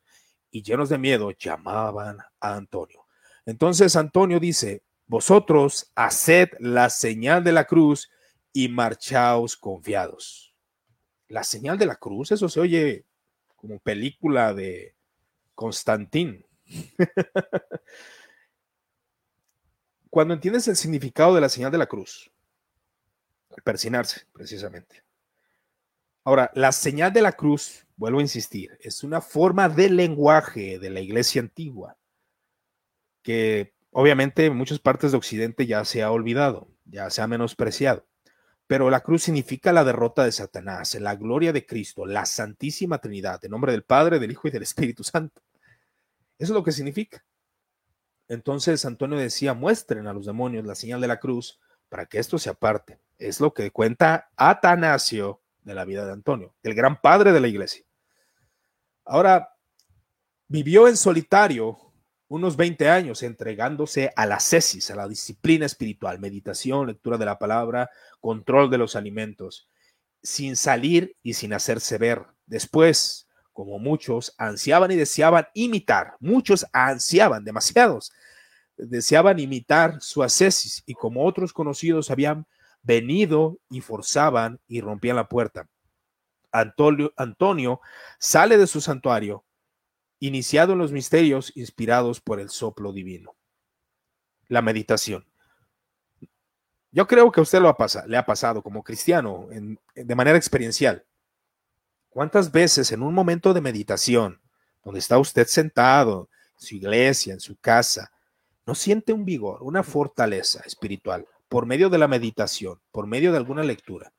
y 0.51 0.63
llenos 0.63 0.87
de 0.87 0.97
miedo 0.97 1.31
llamaban 1.31 2.19
a 2.39 2.55
Antonio. 2.55 3.05
Entonces 3.45 3.97
Antonio 3.97 4.39
dice, 4.39 4.83
vosotros 5.05 5.91
haced 5.95 6.47
la 6.57 6.89
señal 6.89 7.43
de 7.43 7.51
la 7.51 7.65
cruz 7.65 8.09
y 8.53 8.69
marchaos 8.69 9.57
confiados. 9.57 10.55
La 11.27 11.43
señal 11.43 11.77
de 11.77 11.87
la 11.87 11.97
cruz, 11.97 12.31
eso 12.31 12.47
se 12.47 12.61
oye 12.61 13.05
como 13.57 13.79
película 13.79 14.53
de 14.53 14.95
Constantín. 15.53 16.45
Cuando 20.09 20.35
entiendes 20.35 20.69
el 20.69 20.77
significado 20.77 21.35
de 21.35 21.41
la 21.41 21.49
señal 21.49 21.73
de 21.73 21.79
la 21.79 21.87
cruz, 21.87 22.31
persinarse, 23.65 24.21
precisamente. 24.31 25.03
Ahora, 26.23 26.51
la 26.53 26.71
señal 26.71 27.11
de 27.13 27.21
la 27.21 27.31
cruz, 27.31 27.87
vuelvo 27.95 28.19
a 28.19 28.23
insistir, 28.23 28.77
es 28.79 29.03
una 29.03 29.21
forma 29.21 29.69
de 29.69 29.89
lenguaje 29.89 30.77
de 30.77 30.89
la 30.89 30.99
iglesia 30.99 31.41
antigua 31.41 31.97
que 33.23 33.73
obviamente 33.91 34.45
en 34.45 34.55
muchas 34.55 34.79
partes 34.79 35.11
de 35.11 35.17
Occidente 35.17 35.65
ya 35.65 35.83
se 35.85 36.03
ha 36.03 36.11
olvidado, 36.11 36.67
ya 36.85 37.09
se 37.09 37.21
ha 37.21 37.27
menospreciado. 37.27 38.05
Pero 38.67 38.89
la 38.89 39.01
cruz 39.01 39.23
significa 39.23 39.73
la 39.73 39.83
derrota 39.83 40.23
de 40.23 40.31
Satanás, 40.31 40.95
la 40.95 41.15
gloria 41.15 41.51
de 41.51 41.65
Cristo, 41.65 42.05
la 42.05 42.25
Santísima 42.25 42.99
Trinidad, 42.99 43.43
en 43.43 43.51
nombre 43.51 43.73
del 43.73 43.83
Padre, 43.83 44.19
del 44.19 44.31
Hijo 44.31 44.47
y 44.47 44.51
del 44.51 44.63
Espíritu 44.63 45.03
Santo. 45.03 45.41
Eso 46.37 46.53
es 46.53 46.55
lo 46.55 46.63
que 46.63 46.71
significa. 46.71 47.25
Entonces 48.27 48.85
Antonio 48.85 49.17
decía, 49.17 49.53
muestren 49.53 50.07
a 50.07 50.13
los 50.13 50.25
demonios 50.25 50.65
la 50.65 50.75
señal 50.75 51.01
de 51.01 51.07
la 51.07 51.19
cruz 51.19 51.59
para 51.89 52.05
que 52.05 52.19
esto 52.19 52.39
se 52.39 52.49
aparte. 52.49 52.99
Es 53.17 53.41
lo 53.41 53.53
que 53.53 53.71
cuenta 53.71 54.31
Atanasio 54.37 55.40
de 55.63 55.75
la 55.75 55.85
vida 55.85 56.05
de 56.05 56.13
Antonio, 56.13 56.55
el 56.63 56.73
gran 56.73 56.99
padre 56.99 57.31
de 57.31 57.39
la 57.39 57.47
iglesia. 57.47 57.83
Ahora, 59.05 59.55
vivió 60.47 60.87
en 60.87 60.97
solitario 60.97 61.77
unos 62.27 62.55
20 62.55 62.89
años 62.89 63.23
entregándose 63.23 64.11
a 64.15 64.25
la 64.25 64.39
cesis, 64.39 64.89
a 64.89 64.95
la 64.95 65.07
disciplina 65.07 65.65
espiritual, 65.65 66.19
meditación, 66.19 66.87
lectura 66.87 67.17
de 67.17 67.25
la 67.25 67.37
palabra, 67.37 67.89
control 68.21 68.69
de 68.69 68.77
los 68.77 68.95
alimentos, 68.95 69.67
sin 70.23 70.55
salir 70.55 71.17
y 71.23 71.33
sin 71.33 71.53
hacerse 71.53 71.97
ver. 71.97 72.25
Después, 72.45 73.27
como 73.51 73.79
muchos, 73.79 74.33
ansiaban 74.37 74.91
y 74.91 74.95
deseaban 74.95 75.47
imitar, 75.53 76.15
muchos 76.21 76.65
ansiaban, 76.71 77.43
demasiados, 77.43 78.13
deseaban 78.77 79.39
imitar 79.39 80.01
su 80.01 80.23
ascesis 80.23 80.83
y 80.85 80.93
como 80.93 81.25
otros 81.25 81.51
conocidos 81.51 82.11
habían 82.11 82.47
venido 82.83 83.59
y 83.69 83.81
forzaban 83.81 84.59
y 84.67 84.81
rompían 84.81 85.15
la 85.15 85.27
puerta. 85.27 85.69
Antonio, 86.51 87.13
Antonio 87.15 87.81
sale 88.19 88.57
de 88.57 88.67
su 88.67 88.81
santuario 88.81 89.45
iniciado 90.19 90.73
en 90.73 90.79
los 90.79 90.91
misterios 90.91 91.51
inspirados 91.55 92.21
por 92.21 92.39
el 92.39 92.49
soplo 92.49 92.91
divino. 92.93 93.35
La 94.47 94.61
meditación. 94.61 95.25
Yo 96.91 97.07
creo 97.07 97.31
que 97.31 97.39
a 97.39 97.43
usted 97.43 97.61
lo 97.61 97.69
ha 97.69 97.77
pasado, 97.77 98.07
le 98.07 98.17
ha 98.17 98.25
pasado 98.25 98.61
como 98.61 98.83
cristiano 98.83 99.47
de 99.95 100.15
manera 100.15 100.37
experiencial. 100.37 101.05
¿Cuántas 102.09 102.51
veces 102.51 102.91
en 102.91 103.01
un 103.01 103.13
momento 103.13 103.53
de 103.53 103.61
meditación, 103.61 104.41
donde 104.83 104.99
está 104.99 105.17
usted 105.17 105.47
sentado 105.47 106.29
en 106.59 106.67
su 106.67 106.75
iglesia, 106.75 107.33
en 107.33 107.39
su 107.39 107.55
casa, 107.55 108.11
no 108.65 108.75
siente 108.75 109.13
un 109.13 109.23
vigor, 109.23 109.63
una 109.63 109.83
fortaleza 109.83 110.61
espiritual 110.65 111.25
por 111.51 111.65
medio 111.65 111.89
de 111.89 111.97
la 111.97 112.07
meditación, 112.07 112.79
por 112.93 113.07
medio 113.07 113.33
de 113.33 113.37
alguna 113.37 113.61
lectura? 113.61 114.13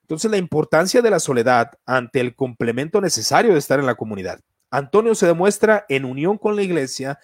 Entonces 0.00 0.30
la 0.30 0.38
importancia 0.38 1.02
de 1.02 1.10
la 1.10 1.20
soledad 1.20 1.72
ante 1.84 2.20
el 2.20 2.34
complemento 2.34 3.02
necesario 3.02 3.52
de 3.52 3.58
estar 3.58 3.78
en 3.78 3.84
la 3.84 3.96
comunidad. 3.96 4.40
Antonio 4.70 5.14
se 5.14 5.26
demuestra 5.26 5.84
en 5.90 6.06
unión 6.06 6.38
con 6.38 6.56
la 6.56 6.62
iglesia, 6.62 7.18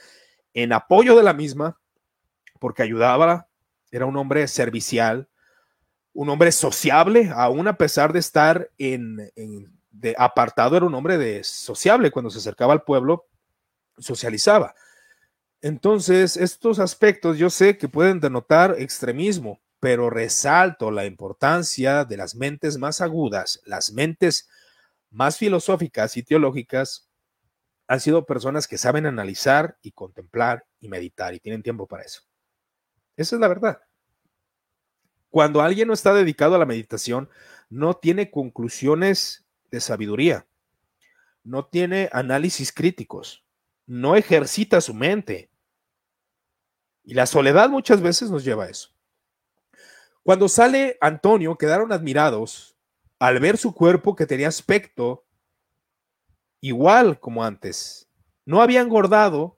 en 0.53 0.75
apoyo 0.75 1.17
de 1.17 1.23
la 1.23 1.33
misma, 1.33 1.81
porque 2.61 2.83
ayudaba, 2.83 3.49
era 3.91 4.05
un 4.05 4.19
hombre 4.19 4.47
servicial, 4.47 5.27
un 6.13 6.29
hombre 6.29 6.53
sociable, 6.53 7.31
aún 7.35 7.67
a 7.67 7.79
pesar 7.79 8.13
de 8.13 8.19
estar 8.19 8.71
en, 8.77 9.33
de 9.91 10.15
apartado, 10.19 10.77
era 10.77 10.85
un 10.85 10.95
hombre 10.95 11.17
de 11.17 11.43
sociable. 11.45 12.11
Cuando 12.11 12.31
se 12.31 12.39
acercaba 12.39 12.75
al 12.75 12.83
pueblo, 12.83 13.27
socializaba. 13.97 14.75
Entonces, 15.67 16.37
estos 16.37 16.79
aspectos 16.79 17.39
yo 17.39 17.51
sé 17.51 17.77
que 17.77 17.89
pueden 17.89 18.21
denotar 18.21 18.77
extremismo, 18.79 19.61
pero 19.81 20.11
resalto 20.11 20.93
la 20.93 21.07
importancia 21.07 22.05
de 22.05 22.17
las 22.17 22.37
mentes 22.37 22.79
más 22.79 23.01
agudas, 23.01 23.61
las 23.65 23.91
mentes 23.91 24.49
más 25.11 25.39
filosóficas 25.39 26.17
y 26.17 26.23
teológicas 26.23 27.11
han 27.89 27.99
sido 27.99 28.27
personas 28.27 28.69
que 28.69 28.79
saben 28.79 29.07
analizar 29.07 29.77
y 29.83 29.91
contemplar 29.91 30.65
y 30.79 30.87
meditar 30.87 31.35
y 31.35 31.41
tienen 31.41 31.65
tiempo 31.65 31.89
para 31.89 32.05
eso. 32.05 32.23
Esa 33.17 33.35
es 33.35 33.41
la 33.41 33.49
verdad. 33.49 33.81
Cuando 35.31 35.63
alguien 35.63 35.89
no 35.89 35.95
está 35.95 36.15
dedicado 36.15 36.55
a 36.55 36.59
la 36.61 36.67
meditación, 36.67 37.29
no 37.71 37.95
tiene 37.95 38.31
conclusiones 38.31 39.45
de 39.73 39.81
sabiduría, 39.81 40.47
no 41.43 41.67
tiene 41.67 42.09
análisis 42.13 42.71
críticos, 42.73 43.45
no 43.85 44.15
ejercita 44.15 44.81
su 44.81 44.95
mente. 44.95 45.51
Y 47.07 47.15
la 47.15 47.25
soledad 47.25 47.71
muchas 47.71 48.03
veces 48.03 48.31
nos 48.31 48.45
lleva 48.45 48.65
a 48.65 48.69
eso. 48.69 48.91
Cuando 50.25 50.49
sale 50.49 50.99
Antonio, 51.01 51.57
quedaron 51.57 51.93
admirados 51.93 52.77
al 53.21 53.39
ver 53.39 53.57
su 53.57 53.73
cuerpo 53.73 54.17
que 54.17 54.27
tenía 54.27 54.49
aspecto 54.49 55.25
igual 56.61 57.21
como 57.21 57.45
antes. 57.45 58.09
No 58.45 58.61
había 58.61 58.81
engordado 58.81 59.57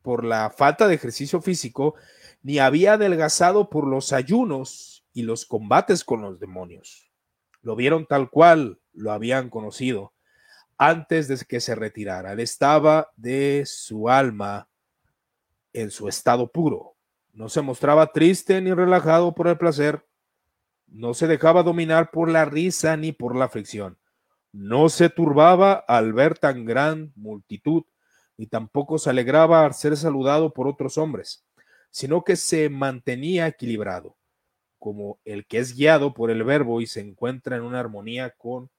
por 0.00 0.24
la 0.24 0.48
falta 0.48 0.88
de 0.88 0.94
ejercicio 0.94 1.42
físico, 1.42 1.96
ni 2.42 2.58
había 2.58 2.94
adelgazado 2.94 3.68
por 3.68 3.86
los 3.86 4.14
ayunos 4.14 5.06
y 5.12 5.22
los 5.22 5.44
combates 5.44 6.02
con 6.02 6.22
los 6.22 6.40
demonios. 6.40 7.10
Lo 7.60 7.76
vieron 7.76 8.06
tal 8.06 8.30
cual 8.30 8.80
lo 8.94 9.12
habían 9.12 9.50
conocido 9.50 10.14
antes 10.78 11.28
de 11.28 11.36
que 11.46 11.60
se 11.60 11.74
retirara. 11.74 12.32
Él 12.32 12.40
estaba 12.40 13.12
de 13.16 13.64
su 13.66 14.08
alma 14.08 14.68
en 15.74 15.90
su 15.90 16.08
estado 16.08 16.50
puro. 16.50 16.96
No 17.32 17.48
se 17.48 17.60
mostraba 17.60 18.12
triste 18.12 18.60
ni 18.62 18.72
relajado 18.72 19.34
por 19.34 19.48
el 19.48 19.58
placer. 19.58 20.06
No 20.86 21.12
se 21.12 21.26
dejaba 21.26 21.62
dominar 21.62 22.10
por 22.10 22.30
la 22.30 22.44
risa 22.44 22.96
ni 22.96 23.12
por 23.12 23.36
la 23.36 23.46
aflicción. 23.46 23.98
No 24.52 24.88
se 24.88 25.10
turbaba 25.10 25.72
al 25.72 26.12
ver 26.12 26.38
tan 26.38 26.64
gran 26.64 27.12
multitud, 27.16 27.82
ni 28.36 28.46
tampoco 28.46 28.98
se 28.98 29.10
alegraba 29.10 29.66
al 29.66 29.74
ser 29.74 29.96
saludado 29.96 30.52
por 30.52 30.68
otros 30.68 30.96
hombres, 30.96 31.44
sino 31.90 32.22
que 32.22 32.36
se 32.36 32.68
mantenía 32.68 33.48
equilibrado, 33.48 34.16
como 34.78 35.18
el 35.24 35.46
que 35.46 35.58
es 35.58 35.74
guiado 35.76 36.14
por 36.14 36.30
el 36.30 36.44
verbo 36.44 36.80
y 36.80 36.86
se 36.86 37.00
encuentra 37.00 37.56
en 37.56 37.62
una 37.62 37.80
armonía 37.80 38.30
con 38.30 38.70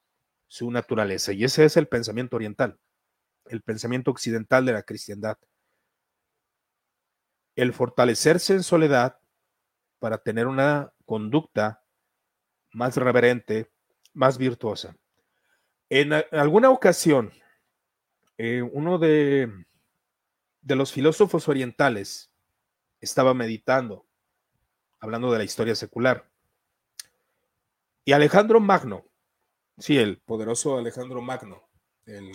su 0.47 0.71
naturaleza. 0.71 1.33
Y 1.33 1.43
ese 1.43 1.65
es 1.65 1.75
el 1.75 1.87
pensamiento 1.89 2.37
oriental, 2.37 2.79
el 3.47 3.61
pensamiento 3.61 4.11
occidental 4.11 4.65
de 4.65 4.73
la 4.73 4.83
cristiandad. 4.83 5.37
El 7.55 7.73
fortalecerse 7.73 8.53
en 8.53 8.63
soledad 8.63 9.19
para 9.99 10.17
tener 10.17 10.47
una 10.47 10.93
conducta 11.05 11.83
más 12.71 12.97
reverente, 12.97 13.71
más 14.13 14.37
virtuosa. 14.37 14.97
En 15.89 16.13
alguna 16.13 16.69
ocasión, 16.69 17.31
eh, 18.37 18.61
uno 18.61 18.97
de, 18.97 19.65
de 20.61 20.75
los 20.75 20.91
filósofos 20.91 21.47
orientales 21.47 22.31
estaba 22.99 23.33
meditando, 23.33 24.05
hablando 24.99 25.31
de 25.31 25.37
la 25.37 25.43
historia 25.43 25.75
secular. 25.75 26.29
Y 28.03 28.11
Alejandro 28.11 28.59
Magno, 28.59 29.05
sí, 29.77 29.97
el 29.97 30.19
poderoso 30.19 30.77
Alejandro 30.77 31.21
Magno, 31.21 31.69
el, 32.05 32.31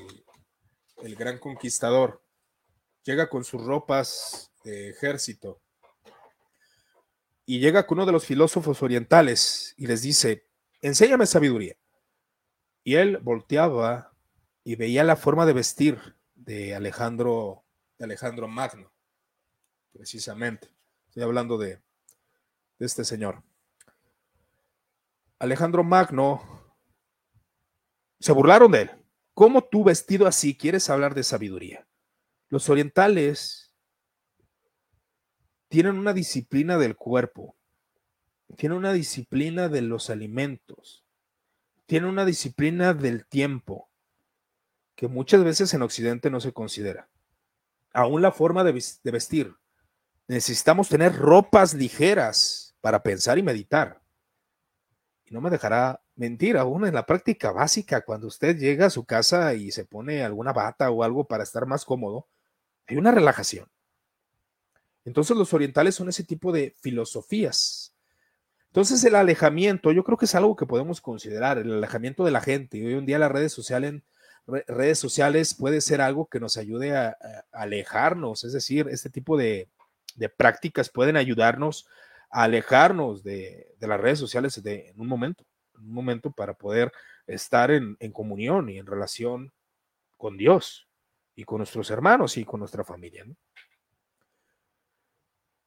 el 1.03 1.17
gran 1.17 1.39
conquistador, 1.39 2.25
llega 3.03 3.29
con 3.29 3.45
sus 3.45 3.63
ropas 3.63 4.50
de 4.65 4.91
ejército 4.91 5.61
y 7.51 7.59
llega 7.59 7.85
con 7.85 7.99
uno 7.99 8.07
de 8.07 8.13
los 8.13 8.27
filósofos 8.27 8.81
orientales 8.81 9.75
y 9.77 9.89
les 9.89 10.03
dice, 10.03 10.47
enséñame 10.83 11.27
sabiduría. 11.27 11.77
Y 12.85 12.95
él 12.95 13.19
volteaba 13.19 14.13
y 14.63 14.77
veía 14.77 15.03
la 15.03 15.17
forma 15.17 15.45
de 15.47 15.53
vestir 15.53 15.99
de 16.37 16.77
Alejandro, 16.77 17.65
de 17.99 18.05
Alejandro 18.05 18.47
Magno, 18.47 18.93
precisamente. 19.93 20.69
Estoy 21.09 21.25
hablando 21.25 21.59
de, 21.59 21.81
de 22.79 22.87
este 22.87 23.05
señor. 23.05 23.43
Alejandro 25.41 25.83
Magno, 25.83 26.41
se 28.21 28.31
burlaron 28.31 28.71
de 28.71 28.83
él. 28.83 28.91
¿Cómo 29.35 29.65
tú 29.65 29.83
vestido 29.83 30.29
así 30.29 30.57
quieres 30.57 30.89
hablar 30.89 31.17
de 31.17 31.25
sabiduría? 31.25 31.85
Los 32.49 32.69
orientales 32.69 33.70
tienen 35.71 35.97
una 35.97 36.13
disciplina 36.13 36.77
del 36.79 36.97
cuerpo, 36.97 37.55
tienen 38.57 38.77
una 38.77 38.93
disciplina 38.93 39.69
de 39.69 39.83
los 39.83 40.11
alimentos, 40.11 41.05
tiene 41.87 42.09
una 42.09 42.25
disciplina 42.25 42.93
del 42.93 43.25
tiempo 43.25 43.89
que 44.97 45.07
muchas 45.07 45.45
veces 45.45 45.73
en 45.73 45.83
Occidente 45.83 46.29
no 46.29 46.41
se 46.41 46.53
considera. 46.53 47.09
Aún 47.93 48.21
la 48.21 48.33
forma 48.33 48.65
de, 48.65 48.73
vestir. 49.05 49.55
Necesitamos 50.27 50.89
tener 50.89 51.17
ropas 51.17 51.73
ligeras 51.73 52.75
para 52.81 53.03
pensar 53.05 53.39
y 53.39 53.43
meditar. 53.43 54.03
Y 55.25 55.33
no 55.33 55.41
me 55.41 55.51
dejará 55.51 56.01
mentir, 56.17 56.57
aún 56.57 56.85
en 56.85 56.95
la 56.95 57.07
práctica 57.07 57.53
básica, 57.53 58.01
cuando 58.01 58.27
usted 58.27 58.59
llega 58.59 58.87
a 58.87 58.91
su 58.91 59.05
casa 59.05 59.55
y 59.55 59.71
se 59.71 59.85
pone 59.85 60.25
alguna 60.25 60.53
bata 60.53 60.91
o 60.91 61.05
algo 61.05 61.25
para 61.25 61.45
estar 61.45 61.65
más 61.65 61.85
cómodo, 61.85 62.27
hay 62.89 62.97
una 62.97 63.13
relajación. 63.13 63.69
Entonces 65.05 65.37
los 65.37 65.53
orientales 65.55 65.95
son 65.95 66.09
ese 66.09 66.25
tipo 66.25 66.53
de 66.53 66.75
filosofías. 66.81 67.95
Entonces 68.69 69.03
el 69.05 69.17
alejamiento, 69.17 69.91
yo 69.91 70.05
creo 70.05 70.17
que 70.17 70.27
es 70.27 70.35
algo 70.35 70.55
que 70.55 70.67
podemos 70.67 71.01
considerar, 71.01 71.59
el 71.59 71.73
alejamiento 71.73 72.25
de 72.25 72.31
la 72.31 72.41
gente. 72.41 72.79
Y 72.79 72.87
hoy 72.87 72.95
en 72.95 73.07
día 73.07 73.19
las 73.19 73.33
redes 73.33 73.53
sociales, 73.53 74.03
redes 74.47 74.99
sociales 74.99 75.55
puede 75.55 75.81
ser 75.81 76.01
algo 76.01 76.27
que 76.27 76.41
nos 76.41 76.57
ayude 76.57 76.97
a, 76.97 77.17
alejarnos, 77.53 78.45
es 78.45 78.53
decir, 78.53 78.87
este 78.91 79.11
tipo 79.11 79.37
de, 79.37 79.69
prácticas 80.37 80.91
pueden 80.91 81.17
ayudarnos 81.17 81.87
a 82.31 82.45
alejarnos 82.45 83.25
de, 83.25 83.75
las 83.81 84.01
redes 84.01 84.19
sociales 84.19 84.61
en 84.65 85.01
un 85.01 85.09
momento, 85.09 85.45
en 85.75 85.87
un 85.87 85.95
momento 85.95 86.31
para 86.31 86.55
poder 86.55 86.93
estar 87.27 87.71
en, 87.71 87.97
en 88.01 88.13
comunión 88.13 88.69
y 88.69 88.79
en 88.79 88.87
relación 88.87 89.53
con 90.17 90.37
Dios 90.37 90.87
y 91.35 91.45
con 91.45 91.59
nuestros 91.59 91.91
hermanos 91.91 92.37
y 92.37 92.45
con 92.45 92.61
nuestra 92.61 92.85
familia. 92.85 93.25
¿no? 93.25 93.35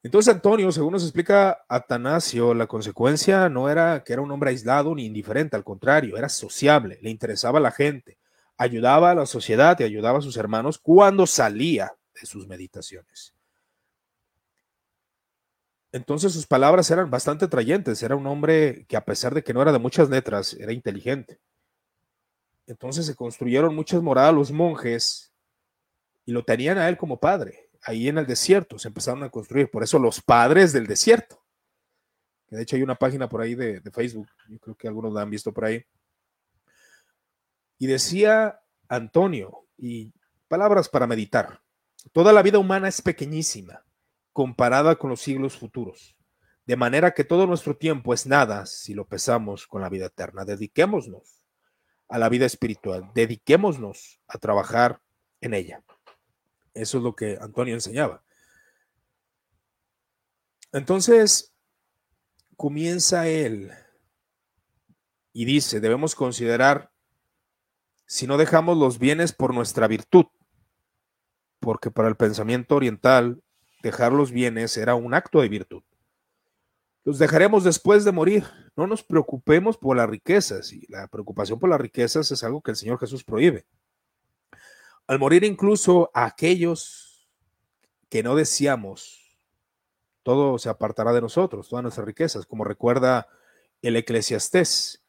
Entonces 0.03 0.33
Antonio, 0.33 0.69
según 0.73 0.91
nos 0.91 1.03
explica 1.03 1.63
Atanasio, 1.69 2.53
la 2.53 2.67
consecuencia 2.67 3.47
no 3.47 3.69
era 3.69 4.03
que 4.03 4.11
era 4.11 4.21
un 4.21 4.29
hombre 4.31 4.49
aislado 4.49 4.93
ni 4.93 5.05
indiferente, 5.05 5.55
al 5.55 5.63
contrario, 5.63 6.17
era 6.17 6.27
sociable, 6.27 6.99
le 7.01 7.09
interesaba 7.09 7.59
a 7.59 7.61
la 7.61 7.71
gente, 7.71 8.17
ayudaba 8.57 9.11
a 9.11 9.15
la 9.15 9.25
sociedad 9.25 9.79
y 9.79 9.83
ayudaba 9.83 10.19
a 10.19 10.21
sus 10.21 10.35
hermanos 10.35 10.77
cuando 10.77 11.25
salía 11.25 11.93
de 12.19 12.25
sus 12.25 12.47
meditaciones. 12.47 13.33
Entonces 15.93 16.33
sus 16.33 16.47
palabras 16.47 16.91
eran 16.91 17.09
bastante 17.09 17.45
atrayentes, 17.45 18.03
era 18.03 18.17
un 18.17 18.27
hombre 18.27 18.85
que 18.89 18.97
a 18.97 19.05
pesar 19.05 19.33
de 19.33 19.41
que 19.41 19.53
no 19.53 19.61
era 19.61 19.71
de 19.71 19.79
muchas 19.79 20.09
letras, 20.09 20.53
era 20.55 20.73
inteligente. 20.73 21.39
Entonces 22.67 23.05
se 23.05 23.15
construyeron 23.15 23.73
muchas 23.73 24.01
moradas 24.01 24.33
los 24.33 24.51
monjes 24.51 25.31
y 26.25 26.33
lo 26.33 26.43
tenían 26.43 26.77
a 26.77 26.89
él 26.89 26.97
como 26.97 27.21
padre 27.21 27.62
ahí 27.85 28.07
en 28.07 28.17
el 28.17 28.25
desierto 28.25 28.79
se 28.79 28.87
empezaron 28.87 29.23
a 29.23 29.29
construir, 29.29 29.69
por 29.69 29.83
eso 29.83 29.99
los 29.99 30.21
padres 30.21 30.73
del 30.73 30.87
desierto. 30.87 31.43
De 32.47 32.61
hecho, 32.61 32.75
hay 32.75 32.83
una 32.83 32.95
página 32.95 33.27
por 33.27 33.41
ahí 33.41 33.55
de, 33.55 33.81
Facebook, 33.91 34.27
yo 34.47 34.59
creo 34.59 34.75
que 34.75 34.87
algunos 34.87 35.11
la 35.11 35.21
han 35.21 35.29
visto 35.29 35.51
por 35.51 35.65
ahí. 35.65 35.83
Y 37.79 37.87
decía 37.87 38.59
Antonio, 38.87 39.67
y 39.77 40.13
palabras 40.47 40.87
para 40.87 41.07
meditar, 41.07 41.61
toda 42.11 42.31
la 42.31 42.43
vida 42.43 42.59
humana 42.59 42.87
es 42.87 43.01
pequeñísima 43.01 43.83
comparada 44.31 44.95
con 44.95 45.09
los 45.09 45.21
siglos 45.21 45.57
futuros, 45.57 46.15
de 46.65 46.75
manera 46.75 47.13
que 47.13 47.23
todo 47.23 47.47
nuestro 47.47 47.75
tiempo 47.75 48.13
es 48.13 48.27
nada 48.27 48.65
si 48.65 48.93
lo 48.93 49.07
pesamos 49.07 49.67
con 49.67 49.81
la 49.81 49.89
vida 49.89 50.05
eterna. 50.05 50.45
Dediquémonos 50.45 51.43
a 52.07 52.19
la 52.19 52.29
vida 52.29 52.45
espiritual, 52.45 53.09
dediquémonos 53.15 54.21
a 54.27 54.37
trabajar 54.37 55.01
en 55.41 55.55
ella. 55.55 55.83
Eso 56.73 56.97
es 56.97 57.03
lo 57.03 57.15
que 57.15 57.37
Antonio 57.39 57.73
enseñaba. 57.73 58.23
Entonces, 60.71 61.53
comienza 62.55 63.27
él 63.27 63.71
y 65.31 65.45
dice, 65.45 65.79
debemos 65.79 66.15
considerar 66.15 66.91
si 68.05 68.27
no 68.27 68.37
dejamos 68.37 68.77
los 68.77 68.99
bienes 68.99 69.33
por 69.33 69.53
nuestra 69.53 69.87
virtud, 69.87 70.25
porque 71.59 71.91
para 71.91 72.09
el 72.09 72.15
pensamiento 72.15 72.75
oriental 72.75 73.43
dejar 73.81 74.13
los 74.13 74.31
bienes 74.31 74.77
era 74.77 74.95
un 74.95 75.13
acto 75.13 75.41
de 75.41 75.49
virtud. 75.49 75.83
Los 77.05 77.19
dejaremos 77.19 77.63
después 77.63 78.05
de 78.05 78.11
morir. 78.11 78.45
No 78.75 78.87
nos 78.87 79.03
preocupemos 79.03 79.77
por 79.77 79.97
las 79.97 80.09
riquezas. 80.09 80.71
Y 80.71 80.85
la 80.87 81.07
preocupación 81.07 81.59
por 81.59 81.69
las 81.69 81.81
riquezas 81.81 82.31
es 82.31 82.43
algo 82.43 82.61
que 82.61 82.71
el 82.71 82.77
Señor 82.77 82.97
Jesús 82.97 83.23
prohíbe. 83.23 83.65
Al 85.05 85.19
morir 85.19 85.43
incluso 85.43 86.09
aquellos 86.13 87.27
que 88.09 88.23
no 88.23 88.35
deseamos, 88.35 89.37
todo 90.23 90.57
se 90.57 90.69
apartará 90.69 91.11
de 91.11 91.19
nosotros, 91.19 91.67
todas 91.67 91.83
nuestras 91.83 92.07
riquezas, 92.07 92.45
como 92.45 92.63
recuerda 92.63 93.27
el 93.81 93.97
eclesiastés, 93.97 95.03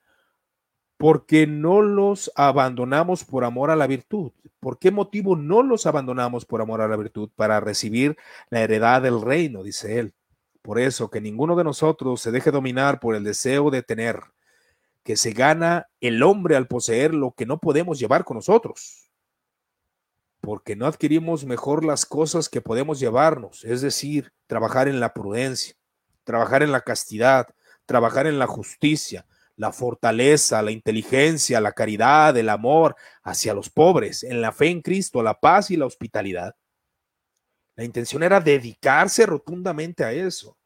porque 0.97 1.47
no 1.47 1.80
los 1.80 2.32
abandonamos 2.34 3.24
por 3.24 3.45
amor 3.45 3.70
a 3.70 3.76
la 3.76 3.86
virtud. 3.86 4.32
¿Por 4.59 4.80
qué 4.80 4.90
motivo 4.90 5.36
no 5.36 5.62
los 5.62 5.86
abandonamos 5.86 6.45
por 6.45 6.61
amor 6.61 6.80
a 6.80 6.88
la 6.88 6.97
virtud? 6.97 7.30
Para 7.36 7.61
recibir 7.61 8.16
la 8.51 8.62
heredad 8.62 9.03
del 9.03 9.20
reino, 9.20 9.62
dice 9.62 10.01
él. 10.01 10.14
Por 10.62 10.80
eso, 10.80 11.09
que 11.09 11.20
ninguno 11.20 11.55
de 11.55 11.64
nosotros 11.64 12.20
se 12.20 12.32
deje 12.32 12.51
dominar 12.51 12.99
por 12.99 13.14
el 13.14 13.22
deseo 13.22 13.70
de 13.70 13.82
tener, 13.82 14.22
que 15.05 15.16
se 15.16 15.32
gana 15.32 15.88
el 16.01 16.22
hombre 16.22 16.57
al 16.57 16.66
poseer 16.66 17.14
lo 17.14 17.32
que 17.32 17.47
no 17.47 17.61
podemos 17.61 18.01
llevar 18.01 18.24
con 18.24 18.36
nosotros 18.36 19.03
porque 20.45 20.76
no 20.76 20.86
adquirimos 20.86 21.45
mejor 21.45 21.84
las 21.84 22.05
cosas 22.05 22.49
que 22.49 22.61
podemos 22.61 23.01
llevarnos, 23.01 23.64
es 23.64 23.80
decir, 23.80 24.32
trabajar 24.47 24.88
en 24.88 25.01
la 25.01 25.14
prudencia, 25.14 25.74
trabajar 26.22 26.62
en 26.62 26.70
la 26.70 26.82
castidad, 26.82 27.47
trabajar 27.86 28.26
en 28.26 28.38
la 28.38 28.47
justicia, 28.47 29.26
la 29.57 29.72
fortaleza, 29.72 30.61
la 30.62 30.70
inteligencia, 30.70 31.61
la 31.61 31.72
caridad, 31.72 32.36
el 32.36 32.49
amor 32.49 32.95
hacia 33.22 33.55
los 33.55 33.70
pobres, 33.70 34.22
en 34.22 34.40
la 34.40 34.53
fe 34.53 34.68
en 34.68 34.82
Cristo, 34.82 35.22
la 35.22 35.38
paz 35.40 35.70
y 35.70 35.76
la 35.76 35.86
hospitalidad. 35.86 36.55
La 37.76 37.84
intención 37.84 38.22
era 38.22 38.40
dedicarse 38.40 39.26
rotundamente 39.26 40.05
a 40.05 40.12
eso, 40.12 40.59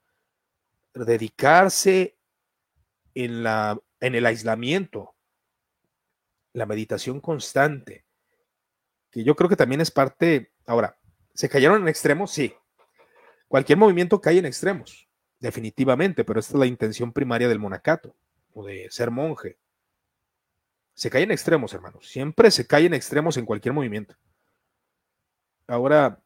dedicarse 0.93 2.19
en, 3.15 3.43
la, 3.45 3.79
en 4.01 4.15
el 4.15 4.27
aislamiento, 4.27 5.15
la 6.53 6.67
meditación 6.67 7.21
constante, 7.21 8.08
que 9.11 9.25
yo 9.25 9.35
creo 9.35 9.49
que 9.49 9.57
también 9.57 9.81
es 9.81 9.91
parte, 9.91 10.53
ahora, 10.67 10.99
¿se 11.35 11.49
cayeron 11.49 11.83
en 11.83 11.89
extremos? 11.89 12.31
Sí. 12.31 12.55
Cualquier 13.49 13.79
movimiento 13.79 14.21
cae 14.21 14.39
en 14.39 14.47
extremos, 14.47 15.09
definitivamente, 15.41 16.25
pero 16.25 16.41
esta 16.41 16.55
es 16.55 16.59
la 16.59 16.67
intención 16.67 17.13
primaria 17.13 17.49
del 17.49 17.59
monacato 17.59 18.15
o 18.53 18.65
de 18.65 18.89
ser 18.91 19.11
monje. 19.11 19.59
Se 20.95 21.11
cae 21.11 21.23
en 21.23 21.31
extremos, 21.31 21.73
hermanos. 21.73 22.09
Siempre 22.09 22.51
se 22.51 22.67
cae 22.67 22.87
en 22.87 22.95
extremos 22.95 23.37
en 23.37 23.47
cualquier 23.47 23.73
movimiento. 23.73 24.17
Ahora, 25.67 26.21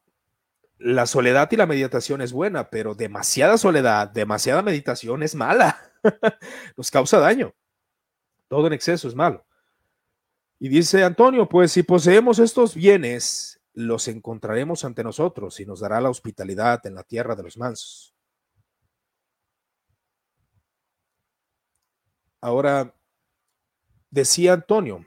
la 0.78 1.06
soledad 1.06 1.48
y 1.52 1.56
la 1.56 1.66
meditación 1.66 2.22
es 2.22 2.32
buena, 2.32 2.70
pero 2.70 2.94
demasiada 2.94 3.58
soledad, 3.58 4.08
demasiada 4.08 4.62
meditación 4.62 5.22
es 5.22 5.34
mala. 5.34 5.78
Nos 6.76 6.90
causa 6.90 7.18
daño. 7.18 7.54
Todo 8.48 8.66
en 8.66 8.72
exceso 8.72 9.08
es 9.08 9.14
malo. 9.14 9.44
Y 10.64 10.68
dice 10.68 11.02
Antonio, 11.02 11.48
pues 11.48 11.72
si 11.72 11.82
poseemos 11.82 12.38
estos 12.38 12.76
bienes, 12.76 13.60
los 13.74 14.06
encontraremos 14.06 14.84
ante 14.84 15.02
nosotros 15.02 15.58
y 15.58 15.66
nos 15.66 15.80
dará 15.80 16.00
la 16.00 16.08
hospitalidad 16.08 16.86
en 16.86 16.94
la 16.94 17.02
tierra 17.02 17.34
de 17.34 17.42
los 17.42 17.58
mansos. 17.58 18.14
Ahora, 22.40 22.94
decía 24.08 24.52
Antonio, 24.52 25.04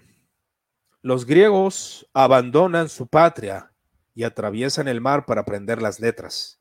los 1.01 1.25
griegos 1.25 2.05
abandonan 2.13 2.89
su 2.89 3.07
patria 3.07 3.71
y 4.13 4.23
atraviesan 4.23 4.89
el 4.89 4.99
mar 4.99 5.25
para 5.25 5.39
aprender 5.39 5.81
las 5.81 6.01
letras. 6.01 6.59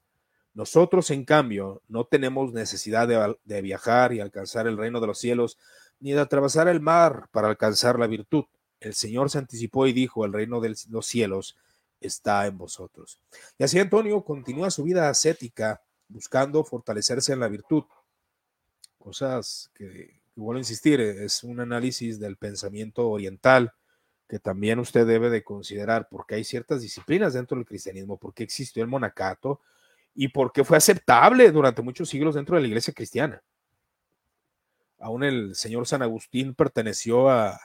Nosotros, 0.52 1.10
en 1.10 1.24
cambio, 1.24 1.82
no 1.88 2.04
tenemos 2.04 2.52
necesidad 2.52 3.08
de, 3.08 3.36
de 3.42 3.60
viajar 3.60 4.12
y 4.12 4.20
alcanzar 4.20 4.68
el 4.68 4.76
reino 4.78 5.00
de 5.00 5.08
los 5.08 5.18
cielos, 5.18 5.58
ni 5.98 6.12
de 6.12 6.20
atravesar 6.20 6.68
el 6.68 6.80
mar 6.80 7.28
para 7.32 7.48
alcanzar 7.48 7.98
la 7.98 8.06
virtud 8.06 8.44
el 8.84 8.94
Señor 8.94 9.30
se 9.30 9.38
anticipó 9.38 9.86
y 9.86 9.92
dijo, 9.92 10.24
el 10.24 10.32
reino 10.32 10.60
de 10.60 10.74
los 10.90 11.06
cielos 11.06 11.56
está 12.00 12.46
en 12.46 12.58
vosotros. 12.58 13.18
Y 13.58 13.64
así 13.64 13.78
Antonio 13.78 14.22
continúa 14.24 14.70
su 14.70 14.84
vida 14.84 15.08
ascética, 15.08 15.82
buscando 16.08 16.62
fortalecerse 16.64 17.32
en 17.32 17.40
la 17.40 17.48
virtud. 17.48 17.84
Cosas 18.98 19.70
que, 19.74 20.20
vuelvo 20.34 20.58
a 20.58 20.60
insistir, 20.60 21.00
es 21.00 21.42
un 21.44 21.60
análisis 21.60 22.18
del 22.20 22.36
pensamiento 22.36 23.08
oriental 23.08 23.72
que 24.28 24.38
también 24.38 24.78
usted 24.78 25.06
debe 25.06 25.30
de 25.30 25.44
considerar, 25.44 26.08
porque 26.10 26.34
hay 26.34 26.44
ciertas 26.44 26.80
disciplinas 26.80 27.34
dentro 27.34 27.56
del 27.56 27.66
cristianismo, 27.66 28.16
porque 28.18 28.42
existió 28.42 28.82
el 28.82 28.88
monacato 28.88 29.60
y 30.14 30.28
porque 30.28 30.64
fue 30.64 30.76
aceptable 30.76 31.50
durante 31.50 31.82
muchos 31.82 32.08
siglos 32.08 32.34
dentro 32.34 32.56
de 32.56 32.62
la 32.62 32.68
iglesia 32.68 32.94
cristiana. 32.94 33.42
Aún 34.98 35.24
el 35.24 35.54
señor 35.54 35.86
San 35.86 36.02
Agustín 36.02 36.54
perteneció 36.54 37.28
a, 37.28 37.60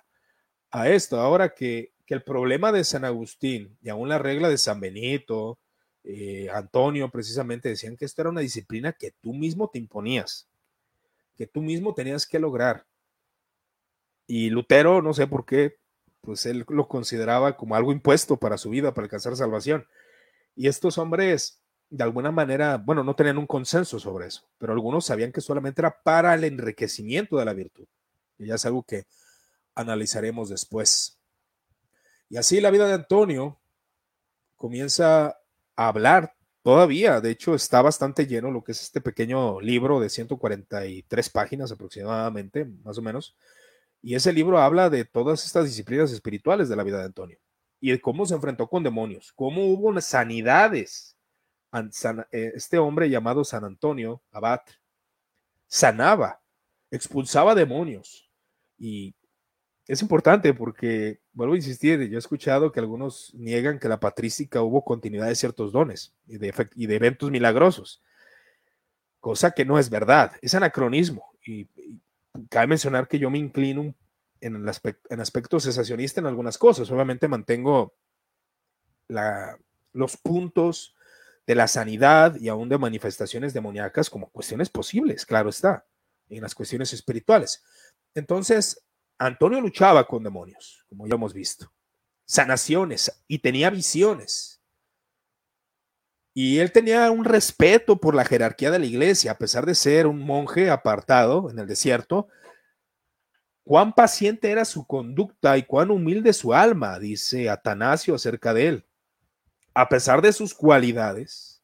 a 0.72 0.90
esto. 0.90 1.20
Ahora 1.20 1.54
que, 1.54 1.94
el 2.08 2.24
problema 2.24 2.72
de 2.72 2.84
San 2.84 3.06
Agustín 3.06 3.78
y 3.84 3.90
aún 3.90 4.10
la 4.10 4.18
regla 4.18 4.50
de 4.50 4.58
San 4.58 4.80
Benito, 4.80 5.60
eh, 6.04 6.50
Antonio 6.52 7.12
precisamente 7.12 7.70
decían 7.70 7.96
que 7.96 8.06
esto 8.06 8.24
era 8.24 8.32
una 8.32 8.42
disciplina 8.42 8.94
que 8.94 9.12
tú 9.22 9.32
mismo 9.32 9.70
te 9.70 9.78
imponías, 9.78 10.50
que 11.36 11.46
tú 11.46 11.62
mismo 11.62 11.94
tenías 11.94 12.26
que 12.26 12.40
lograr. 12.40 12.88
Y 14.26 14.50
Lutero, 14.50 15.04
no 15.04 15.14
sé 15.14 15.28
por 15.28 15.46
qué, 15.46 15.78
pues 16.22 16.48
él 16.48 16.66
lo 16.68 16.88
consideraba 16.88 17.56
como 17.56 17.76
algo 17.76 17.92
impuesto 17.92 18.38
para 18.38 18.58
su 18.58 18.72
vida, 18.72 18.92
para 18.96 19.06
alcanzar 19.06 19.36
salvación. 19.36 19.86
Y 20.56 20.68
estos 20.68 20.98
hombres, 20.98 21.62
de 21.92 22.04
alguna 22.04 22.32
manera, 22.32 22.78
bueno, 22.78 23.04
no 23.04 23.16
tenían 23.16 23.38
un 23.38 23.46
consenso 23.46 24.00
sobre 24.00 24.28
eso, 24.28 24.50
pero 24.58 24.74
algunos 24.74 25.06
sabían 25.06 25.32
que 25.32 25.42
solamente 25.42 25.82
era 25.82 26.02
para 26.02 26.34
el 26.34 26.44
enriquecimiento 26.44 27.38
de 27.38 27.46
la 27.46 27.54
virtud. 27.54 27.86
y 28.40 28.48
ya 28.48 28.56
es 28.56 28.66
algo 28.66 28.82
que 28.82 29.06
analizaremos 29.80 30.50
después. 30.50 31.20
Y 32.30 32.38
así 32.38 32.60
la 32.60 32.70
vida 32.70 32.88
de 32.88 32.94
Antonio 32.94 33.60
comienza 34.56 35.38
a 35.76 35.88
hablar 35.88 36.36
todavía, 36.62 37.22
de 37.22 37.32
hecho 37.32 37.56
está 37.56 37.82
bastante 37.82 38.28
lleno 38.28 38.52
lo 38.52 38.64
que 38.64 38.74
es 38.74 38.82
este 38.82 39.00
pequeño 39.00 39.62
libro 39.62 40.02
de 40.02 40.10
143 40.10 41.30
páginas 41.30 41.72
aproximadamente, 41.72 42.66
más 42.84 42.98
o 42.98 43.02
menos, 43.02 43.36
y 44.02 44.16
ese 44.16 44.34
libro 44.34 44.60
habla 44.60 44.90
de 44.90 45.06
todas 45.06 45.46
estas 45.46 45.66
disciplinas 45.66 46.12
espirituales 46.12 46.68
de 46.68 46.76
la 46.76 46.84
vida 46.84 47.00
de 47.00 47.06
Antonio 47.06 47.40
y 47.80 47.92
de 47.92 48.02
cómo 48.02 48.26
se 48.26 48.36
enfrentó 48.36 48.68
con 48.68 48.84
demonios, 48.84 49.32
cómo 49.34 49.66
hubo 49.66 50.00
sanidades. 50.02 51.16
Eh, 52.32 52.52
este 52.56 52.78
hombre 52.78 53.10
llamado 53.10 53.44
San 53.44 53.64
Antonio, 53.64 54.22
Abad, 54.32 54.62
sanaba, 55.68 56.42
expulsaba 56.92 57.56
demonios. 57.56 58.30
Y 58.78 59.14
es 59.90 60.04
importante 60.04 60.54
porque, 60.54 61.20
vuelvo 61.34 61.56
a 61.56 61.58
insistir, 61.58 62.00
yo 62.10 62.16
he 62.16 62.20
escuchado 62.20 62.72
que 62.72 62.80
algunos 62.80 63.34
niegan 63.34 63.80
que 63.80 63.90
la 63.90 64.00
patrística 64.00 64.62
hubo 64.62 64.86
continuidad 64.86 65.26
de 65.26 65.34
ciertos 65.34 65.72
dones 65.72 66.14
y 66.28 66.38
de, 66.38 66.54
eventos 66.94 67.32
milagrosos, 67.32 68.04
cosa 69.20 69.50
que 69.50 69.66
no 69.66 69.80
es 69.80 69.90
verdad, 69.90 70.34
es 70.44 70.54
anacronismo. 70.54 71.32
Y, 71.44 71.68
cabe 72.50 72.68
mencionar 72.68 73.08
que 73.08 73.18
yo 73.18 73.32
me 73.32 73.40
inclino 73.40 73.96
en, 74.42 74.58
el 74.58 74.70
aspecto, 74.70 75.10
en 75.10 75.20
en 75.20 76.26
algunas 76.28 76.60
cosas. 76.60 76.92
Obviamente 76.92 77.28
mantengo 77.28 77.96
los 79.92 80.18
puntos 80.18 80.96
de 81.48 81.56
la 81.56 81.68
sanidad 81.68 82.36
y 82.36 82.48
aún 82.48 82.70
de 82.70 82.78
manifestaciones 82.78 83.56
demoníacas 83.56 84.12
como 84.12 84.30
cuestiones 84.30 84.70
posibles, 84.70 85.26
claro 85.26 85.50
está, 85.50 85.88
en 86.30 86.44
las 86.44 86.54
cuestiones 86.54 86.94
espirituales. 86.94 87.64
Entonces, 88.14 88.84
Antonio 89.20 89.60
luchaba 89.60 90.08
con 90.08 90.24
demonios, 90.24 90.86
como 90.88 91.06
ya 91.06 91.16
hemos 91.16 91.34
visto, 91.34 91.72
sanaciones 92.24 93.22
y 93.28 93.40
tenía 93.40 93.70
visiones. 93.70 94.62
Y 96.34 96.60
él 96.60 96.72
tenía 96.72 97.12
un 97.12 97.26
respeto 97.26 97.98
por 97.98 98.16
la 98.16 98.24
jerarquía 98.24 98.72
de 98.72 98.80
la 98.80 98.86
iglesia, 98.86 99.32
a 99.32 99.38
pesar 99.38 99.66
de 99.66 99.76
ser 99.76 100.08
un 100.08 100.20
monje 100.20 100.70
apartado 100.70 101.50
en 101.50 101.60
el 101.60 101.68
desierto. 101.68 102.30
Cuán 103.66 103.92
paciente 103.92 104.52
era 104.52 104.64
su 104.64 104.88
conducta 104.88 105.58
y 105.58 105.64
cuán 105.64 105.92
humilde 105.92 106.32
su 106.32 106.54
alma, 106.54 106.98
dice 106.98 107.50
Atanasio 107.50 108.16
acerca 108.16 108.54
de 108.54 108.68
él. 108.68 108.86
A 109.74 109.90
pesar 109.90 110.22
de 110.22 110.32
sus 110.32 110.54
cualidades, 110.54 111.62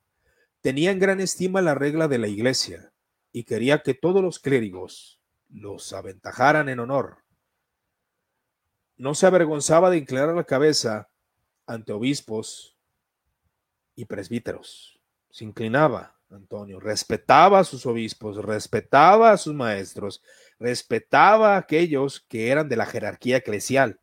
tenía 0.59 0.91
en 0.91 0.99
gran 0.99 1.21
estima 1.21 1.61
la 1.61 1.73
regla 1.73 2.09
de 2.09 2.17
la 2.17 2.27
iglesia 2.27 2.91
y 3.31 3.45
quería 3.45 3.81
que 3.81 3.93
todos 3.93 4.21
los 4.21 4.39
clérigos 4.39 5.21
los 5.47 5.93
aventajaran 5.93 6.67
en 6.67 6.79
honor. 6.79 7.24
No 8.97 9.13
se 9.13 9.25
avergonzaba 9.25 9.89
de 9.89 9.97
inclinar 9.97 10.29
la 10.29 10.43
cabeza 10.43 11.09
ante 11.65 11.91
obispos 11.91 12.77
y 13.95 14.05
presbíteros. 14.05 14.99
Se 15.29 15.43
inclinaba, 15.43 16.17
Antonio, 16.29 16.79
respetaba 16.79 17.59
a 17.59 17.63
sus 17.63 17.85
obispos, 17.85 18.37
respetaba 18.37 19.31
a 19.31 19.37
sus 19.37 19.53
maestros, 19.53 20.21
respetaba 20.59 21.55
a 21.55 21.57
aquellos 21.57 22.21
que 22.21 22.49
eran 22.49 22.69
de 22.69 22.77
la 22.77 22.85
jerarquía 22.85 23.37
eclesial. 23.37 23.99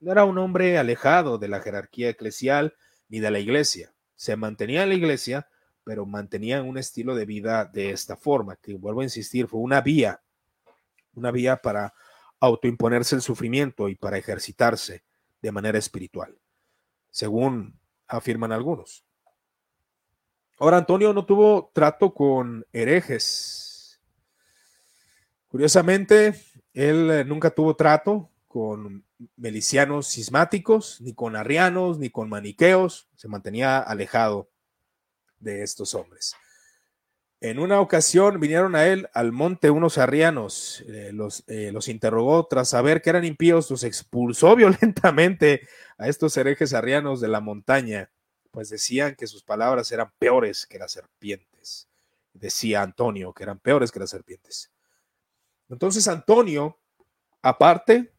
No 0.00 0.12
era 0.12 0.24
un 0.24 0.38
hombre 0.38 0.78
alejado 0.78 1.38
de 1.38 1.48
la 1.48 1.60
jerarquía 1.60 2.10
eclesial 2.10 2.74
ni 3.08 3.20
de 3.20 3.30
la 3.30 3.38
iglesia. 3.38 3.94
Se 4.14 4.36
mantenía 4.36 4.82
en 4.82 4.90
la 4.90 4.94
iglesia, 4.94 5.48
pero 5.84 6.06
mantenía 6.06 6.62
un 6.62 6.78
estilo 6.78 7.14
de 7.14 7.26
vida 7.26 7.64
de 7.66 7.90
esta 7.90 8.16
forma, 8.16 8.56
que 8.56 8.74
vuelvo 8.74 9.00
a 9.00 9.04
insistir, 9.04 9.46
fue 9.46 9.60
una 9.60 9.80
vía, 9.80 10.20
una 11.14 11.30
vía 11.30 11.56
para 11.56 11.94
autoimponerse 12.40 13.16
el 13.16 13.22
sufrimiento 13.22 13.88
y 13.88 13.94
para 13.94 14.18
ejercitarse 14.18 15.04
de 15.42 15.52
manera 15.52 15.78
espiritual, 15.78 16.38
según 17.10 17.78
afirman 18.06 18.52
algunos. 18.52 19.04
Ahora, 20.58 20.78
Antonio 20.78 21.12
no 21.12 21.26
tuvo 21.26 21.70
trato 21.74 22.14
con 22.14 22.66
herejes. 22.72 24.00
Curiosamente, 25.48 26.34
él 26.72 27.10
eh, 27.10 27.24
nunca 27.24 27.50
tuvo 27.50 27.76
trato 27.76 28.30
con 28.46 29.04
melicianos 29.36 30.08
cismáticos, 30.08 31.00
ni 31.02 31.14
con 31.14 31.36
arrianos, 31.36 31.98
ni 31.98 32.08
con 32.08 32.28
maniqueos. 32.30 33.08
Se 33.16 33.28
mantenía 33.28 33.78
alejado 33.78 34.50
de 35.38 35.62
estos 35.62 35.94
hombres. 35.94 36.34
En 37.46 37.60
una 37.60 37.80
ocasión 37.80 38.40
vinieron 38.40 38.74
a 38.74 38.88
él 38.88 39.08
al 39.14 39.30
monte 39.30 39.70
unos 39.70 39.98
arrianos, 39.98 40.82
eh, 40.88 41.10
los, 41.12 41.44
eh, 41.46 41.70
los, 41.70 41.86
interrogó 41.86 42.44
tras 42.48 42.70
saber 42.70 43.02
que 43.02 43.10
eran 43.10 43.24
impíos, 43.24 43.70
los 43.70 43.84
expulsó 43.84 44.56
violentamente 44.56 45.68
a 45.96 46.08
estos 46.08 46.36
herejes 46.36 46.74
arrianos 46.74 47.20
de 47.20 47.28
la 47.28 47.40
montaña, 47.40 48.10
pues 48.50 48.68
decían 48.68 49.14
que 49.14 49.28
sus 49.28 49.44
palabras 49.44 49.92
eran 49.92 50.10
peores 50.18 50.66
que 50.66 50.80
las 50.80 50.90
serpientes. 50.90 51.88
Decía 52.32 52.82
Antonio 52.82 53.32
que 53.32 53.44
eran 53.44 53.60
peores 53.60 53.92
que 53.92 54.00
las 54.00 54.10
serpientes. 54.10 54.72
Entonces 55.68 56.08
Antonio, 56.08 56.80
aparte 57.42 58.12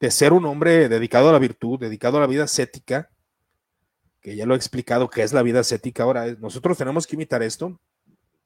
de 0.00 0.10
ser 0.10 0.32
un 0.32 0.46
hombre 0.46 0.88
dedicado 0.88 1.28
a 1.28 1.32
la 1.32 1.38
virtud, 1.38 1.80
dedicado 1.80 2.16
a 2.16 2.20
la 2.22 2.26
vida 2.26 2.44
ascética, 2.44 3.10
que 4.22 4.36
ya 4.36 4.46
lo 4.46 4.54
he 4.54 4.56
explicado 4.56 5.10
qué 5.10 5.22
es 5.22 5.34
la 5.34 5.42
vida 5.42 5.60
ascética 5.60 6.04
ahora, 6.04 6.32
nosotros 6.38 6.78
tenemos 6.78 7.06
que 7.06 7.16
imitar 7.16 7.42
esto, 7.42 7.78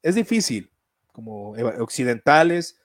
es 0.02 0.14
difícil, 0.14 0.70
como 1.12 1.50
occidentales, 1.80 2.80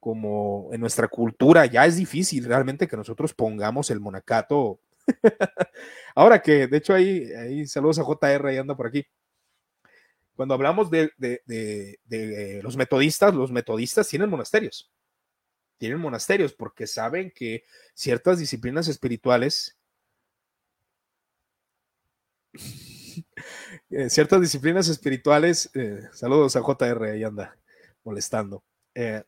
como 0.00 0.70
en 0.72 0.80
nuestra 0.80 1.08
cultura, 1.08 1.66
ya 1.66 1.86
es 1.86 1.96
difícil 1.96 2.44
realmente 2.44 2.88
que 2.88 2.96
nosotros 2.96 3.34
pongamos 3.34 3.90
el 3.90 4.00
monacato. 4.00 4.80
Ahora 6.14 6.40
que, 6.40 6.66
de 6.66 6.76
hecho, 6.76 6.94
ahí, 6.94 7.66
saludos 7.66 7.98
a 7.98 8.04
JR, 8.04 8.48
ahí 8.48 8.56
anda 8.56 8.76
por 8.76 8.86
aquí. 8.86 9.06
Cuando 10.34 10.54
hablamos 10.54 10.90
de, 10.90 11.10
de 11.16 12.60
los 12.62 12.76
metodistas, 12.76 13.34
los 13.34 13.50
metodistas 13.50 14.08
tienen 14.08 14.28
monasterios. 14.28 14.90
Tienen 15.78 15.98
monasterios 15.98 16.52
porque 16.52 16.86
saben 16.86 17.32
que 17.34 17.64
ciertas 17.94 18.38
disciplinas 18.38 18.88
espirituales 18.88 19.76
Eh, 23.90 24.10
ciertas 24.10 24.40
disciplinas 24.40 24.88
espirituales, 24.88 25.70
eh, 25.74 26.02
saludos 26.12 26.56
a 26.56 26.60
JR, 26.60 27.10
ahí 27.10 27.22
anda 27.22 27.56
molestando. 28.02 28.64
Eh, 28.94 29.22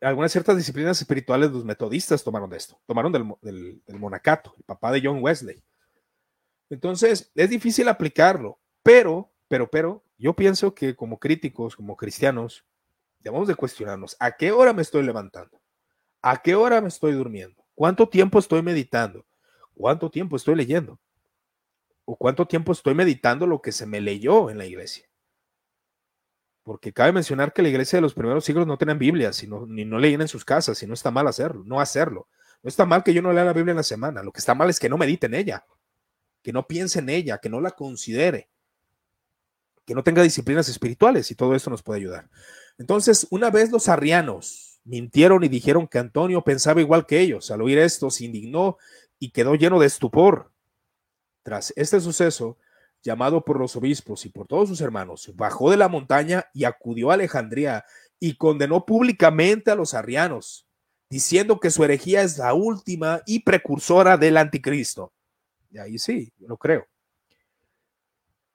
algunas 0.00 0.30
ciertas 0.30 0.56
disciplinas 0.56 1.00
espirituales, 1.00 1.50
los 1.50 1.64
metodistas 1.64 2.22
tomaron 2.22 2.48
de 2.48 2.58
esto, 2.58 2.78
tomaron 2.86 3.10
del, 3.10 3.34
del, 3.42 3.98
monacato, 3.98 4.54
el 4.56 4.64
papá 4.64 4.92
de 4.92 5.00
John 5.02 5.18
Wesley. 5.20 5.62
Entonces, 6.70 7.32
es 7.34 7.50
difícil 7.50 7.88
aplicarlo, 7.88 8.60
pero, 8.82 9.32
pero, 9.48 9.68
pero, 9.68 10.04
yo 10.16 10.34
pienso 10.34 10.74
que 10.74 10.94
como 10.94 11.18
críticos, 11.18 11.74
como 11.74 11.96
cristianos, 11.96 12.64
debemos 13.18 13.48
de 13.48 13.56
cuestionarnos, 13.56 14.16
¿a 14.20 14.32
qué 14.32 14.52
hora 14.52 14.72
me 14.72 14.82
estoy 14.82 15.02
levantando? 15.02 15.60
¿A 16.22 16.40
qué 16.40 16.54
hora 16.54 16.80
me 16.80 16.88
estoy 16.88 17.12
durmiendo? 17.12 17.64
¿Cuánto 17.74 18.08
tiempo 18.08 18.38
estoy 18.38 18.62
meditando? 18.62 19.26
¿Cuánto 19.74 20.08
tiempo 20.10 20.36
estoy 20.36 20.54
leyendo? 20.54 21.00
O 22.04 22.16
cuánto 22.16 22.46
tiempo 22.46 22.72
estoy 22.72 22.94
meditando 22.94 23.46
lo 23.46 23.60
que 23.62 23.72
se 23.72 23.86
me 23.86 24.00
leyó 24.00 24.50
en 24.50 24.58
la 24.58 24.66
iglesia. 24.66 25.08
Porque 26.62 26.92
cabe 26.92 27.12
mencionar 27.12 27.52
que 27.52 27.62
la 27.62 27.68
iglesia 27.68 27.98
de 27.98 28.02
los 28.02 28.14
primeros 28.14 28.44
siglos 28.44 28.66
no 28.66 28.78
tenían 28.78 28.98
Biblia, 28.98 29.32
sino, 29.32 29.66
ni 29.66 29.84
no 29.84 29.98
leían 29.98 30.22
en 30.22 30.28
sus 30.28 30.44
casas, 30.44 30.82
y 30.82 30.86
no 30.86 30.94
está 30.94 31.10
mal 31.10 31.26
hacerlo, 31.26 31.62
no 31.66 31.80
hacerlo. 31.80 32.28
No 32.62 32.68
está 32.68 32.86
mal 32.86 33.02
que 33.04 33.12
yo 33.12 33.20
no 33.20 33.32
lea 33.32 33.44
la 33.44 33.52
Biblia 33.52 33.72
en 33.72 33.76
la 33.76 33.82
semana, 33.82 34.22
lo 34.22 34.32
que 34.32 34.38
está 34.38 34.54
mal 34.54 34.70
es 34.70 34.80
que 34.80 34.88
no 34.88 34.96
medite 34.96 35.26
en 35.26 35.34
ella, 35.34 35.66
que 36.42 36.52
no 36.52 36.66
piense 36.66 37.00
en 37.00 37.10
ella, 37.10 37.38
que 37.38 37.50
no 37.50 37.60
la 37.60 37.72
considere, 37.72 38.48
que 39.84 39.94
no 39.94 40.02
tenga 40.02 40.22
disciplinas 40.22 40.68
espirituales, 40.70 41.30
y 41.30 41.34
todo 41.34 41.54
esto 41.54 41.68
nos 41.68 41.82
puede 41.82 42.00
ayudar. 42.00 42.30
Entonces, 42.78 43.26
una 43.30 43.50
vez 43.50 43.70
los 43.70 43.88
arrianos 43.88 44.80
mintieron 44.84 45.44
y 45.44 45.48
dijeron 45.48 45.86
que 45.86 45.98
Antonio 45.98 46.42
pensaba 46.42 46.80
igual 46.80 47.04
que 47.04 47.20
ellos, 47.20 47.50
al 47.50 47.60
oír 47.60 47.78
esto 47.78 48.10
se 48.10 48.24
indignó 48.24 48.78
y 49.18 49.30
quedó 49.30 49.54
lleno 49.54 49.78
de 49.78 49.86
estupor 49.86 50.53
tras 51.44 51.72
este 51.76 52.00
suceso, 52.00 52.58
llamado 53.02 53.44
por 53.44 53.60
los 53.60 53.76
obispos 53.76 54.24
y 54.24 54.30
por 54.30 54.46
todos 54.48 54.70
sus 54.70 54.80
hermanos, 54.80 55.30
bajó 55.34 55.70
de 55.70 55.76
la 55.76 55.88
montaña 55.88 56.46
y 56.54 56.64
acudió 56.64 57.10
a 57.10 57.14
Alejandría 57.14 57.84
y 58.18 58.36
condenó 58.36 58.86
públicamente 58.86 59.70
a 59.70 59.74
los 59.74 59.92
arrianos, 59.92 60.66
diciendo 61.10 61.60
que 61.60 61.70
su 61.70 61.84
herejía 61.84 62.22
es 62.22 62.38
la 62.38 62.54
última 62.54 63.20
y 63.26 63.40
precursora 63.40 64.16
del 64.16 64.38
anticristo. 64.38 65.12
Y 65.70 65.78
ahí 65.78 65.98
sí, 65.98 66.32
lo 66.38 66.56
creo. 66.56 66.86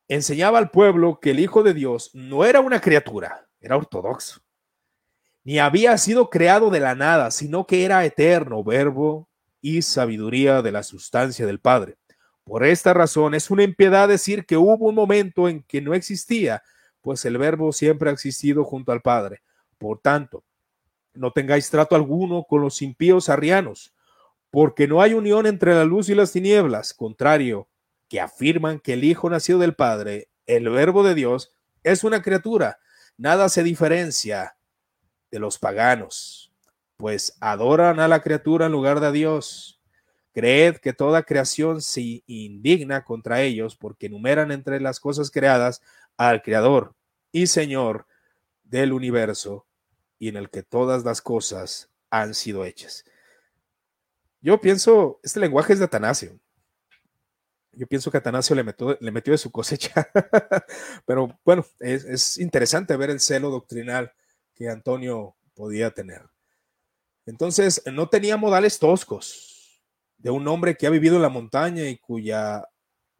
Enseñaba 0.07 0.57
al 0.57 0.71
pueblo 0.71 1.19
que 1.21 1.31
el 1.31 1.39
Hijo 1.39 1.61
de 1.61 1.75
Dios 1.75 2.09
no 2.15 2.43
era 2.43 2.59
una 2.59 2.81
criatura, 2.81 3.47
era 3.61 3.77
ortodoxo, 3.77 4.41
ni 5.43 5.59
había 5.59 5.95
sido 5.99 6.31
creado 6.31 6.71
de 6.71 6.79
la 6.79 6.95
nada, 6.95 7.29
sino 7.29 7.67
que 7.67 7.85
era 7.85 8.03
eterno, 8.03 8.63
verbo 8.63 9.29
y 9.61 9.83
sabiduría 9.83 10.63
de 10.63 10.71
la 10.71 10.81
sustancia 10.81 11.45
del 11.45 11.59
Padre. 11.59 11.98
Por 12.49 12.65
esta 12.65 12.95
razón 12.95 13.35
es 13.35 13.51
una 13.51 13.61
impiedad 13.61 14.07
decir 14.07 14.47
que 14.47 14.57
hubo 14.57 14.87
un 14.87 14.95
momento 14.95 15.47
en 15.47 15.61
que 15.61 15.81
no 15.81 15.93
existía, 15.93 16.63
pues 16.99 17.23
el 17.25 17.37
verbo 17.37 17.71
siempre 17.71 18.09
ha 18.09 18.13
existido 18.13 18.63
junto 18.63 18.91
al 18.91 19.03
Padre. 19.03 19.43
Por 19.77 19.99
tanto, 19.99 20.43
no 21.13 21.31
tengáis 21.31 21.69
trato 21.69 21.95
alguno 21.95 22.45
con 22.49 22.61
los 22.61 22.81
impíos 22.81 23.29
arrianos, 23.29 23.93
porque 24.49 24.87
no 24.87 25.03
hay 25.03 25.13
unión 25.13 25.45
entre 25.45 25.75
la 25.75 25.85
luz 25.85 26.09
y 26.09 26.15
las 26.15 26.31
tinieblas, 26.31 26.95
contrario, 26.95 27.67
que 28.07 28.19
afirman 28.19 28.79
que 28.79 28.93
el 28.93 29.03
Hijo 29.03 29.29
nacido 29.29 29.59
del 29.59 29.75
Padre, 29.75 30.29
el 30.47 30.69
Verbo 30.69 31.03
de 31.03 31.13
Dios, 31.13 31.51
es 31.83 32.03
una 32.03 32.23
criatura, 32.23 32.79
nada 33.15 33.47
se 33.49 33.61
diferencia 33.61 34.57
de 35.29 35.37
los 35.37 35.59
paganos, 35.59 36.51
pues 36.97 37.37
adoran 37.41 37.99
a 37.99 38.07
la 38.07 38.23
criatura 38.23 38.65
en 38.65 38.71
lugar 38.71 39.01
de 39.01 39.11
Dios. 39.11 39.78
Creed 40.39 40.77
que 40.77 40.93
toda 40.93 41.23
creación 41.23 41.81
se 41.81 42.23
indigna 42.25 43.03
contra 43.03 43.41
ellos 43.41 43.75
porque 43.75 44.05
enumeran 44.05 44.53
entre 44.53 44.79
las 44.79 45.01
cosas 45.01 45.31
creadas 45.31 45.81
al 46.15 46.41
Creador 46.41 46.95
y 47.33 47.47
Señor 47.47 48.07
del 48.63 48.93
universo 48.93 49.67
y 50.17 50.29
en 50.29 50.37
el 50.37 50.49
que 50.49 50.63
todas 50.63 51.03
las 51.03 51.21
cosas 51.21 51.89
han 52.09 52.33
sido 52.33 52.63
hechas. 52.63 53.03
Yo 54.39 54.61
pienso, 54.61 55.19
este 55.23 55.41
lenguaje 55.41 55.73
es 55.73 55.79
de 55.79 55.85
Atanasio. 55.85 56.39
Yo 57.73 57.85
pienso 57.85 58.09
que 58.09 58.19
Atanasio 58.19 58.55
le 58.55 58.63
metió, 58.63 58.97
le 58.97 59.11
metió 59.11 59.31
de 59.33 59.37
su 59.37 59.51
cosecha, 59.51 60.09
pero 61.05 61.37
bueno, 61.43 61.65
es, 61.81 62.05
es 62.05 62.37
interesante 62.37 62.95
ver 62.95 63.09
el 63.09 63.19
celo 63.19 63.49
doctrinal 63.49 64.13
que 64.55 64.69
Antonio 64.69 65.35
podía 65.53 65.91
tener. 65.91 66.21
Entonces, 67.25 67.83
no 67.91 68.07
tenía 68.07 68.37
modales 68.37 68.79
toscos 68.79 69.48
de 70.19 70.29
un 70.29 70.47
hombre 70.47 70.75
que 70.75 70.87
ha 70.87 70.91
vivido 70.91 71.15
en 71.15 71.21
la 71.21 71.29
montaña 71.29 71.83
y 71.89 71.97
cuya 71.97 72.63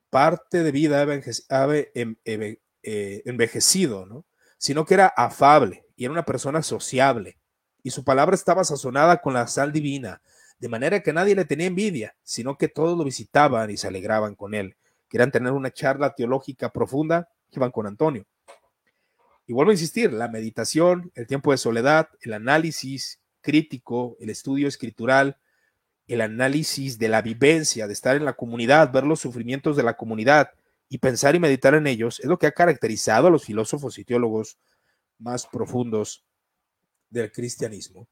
parte 0.10 0.64
de 0.64 0.72
vida 0.72 1.02
ha 1.02 1.76
em, 1.94 2.16
eh, 2.26 3.22
envejecido, 3.26 4.06
¿no? 4.06 4.26
sino 4.58 4.86
que 4.86 4.94
era 4.94 5.08
afable 5.08 5.86
y 5.96 6.06
era 6.06 6.14
una 6.14 6.26
persona 6.26 6.62
sociable, 6.62 7.38
y 7.84 7.92
su 7.92 8.04
palabra 8.04 8.36
estaba 8.36 8.64
sazonada 8.64 9.22
con 9.22 9.34
la 9.34 9.48
sal 9.48 9.72
divina, 9.72 10.22
de 10.60 10.70
manera 10.70 11.02
que 11.02 11.14
nadie 11.14 11.36
le 11.36 11.46
tenía 11.46 11.68
envidia, 11.68 12.16
sino 12.24 12.58
que 12.58 12.68
todos 12.68 12.98
lo 12.98 13.04
visitaban 13.04 13.70
y 13.70 13.78
se 13.78 13.88
alegraban 13.88 14.36
con 14.36 14.54
él. 14.54 14.76
Querían 15.10 15.32
tener 15.32 15.54
una 15.54 15.72
charla 15.72 16.14
teológica 16.14 16.72
profunda, 16.72 17.30
iban 17.52 17.72
con 17.72 17.88
Antonio. 17.88 18.26
Y 19.48 19.54
vuelvo 19.54 19.72
a 19.72 19.74
insistir, 19.74 20.14
la 20.14 20.28
meditación, 20.28 21.12
el 21.16 21.26
tiempo 21.26 21.52
de 21.52 21.58
soledad, 21.58 22.10
el 22.22 22.34
análisis 22.34 23.20
crítico, 23.42 24.18
el 24.20 24.30
estudio 24.30 24.68
escritural, 24.68 25.38
el 26.10 26.22
análisis 26.22 26.98
de 26.98 27.08
la 27.08 27.22
vivencia, 27.22 27.88
de 27.88 27.94
estar 27.94 28.16
en 28.16 28.26
la 28.26 28.34
comunidad, 28.34 28.92
ver 28.92 29.04
los 29.04 29.20
sufrimientos 29.20 29.78
de 29.78 29.84
la 29.84 29.96
comunidad 29.96 30.52
y 30.90 30.98
pensar 30.98 31.36
y 31.36 31.40
meditar 31.40 31.76
en 31.76 31.86
ellos, 31.86 32.20
es 32.20 32.26
lo 32.26 32.40
que 32.40 32.48
ha 32.48 32.52
caracterizado 32.52 33.28
a 33.28 33.30
los 33.30 33.46
filósofos 33.46 34.00
y 34.00 34.04
teólogos 34.04 34.58
más 35.20 35.46
profundos 35.46 36.26
del 37.10 37.32
cristianismo. 37.32 38.08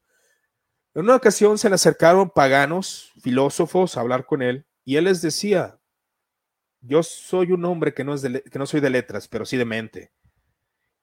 En 0.94 1.02
una 1.02 1.16
ocasión 1.16 1.58
se 1.58 1.68
le 1.68 1.74
acercaron 1.74 2.30
paganos, 2.30 3.12
filósofos, 3.20 3.96
a 3.96 4.00
hablar 4.00 4.26
con 4.26 4.42
él, 4.42 4.64
y 4.84 4.96
él 4.96 5.04
les 5.04 5.20
decía, 5.20 5.78
yo 6.80 7.02
soy 7.02 7.52
un 7.52 7.64
hombre 7.64 7.94
que 7.94 8.04
no, 8.04 8.14
es 8.14 8.22
que 8.22 8.58
no 8.58 8.66
soy 8.66 8.80
de 8.80 8.90
letras, 8.90 9.26
pero 9.26 9.44
sí 9.44 9.56
de 9.56 9.64
mente. 9.64 10.12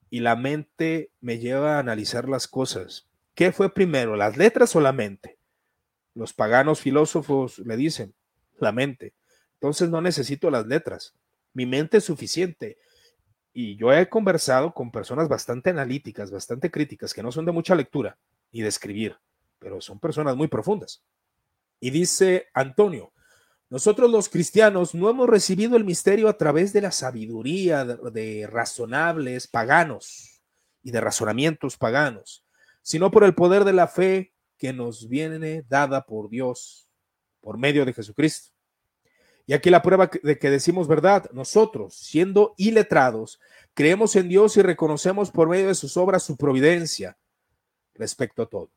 Y 0.09 0.21
la 0.21 0.35
mente 0.35 1.11
me 1.19 1.39
lleva 1.39 1.75
a 1.75 1.79
analizar 1.79 2.29
las 2.29 2.47
cosas. 2.47 3.07
¿Qué 3.33 3.51
fue 3.51 3.73
primero, 3.73 4.15
las 4.15 4.37
letras 4.37 4.75
o 4.75 4.81
la 4.81 4.93
mente? 4.93 5.37
Los 6.15 6.33
paganos 6.33 6.81
filósofos 6.81 7.59
le 7.59 7.77
dicen, 7.77 8.15
la 8.57 8.71
mente. 8.71 9.13
Entonces 9.53 9.89
no 9.89 10.01
necesito 10.01 10.49
las 10.49 10.65
letras. 10.65 11.13
Mi 11.53 11.67
mente 11.67 11.97
es 11.97 12.03
suficiente. 12.03 12.79
Y 13.53 13.75
yo 13.75 13.93
he 13.93 14.09
conversado 14.09 14.73
con 14.73 14.91
personas 14.91 15.29
bastante 15.29 15.69
analíticas, 15.69 16.31
bastante 16.31 16.71
críticas, 16.71 17.13
que 17.13 17.21
no 17.21 17.31
son 17.31 17.45
de 17.45 17.51
mucha 17.51 17.75
lectura 17.75 18.17
ni 18.51 18.61
de 18.61 18.69
escribir 18.69 19.17
pero 19.65 19.81
son 19.81 19.99
personas 19.99 20.35
muy 20.35 20.47
profundas. 20.47 21.01
Y 21.79 21.89
dice 21.89 22.49
Antonio, 22.53 23.11
nosotros 23.67 24.11
los 24.11 24.29
cristianos 24.29 24.93
no 24.93 25.09
hemos 25.09 25.27
recibido 25.27 25.75
el 25.75 25.83
misterio 25.83 26.29
a 26.29 26.37
través 26.37 26.71
de 26.71 26.81
la 26.81 26.91
sabiduría 26.91 27.83
de, 27.83 28.47
razonables 28.47 29.47
paganos 29.47 30.43
y 30.83 30.91
de 30.91 31.01
razonamientos 31.01 31.77
paganos, 31.77 32.45
sino 32.83 33.09
por 33.09 33.23
el 33.23 33.33
poder 33.33 33.63
de 33.63 33.73
la 33.73 33.87
fe 33.87 34.34
que 34.57 34.73
nos 34.73 35.07
viene 35.07 35.63
dada 35.67 36.05
por 36.05 36.29
Dios 36.29 36.89
por 37.41 37.57
medio 37.57 37.85
de 37.85 37.93
Jesucristo. 37.93 38.51
Y 39.45 39.53
aquí 39.53 39.69
la 39.69 39.81
prueba 39.81 40.09
de 40.23 40.39
que 40.39 40.49
decimos 40.49 40.87
verdad, 40.87 41.29
nosotros, 41.31 41.95
siendo 41.95 42.55
iletrados, 42.57 43.39
creemos 43.73 44.15
en 44.15 44.27
Dios 44.27 44.57
y 44.57 44.61
reconocemos 44.61 45.29
por 45.29 45.49
medio 45.49 45.67
de 45.67 45.75
sus 45.75 45.97
obras 45.97 46.23
su 46.23 46.35
providencia 46.35 47.17
respecto 47.93 48.41
a 48.41 48.47
todo 48.47 48.71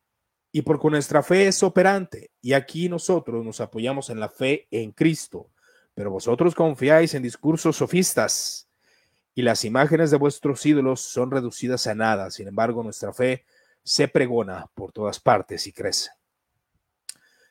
y 0.53 0.63
porque 0.63 0.91
nuestra 0.91 1.23
fe 1.23 1.49
es 1.49 1.63
operante. 1.63 2.31
Y 2.41 2.53
aquí 2.53 2.89
nosotros 2.89 3.45
nos 3.45 3.61
apoyamos 3.61 4.11
en 4.11 4.21
la 4.21 4.29
fe 4.29 4.67
en 4.71 4.93
Cristo, 4.93 5.51
pero 5.95 6.11
vosotros 6.11 6.55
confiáis 6.55 7.15
en 7.15 7.23
discursos 7.23 7.77
sofistas 7.77 8.69
y 9.35 9.43
las 9.43 9.65
imágenes 9.65 10.11
de 10.11 10.17
vuestros 10.17 10.65
ídolos 10.67 11.01
son 11.01 11.31
reducidas 11.31 11.87
a 11.87 11.95
nada. 11.95 12.31
Sin 12.31 12.49
embargo, 12.49 12.83
nuestra 12.83 13.13
fe 13.13 13.45
se 13.89 14.07
pregona 14.07 14.71
por 14.75 14.93
todas 14.93 15.19
partes 15.19 15.67
y 15.67 15.73
crece. 15.73 16.11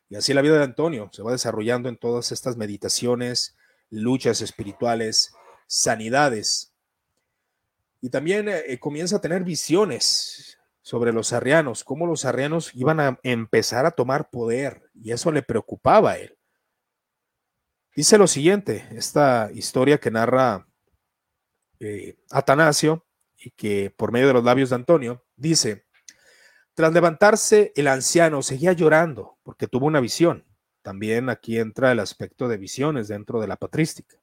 Y 0.07 0.15
así 0.15 0.35
la 0.35 0.43
vida 0.43 0.59
de 0.59 0.65
Antonio 0.65 1.09
se 1.11 1.23
va 1.23 1.31
desarrollando 1.31 1.89
en 1.89 1.97
todas 1.97 2.31
estas 2.31 2.57
meditaciones, 2.57 3.57
luchas 3.89 4.41
espirituales, 4.41 5.33
sanidades. 5.65 6.75
Y 8.01 8.09
también 8.09 8.49
eh, 8.49 8.77
comienza 8.79 9.15
a 9.15 9.21
tener 9.21 9.43
visiones 9.43 10.59
sobre 10.83 11.11
los 11.11 11.33
arrianos, 11.33 11.83
cómo 11.83 12.05
los 12.05 12.23
arrianos 12.23 12.69
iban 12.75 12.99
a 12.99 13.19
empezar 13.23 13.87
a 13.87 13.91
tomar 13.91 14.29
poder 14.29 14.91
y 14.93 15.13
eso 15.13 15.31
le 15.31 15.41
preocupaba 15.41 16.11
a 16.11 16.17
él. 16.19 16.37
Dice 17.95 18.19
lo 18.19 18.27
siguiente, 18.27 18.87
esta 18.91 19.49
historia 19.55 19.97
que 19.97 20.11
narra 20.11 20.67
eh, 21.79 22.15
Atanasio 22.29 23.07
y 23.39 23.49
que 23.49 23.89
por 23.89 24.11
medio 24.11 24.27
de 24.27 24.33
los 24.33 24.43
labios 24.43 24.69
de 24.69 24.75
Antonio, 24.75 25.25
dice, 25.35 25.86
tras 26.77 26.93
levantarse 26.93 27.73
el 27.75 27.87
anciano 27.87 28.43
seguía 28.43 28.71
llorando 28.71 29.39
porque 29.41 29.65
tuvo 29.65 29.87
una 29.87 29.99
visión. 29.99 30.45
También 30.83 31.27
aquí 31.27 31.57
entra 31.57 31.91
el 31.91 31.99
aspecto 31.99 32.47
de 32.47 32.57
visiones 32.57 33.07
dentro 33.07 33.41
de 33.41 33.47
la 33.47 33.55
patrística. 33.55 34.17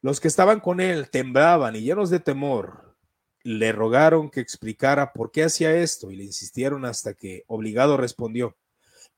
Los 0.00 0.18
que 0.18 0.26
estaban 0.26 0.58
con 0.58 0.80
él 0.80 1.08
temblaban 1.08 1.76
y 1.76 1.82
llenos 1.82 2.10
de 2.10 2.18
temor 2.18 2.96
le 3.44 3.70
rogaron 3.70 4.28
que 4.28 4.40
explicara 4.40 5.12
por 5.12 5.30
qué 5.30 5.44
hacía 5.44 5.72
esto 5.72 6.10
y 6.10 6.16
le 6.16 6.24
insistieron 6.24 6.84
hasta 6.84 7.14
que, 7.14 7.44
obligado, 7.46 7.96
respondió. 7.96 8.56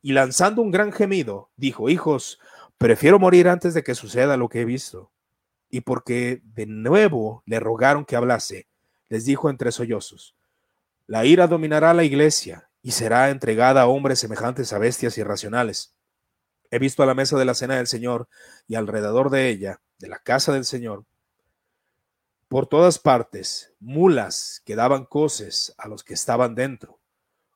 Y 0.03 0.13
lanzando 0.13 0.61
un 0.61 0.71
gran 0.71 0.93
gemido, 0.93 1.49
dijo, 1.57 1.89
hijos, 1.89 2.41
prefiero 2.77 3.19
morir 3.19 3.49
antes 3.49 3.73
de 3.73 3.83
que 3.83 3.95
suceda 3.95 4.37
lo 4.37 4.51
que 4.51 4.61
he 4.61 4.65
visto. 4.67 5.13
Y 5.71 5.81
porque 5.81 6.43
de 6.45 6.67
nuevo 6.67 7.43
le 7.47 7.59
rogaron 7.59 8.05
que 8.05 8.17
hablase, 8.17 8.69
les 9.09 9.25
dijo 9.25 9.49
entre 9.49 9.73
sollozos, 9.73 10.37
la 11.07 11.25
ira 11.25 11.47
dominará 11.47 11.95
la 11.95 12.05
iglesia 12.05 12.71
y 12.83 12.93
será 12.93 13.31
entregada 13.31 13.83
a 13.83 13.87
hombres 13.87 14.19
semejantes 14.19 14.73
a 14.73 14.79
bestias 14.79 15.19
irracionales. 15.19 15.95
He 16.71 16.79
visto 16.79 17.03
a 17.03 17.07
la 17.07 17.15
mesa 17.15 17.39
de 17.39 17.45
la 17.45 17.55
cena 17.55 17.77
del 17.77 17.87
Señor 17.87 18.29
y 18.67 18.75
alrededor 18.75 19.31
de 19.31 19.49
ella, 19.49 19.81
de 19.99 20.09
la 20.09 20.19
casa 20.19 20.53
del 20.53 20.65
Señor, 20.65 21.05
por 22.55 22.69
todas 22.69 23.01
partes, 23.01 23.75
mulas 23.81 24.63
que 24.65 24.77
daban 24.77 25.07
coces 25.07 25.75
a 25.77 25.89
los 25.89 26.05
que 26.05 26.15
estaban 26.15 26.55
dentro, 26.55 27.01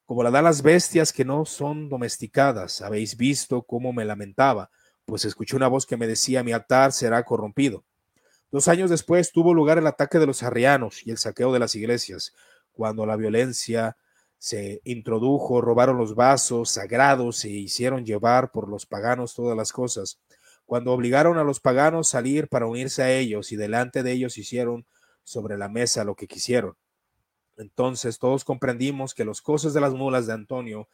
como 0.06 0.24
la 0.24 0.32
dan 0.32 0.42
las 0.42 0.62
bestias 0.62 1.12
que 1.12 1.24
no 1.24 1.44
son 1.44 1.88
domesticadas. 1.88 2.80
Habéis 2.80 3.16
visto 3.16 3.62
cómo 3.62 3.92
me 3.92 4.04
lamentaba, 4.04 4.70
pues 5.04 5.24
escuché 5.24 5.54
una 5.54 5.68
voz 5.68 5.86
que 5.86 5.96
me 5.96 6.08
decía, 6.08 6.42
mi 6.42 6.50
altar 6.50 6.92
será 6.92 7.22
corrompido. 7.24 7.84
Dos 8.50 8.66
años 8.66 8.90
después 8.90 9.30
tuvo 9.30 9.54
lugar 9.54 9.78
el 9.78 9.86
ataque 9.86 10.18
de 10.18 10.26
los 10.26 10.42
arrianos 10.42 11.06
y 11.06 11.12
el 11.12 11.18
saqueo 11.18 11.52
de 11.52 11.60
las 11.60 11.76
iglesias, 11.76 12.34
cuando 12.78 13.04
la 13.04 13.16
violencia 13.16 13.96
se 14.38 14.80
introdujo, 14.84 15.60
robaron 15.60 15.98
los 15.98 16.14
vasos 16.14 16.70
sagrados 16.70 17.44
e 17.44 17.48
hicieron 17.48 18.06
llevar 18.06 18.52
por 18.52 18.68
los 18.68 18.86
paganos 18.86 19.34
todas 19.34 19.56
las 19.56 19.72
cosas 19.72 20.20
cuando 20.64 20.92
obligaron 20.92 21.38
a 21.38 21.42
los 21.42 21.58
paganos 21.58 22.06
a 22.06 22.18
salir 22.18 22.46
para 22.46 22.66
unirse 22.66 23.02
a 23.02 23.10
ellos 23.10 23.50
y 23.50 23.56
delante 23.56 24.04
de 24.04 24.12
ellos 24.12 24.38
hicieron 24.38 24.86
sobre 25.24 25.58
la 25.58 25.68
mesa 25.68 26.04
lo 26.04 26.14
que 26.14 26.28
quisieron. 26.28 26.76
Entonces 27.56 28.20
todos 28.20 28.44
comprendimos 28.44 29.12
que 29.12 29.24
los 29.24 29.42
cosas 29.42 29.74
de 29.74 29.80
las 29.80 29.94
mulas 29.94 30.28
de 30.28 30.34
Antonio 30.34 30.88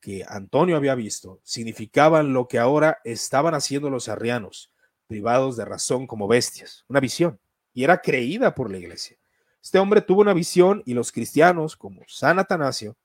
que 0.00 0.24
Antonio 0.26 0.74
había 0.74 0.94
visto 0.94 1.38
significaban 1.42 2.32
lo 2.32 2.48
que 2.48 2.58
ahora 2.58 3.00
estaban 3.04 3.54
haciendo 3.54 3.90
los 3.90 4.08
arrianos, 4.08 4.72
privados 5.06 5.58
de 5.58 5.66
razón 5.66 6.06
como 6.06 6.28
bestias, 6.28 6.86
una 6.88 7.00
visión, 7.00 7.38
y 7.74 7.84
era 7.84 8.00
creída 8.00 8.54
por 8.54 8.70
la 8.70 8.78
iglesia. 8.78 9.18
Este 9.62 9.78
hombre 9.78 10.00
tuvo 10.00 10.22
una 10.22 10.34
visión 10.34 10.82
y 10.86 10.94
los 10.94 11.12
cristianos, 11.12 11.76
como 11.76 12.02
San 12.08 12.38
Atanasio, 12.38 12.96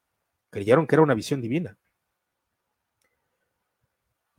creyeron 0.49 0.87
que 0.87 0.95
era 0.95 1.03
una 1.03 1.13
visión 1.13 1.41
divina. 1.41 1.77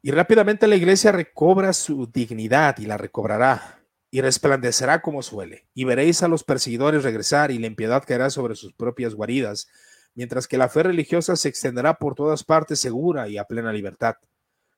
Y 0.02 0.12
rápidamente 0.12 0.66
la 0.66 0.76
iglesia 0.76 1.12
recobra 1.12 1.72
su 1.72 2.06
dignidad 2.06 2.78
y 2.78 2.86
la 2.86 2.96
recobrará 2.96 3.82
y 4.10 4.20
resplandecerá 4.20 5.02
como 5.02 5.22
suele. 5.22 5.66
Y 5.74 5.84
veréis 5.84 6.22
a 6.22 6.28
los 6.28 6.44
perseguidores 6.44 7.02
regresar 7.02 7.50
y 7.50 7.58
la 7.58 7.66
impiedad 7.66 8.04
caerá 8.06 8.30
sobre 8.30 8.54
sus 8.54 8.72
propias 8.72 9.14
guaridas. 9.14 9.68
mientras 10.14 10.48
que 10.48 10.56
la 10.56 10.70
fe 10.70 10.82
religiosa 10.82 11.36
se 11.36 11.50
extenderá 11.50 11.98
por 11.98 12.14
todas 12.14 12.42
partes 12.42 12.80
segura 12.80 13.28
y 13.28 13.36
a 13.36 13.44
plena 13.44 13.70
libertad. 13.70 14.16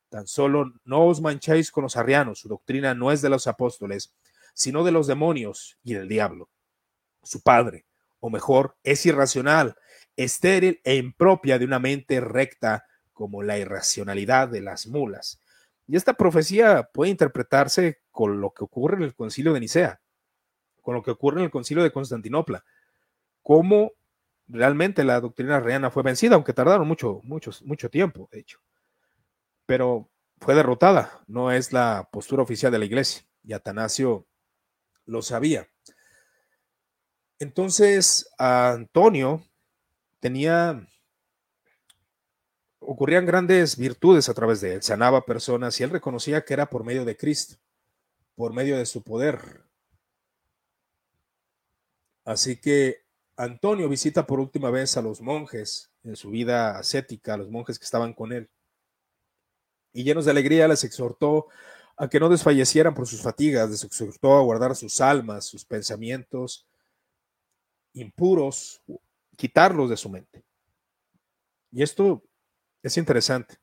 Tan 0.08 0.26
solo 0.26 0.72
no 0.84 1.06
os 1.06 1.20
manchéis 1.20 1.70
con 1.70 1.84
los 1.84 1.96
arrianos, 1.96 2.40
su 2.40 2.48
doctrina 2.48 2.92
no 2.94 3.12
es 3.12 3.22
de 3.22 3.28
los 3.28 3.46
apóstoles, 3.46 4.12
sino 4.52 4.82
de 4.82 4.90
los 4.90 5.06
demonios 5.06 5.78
y 5.84 5.94
del 5.94 6.08
diablo. 6.08 6.48
Su 7.28 7.42
padre, 7.42 7.86
o 8.20 8.30
mejor, 8.30 8.76
es 8.82 9.04
irracional, 9.06 9.76
estéril 10.16 10.80
e 10.84 10.96
impropia 10.96 11.58
de 11.58 11.64
una 11.64 11.78
mente 11.78 12.20
recta 12.20 12.84
como 13.12 13.42
la 13.42 13.58
irracionalidad 13.58 14.48
de 14.48 14.60
las 14.60 14.86
mulas. 14.86 15.42
Y 15.86 15.96
esta 15.96 16.14
profecía 16.14 16.90
puede 16.92 17.10
interpretarse 17.10 18.00
con 18.10 18.40
lo 18.40 18.52
que 18.52 18.64
ocurre 18.64 18.96
en 18.96 19.02
el 19.02 19.14
concilio 19.14 19.52
de 19.52 19.60
Nicea, 19.60 20.00
con 20.80 20.94
lo 20.94 21.02
que 21.02 21.10
ocurre 21.10 21.38
en 21.38 21.44
el 21.44 21.50
concilio 21.50 21.82
de 21.82 21.92
Constantinopla, 21.92 22.64
cómo 23.42 23.92
realmente 24.46 25.04
la 25.04 25.20
doctrina 25.20 25.56
arriana 25.56 25.90
fue 25.90 26.02
vencida, 26.02 26.34
aunque 26.34 26.52
tardaron 26.52 26.88
mucho, 26.88 27.20
mucho, 27.24 27.50
mucho 27.64 27.90
tiempo, 27.90 28.28
de 28.32 28.40
hecho 28.40 28.60
pero 29.68 30.10
fue 30.38 30.54
derrotada, 30.54 31.22
no 31.26 31.52
es 31.52 31.74
la 31.74 32.08
postura 32.10 32.42
oficial 32.42 32.72
de 32.72 32.78
la 32.78 32.86
iglesia, 32.86 33.22
y 33.44 33.52
Atanasio 33.52 34.26
lo 35.04 35.20
sabía. 35.20 35.68
Entonces, 37.38 38.28
Antonio 38.38 39.42
tenía, 40.20 40.86
ocurrían 42.80 43.26
grandes 43.26 43.76
virtudes 43.76 44.28
a 44.28 44.34
través 44.34 44.60
de 44.60 44.74
él, 44.74 44.82
sanaba 44.82 45.24
personas 45.24 45.78
y 45.80 45.84
él 45.84 45.90
reconocía 45.90 46.44
que 46.44 46.54
era 46.54 46.68
por 46.68 46.84
medio 46.84 47.04
de 47.04 47.16
Cristo, 47.16 47.56
por 48.34 48.52
medio 48.52 48.76
de 48.76 48.86
su 48.86 49.02
poder. 49.02 49.62
Así 52.24 52.60
que 52.60 53.04
Antonio 53.36 53.88
visita 53.88 54.26
por 54.26 54.40
última 54.40 54.70
vez 54.70 54.96
a 54.96 55.02
los 55.02 55.20
monjes 55.20 55.90
en 56.04 56.16
su 56.16 56.30
vida 56.30 56.76
ascética, 56.78 57.34
a 57.34 57.38
los 57.38 57.50
monjes 57.50 57.78
que 57.78 57.84
estaban 57.84 58.12
con 58.12 58.32
él 58.32 58.50
y 59.98 60.04
llenos 60.04 60.24
de 60.24 60.30
alegría 60.30 60.68
les 60.68 60.84
exhortó 60.84 61.48
a 61.96 62.08
que 62.08 62.20
no 62.20 62.28
desfallecieran 62.28 62.94
por 62.94 63.08
sus 63.08 63.20
fatigas, 63.20 63.68
les 63.68 63.82
exhortó 63.82 64.36
a 64.36 64.42
guardar 64.42 64.76
sus 64.76 65.00
almas, 65.00 65.44
sus 65.44 65.64
pensamientos 65.64 66.67
impuros, 68.00 68.82
quitarlos 69.36 69.90
de 69.90 69.96
su 69.96 70.08
mente. 70.08 70.44
Y 71.70 71.82
esto 71.82 72.22
es 72.82 72.96
interesante, 72.96 73.56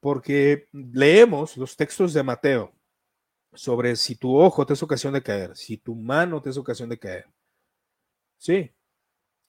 porque 0.00 0.68
leemos 0.72 1.56
los 1.56 1.76
textos 1.76 2.12
de 2.12 2.22
Mateo 2.22 2.74
sobre 3.54 3.96
si 3.96 4.16
tu 4.16 4.36
ojo 4.36 4.66
te 4.66 4.74
es 4.74 4.82
ocasión 4.82 5.12
de 5.12 5.22
caer, 5.22 5.56
si 5.56 5.76
tu 5.76 5.94
mano 5.94 6.40
te 6.42 6.50
es 6.50 6.56
ocasión 6.56 6.88
de 6.88 6.98
caer. 6.98 7.26
Sí, 8.38 8.72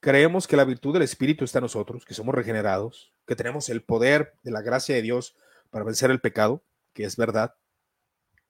creemos 0.00 0.46
que 0.46 0.56
la 0.56 0.64
virtud 0.64 0.92
del 0.92 1.02
Espíritu 1.02 1.44
está 1.44 1.58
en 1.58 1.64
nosotros, 1.64 2.04
que 2.04 2.14
somos 2.14 2.34
regenerados, 2.34 3.12
que 3.26 3.36
tenemos 3.36 3.68
el 3.68 3.82
poder 3.82 4.34
de 4.42 4.52
la 4.52 4.62
gracia 4.62 4.94
de 4.94 5.02
Dios 5.02 5.36
para 5.70 5.84
vencer 5.84 6.10
el 6.10 6.20
pecado, 6.20 6.62
que 6.92 7.04
es 7.04 7.16
verdad, 7.16 7.54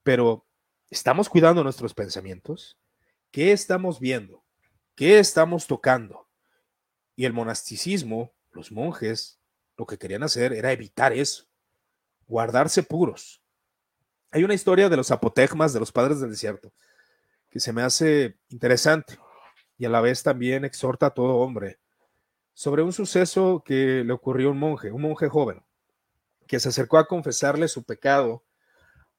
pero 0.03 0.47
¿estamos 0.91 1.28
cuidando 1.28 1.64
nuestros 1.64 1.95
pensamientos? 1.95 2.78
¿Qué 3.30 3.53
estamos 3.53 3.99
viendo? 3.99 4.43
¿Qué 4.95 5.18
estamos 5.18 5.66
tocando? 5.66 6.28
Y 7.16 7.24
el 7.24 7.32
monasticismo, 7.32 8.32
los 8.53 8.70
monjes, 8.70 9.40
lo 9.76 9.86
que 9.86 9.99
querían 9.99 10.22
hacer 10.22 10.53
era 10.53 10.70
evitar 10.70 11.12
eso, 11.12 11.47
guardarse 12.26 12.82
puros. 12.82 13.42
Hay 14.30 14.45
una 14.45 14.55
historia 14.55 14.88
de 14.88 14.97
los 14.97 15.11
apotegmas, 15.11 15.72
de 15.72 15.80
los 15.80 15.90
padres 15.90 16.20
del 16.20 16.30
desierto, 16.30 16.72
que 17.51 17.59
se 17.59 17.72
me 17.72 17.82
hace 17.82 18.38
interesante 18.49 19.18
y 19.78 19.84
a 19.84 19.88
la 19.88 20.01
vez 20.01 20.22
también 20.22 20.64
exhorta 20.64 21.07
a 21.07 21.14
todo 21.14 21.36
hombre 21.36 21.78
sobre 22.53 22.82
un 22.82 22.92
suceso 22.92 23.62
que 23.64 24.05
le 24.05 24.12
ocurrió 24.12 24.49
a 24.49 24.53
un 24.53 24.59
monje, 24.59 24.92
un 24.92 25.03
monje 25.03 25.28
joven, 25.28 25.61
que 26.47 26.61
se 26.61 26.68
acercó 26.68 26.99
a 26.99 27.09
confesarle 27.09 27.66
su 27.66 27.82
pecado 27.82 28.45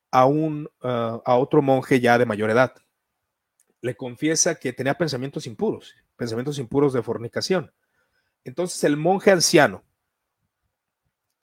a, 0.10 0.26
un, 0.26 0.70
ah, 0.82 1.22
a 1.26 1.36
otro 1.36 1.62
monje 1.62 2.00
ya 2.00 2.18
de 2.18 2.26
mayor 2.26 2.50
edad. 2.50 2.74
Le 3.86 3.96
confiesa 3.96 4.56
que 4.56 4.74
tenía 4.74 4.98
pensamientos 4.98 5.46
impuros, 5.46 5.94
pensamientos 6.16 6.58
impuros 6.58 6.92
de 6.92 7.04
fornicación. 7.04 7.72
Entonces 8.44 8.84
el 8.84 8.98
monje 8.98 9.30
anciano 9.30 9.84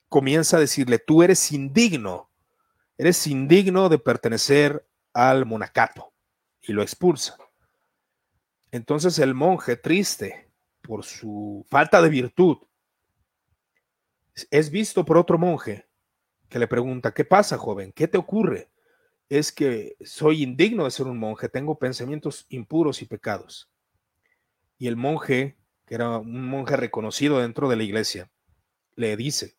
comienza 0.09 0.57
a 0.57 0.61
decirle, 0.61 0.99
tú 0.99 1.23
eres 1.23 1.53
indigno, 1.53 2.33
eres 2.99 3.29
indigno 3.29 3.89
de 3.89 4.01
pertenecer 4.01 4.85
al 5.13 5.47
monacato, 5.47 6.13
y 6.61 6.73
lo 6.73 6.83
expulsa. 6.83 7.37
Entonces 8.73 9.21
el 9.21 9.35
monje, 9.35 9.77
triste, 9.77 10.51
por 10.81 11.05
su 11.05 11.65
falta 11.69 12.03
de 12.03 12.09
virtud, 12.09 12.57
es 14.51 14.69
visto 14.69 15.05
por 15.05 15.17
otro 15.17 15.39
monje 15.39 15.87
que 16.49 16.59
le 16.59 16.67
pregunta, 16.67 17.15
¿qué 17.15 17.25
pasa, 17.25 17.57
joven? 17.57 17.93
¿Qué 17.93 18.09
te 18.09 18.19
ocurre? 18.19 18.72
Es 19.33 19.51
que 19.51 19.97
soy 20.05 20.43
indigno 20.43 20.85
de 20.85 20.91
ser 20.91 21.07
un 21.07 21.19
monje, 21.19 21.49
tengo 21.49 21.79
pensamientos 21.79 22.45
impuros 22.51 23.01
y 23.01 23.07
pecados. 23.07 23.71
Y 24.77 24.89
el 24.89 24.97
monje, 24.97 25.57
que 25.87 25.95
era 25.95 26.19
un 26.19 26.47
monje 26.47 26.77
reconocido 26.77 27.39
dentro 27.39 27.71
de 27.71 27.77
la 27.77 27.83
iglesia, 27.83 28.31
le 28.95 29.17
dice, 29.17 29.57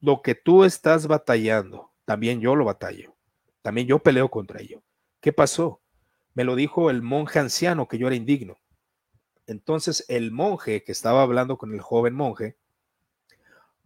lo 0.00 0.20
que 0.20 0.34
tú 0.34 0.64
estás 0.64 1.06
batallando, 1.06 1.92
también 2.04 2.40
yo 2.40 2.56
lo 2.56 2.64
batallo, 2.64 3.14
también 3.60 3.86
yo 3.86 4.00
peleo 4.00 4.28
contra 4.28 4.60
ello. 4.60 4.82
¿Qué 5.20 5.32
pasó? 5.32 5.80
Me 6.34 6.42
lo 6.42 6.56
dijo 6.56 6.90
el 6.90 7.02
monje 7.02 7.38
anciano 7.38 7.86
que 7.86 7.98
yo 7.98 8.08
era 8.08 8.16
indigno. 8.16 8.56
Entonces 9.46 10.04
el 10.08 10.32
monje 10.32 10.82
que 10.82 10.90
estaba 10.90 11.22
hablando 11.22 11.56
con 11.56 11.72
el 11.72 11.80
joven 11.80 12.14
monje 12.14 12.56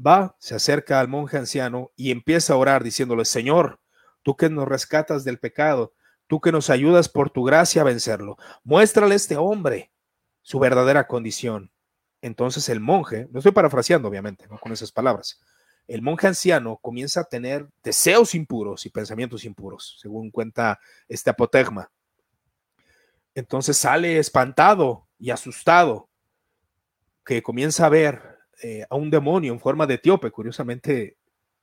va, 0.00 0.36
se 0.38 0.54
acerca 0.54 1.00
al 1.00 1.08
monje 1.08 1.36
anciano 1.36 1.90
y 1.96 2.12
empieza 2.12 2.54
a 2.54 2.56
orar 2.56 2.82
diciéndole, 2.82 3.26
Señor, 3.26 3.78
tú 4.26 4.36
que 4.36 4.50
nos 4.50 4.66
rescatas 4.66 5.22
del 5.22 5.38
pecado, 5.38 5.94
tú 6.26 6.40
que 6.40 6.50
nos 6.50 6.68
ayudas 6.68 7.08
por 7.08 7.30
tu 7.30 7.44
gracia 7.44 7.82
a 7.82 7.84
vencerlo, 7.84 8.36
muéstrale 8.64 9.12
a 9.12 9.16
este 9.16 9.36
hombre 9.36 9.92
su 10.42 10.58
verdadera 10.58 11.06
condición. 11.06 11.70
Entonces 12.20 12.68
el 12.68 12.80
monje, 12.80 13.28
no 13.30 13.38
estoy 13.38 13.52
parafraseando 13.52 14.08
obviamente, 14.08 14.48
no 14.48 14.58
con 14.58 14.72
esas 14.72 14.90
palabras, 14.90 15.40
el 15.86 16.02
monje 16.02 16.26
anciano 16.26 16.76
comienza 16.78 17.20
a 17.20 17.24
tener 17.26 17.68
deseos 17.84 18.34
impuros 18.34 18.84
y 18.84 18.90
pensamientos 18.90 19.44
impuros, 19.44 19.96
según 20.02 20.32
cuenta 20.32 20.80
este 21.06 21.30
apotegma. 21.30 21.92
Entonces 23.32 23.76
sale 23.76 24.18
espantado 24.18 25.06
y 25.20 25.30
asustado, 25.30 26.08
que 27.24 27.44
comienza 27.44 27.86
a 27.86 27.90
ver 27.90 28.40
eh, 28.60 28.84
a 28.90 28.96
un 28.96 29.08
demonio 29.08 29.52
en 29.52 29.60
forma 29.60 29.86
de 29.86 29.94
etíope. 29.94 30.32
Curiosamente, 30.32 31.16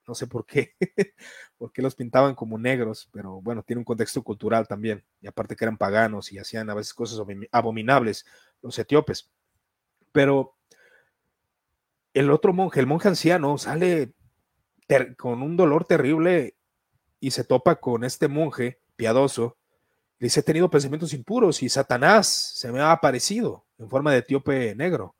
no 0.07 0.15
sé 0.15 0.27
por 0.27 0.45
qué, 0.45 0.75
por 1.57 1.71
qué 1.71 1.81
los 1.81 1.95
pintaban 1.95 2.35
como 2.35 2.57
negros, 2.57 3.09
pero 3.11 3.41
bueno, 3.41 3.63
tiene 3.63 3.79
un 3.79 3.85
contexto 3.85 4.23
cultural 4.23 4.67
también. 4.67 5.03
Y 5.21 5.27
aparte 5.27 5.55
que 5.55 5.65
eran 5.65 5.77
paganos 5.77 6.31
y 6.31 6.39
hacían 6.39 6.69
a 6.69 6.73
veces 6.73 6.93
cosas 6.93 7.25
abominables 7.51 8.25
los 8.61 8.77
etíopes. 8.77 9.31
Pero 10.11 10.55
el 12.13 12.29
otro 12.31 12.53
monje, 12.53 12.79
el 12.79 12.87
monje 12.87 13.07
anciano, 13.07 13.57
sale 13.57 14.13
con 15.17 15.41
un 15.41 15.57
dolor 15.57 15.85
terrible 15.85 16.55
y 17.19 17.31
se 17.31 17.43
topa 17.43 17.77
con 17.77 18.03
este 18.03 18.27
monje 18.27 18.79
piadoso 18.95 19.57
Dice, 20.23 20.39
he 20.39 20.43
tenido 20.43 20.69
pensamientos 20.69 21.13
impuros 21.13 21.61
y 21.63 21.67
Satanás 21.67 22.27
se 22.29 22.71
me 22.71 22.79
ha 22.79 22.93
aparecido 22.93 23.65
en 23.77 23.89
forma 23.89 24.13
de 24.13 24.19
etíope 24.19 24.73
negro. 24.73 25.17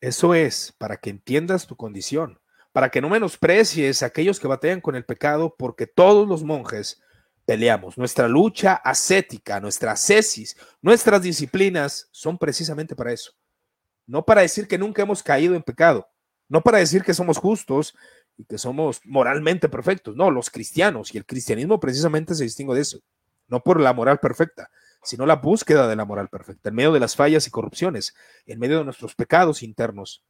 Eso 0.00 0.32
es 0.32 0.72
para 0.78 0.96
que 0.96 1.10
entiendas 1.10 1.66
tu 1.66 1.76
condición, 1.76 2.39
para 2.72 2.90
que 2.90 3.00
no 3.00 3.08
menosprecies 3.08 4.02
a 4.02 4.06
aquellos 4.06 4.38
que 4.38 4.48
batallan 4.48 4.80
con 4.80 4.94
el 4.94 5.04
pecado, 5.04 5.54
porque 5.58 5.86
todos 5.86 6.28
los 6.28 6.44
monjes 6.44 7.02
peleamos. 7.46 7.98
Nuestra 7.98 8.28
lucha 8.28 8.74
ascética, 8.74 9.60
nuestra 9.60 9.92
ascesis, 9.92 10.56
nuestras 10.80 11.22
disciplinas 11.22 12.08
son 12.12 12.38
precisamente 12.38 12.94
para 12.94 13.12
eso. 13.12 13.32
No 14.06 14.24
para 14.24 14.42
decir 14.42 14.68
que 14.68 14.78
nunca 14.78 15.02
hemos 15.02 15.22
caído 15.22 15.54
en 15.54 15.62
pecado, 15.62 16.08
no 16.48 16.62
para 16.62 16.78
decir 16.78 17.02
que 17.02 17.14
somos 17.14 17.38
justos 17.38 17.94
y 18.36 18.44
que 18.44 18.58
somos 18.58 19.00
moralmente 19.04 19.68
perfectos. 19.68 20.16
No, 20.16 20.30
los 20.30 20.50
cristianos 20.50 21.14
y 21.14 21.18
el 21.18 21.26
cristianismo 21.26 21.80
precisamente 21.80 22.34
se 22.34 22.44
distingue 22.44 22.74
de 22.74 22.80
eso 22.82 23.00
no 23.50 23.62
por 23.62 23.80
la 23.80 23.92
moral 23.92 24.18
perfecta, 24.18 24.70
sino 25.02 25.26
la 25.26 25.36
búsqueda 25.36 25.88
de 25.88 25.96
la 25.96 26.04
moral 26.04 26.28
perfecta, 26.28 26.70
en 26.70 26.76
medio 26.76 26.92
de 26.92 27.00
las 27.00 27.16
fallas 27.16 27.46
y 27.46 27.50
corrupciones, 27.50 28.14
en 28.46 28.58
medio 28.58 28.78
de 28.78 28.84
nuestros 28.84 29.14
pecados 29.14 29.62
internos. 29.62 30.24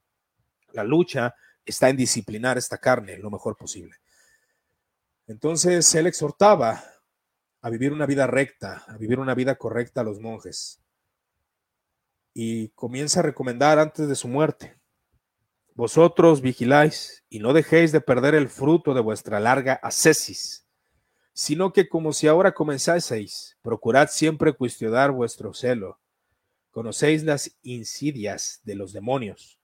La 0.72 0.82
lucha 0.82 1.34
está 1.64 1.88
en 1.88 1.96
disciplinar 1.96 2.58
esta 2.58 2.78
carne 2.78 3.18
lo 3.18 3.30
mejor 3.30 3.56
posible. 3.56 3.96
Entonces 5.26 5.94
él 5.94 6.06
exhortaba 6.06 6.82
a 7.60 7.70
vivir 7.70 7.92
una 7.92 8.06
vida 8.06 8.26
recta, 8.26 8.84
a 8.88 8.96
vivir 8.96 9.18
una 9.18 9.34
vida 9.34 9.56
correcta 9.56 10.00
a 10.00 10.04
los 10.04 10.20
monjes. 10.20 10.80
Y 12.32 12.68
comienza 12.70 13.20
a 13.20 13.24
recomendar 13.24 13.78
antes 13.78 14.08
de 14.08 14.14
su 14.14 14.28
muerte, 14.28 14.78
vosotros 15.74 16.40
vigiláis 16.40 17.24
y 17.28 17.38
no 17.38 17.52
dejéis 17.52 17.92
de 17.92 18.00
perder 18.00 18.34
el 18.34 18.48
fruto 18.48 18.94
de 18.94 19.00
vuestra 19.00 19.40
larga 19.40 19.74
ascesis 19.74 20.66
sino 21.32 21.72
que 21.72 21.88
como 21.88 22.12
si 22.12 22.28
ahora 22.28 22.52
comenzaseis, 22.52 23.56
procurad 23.62 24.08
siempre 24.08 24.52
cuestionar 24.52 25.10
vuestro 25.12 25.54
celo, 25.54 26.00
conocéis 26.70 27.24
las 27.24 27.56
insidias 27.62 28.60
de 28.64 28.74
los 28.74 28.92
demonios. 28.92 29.59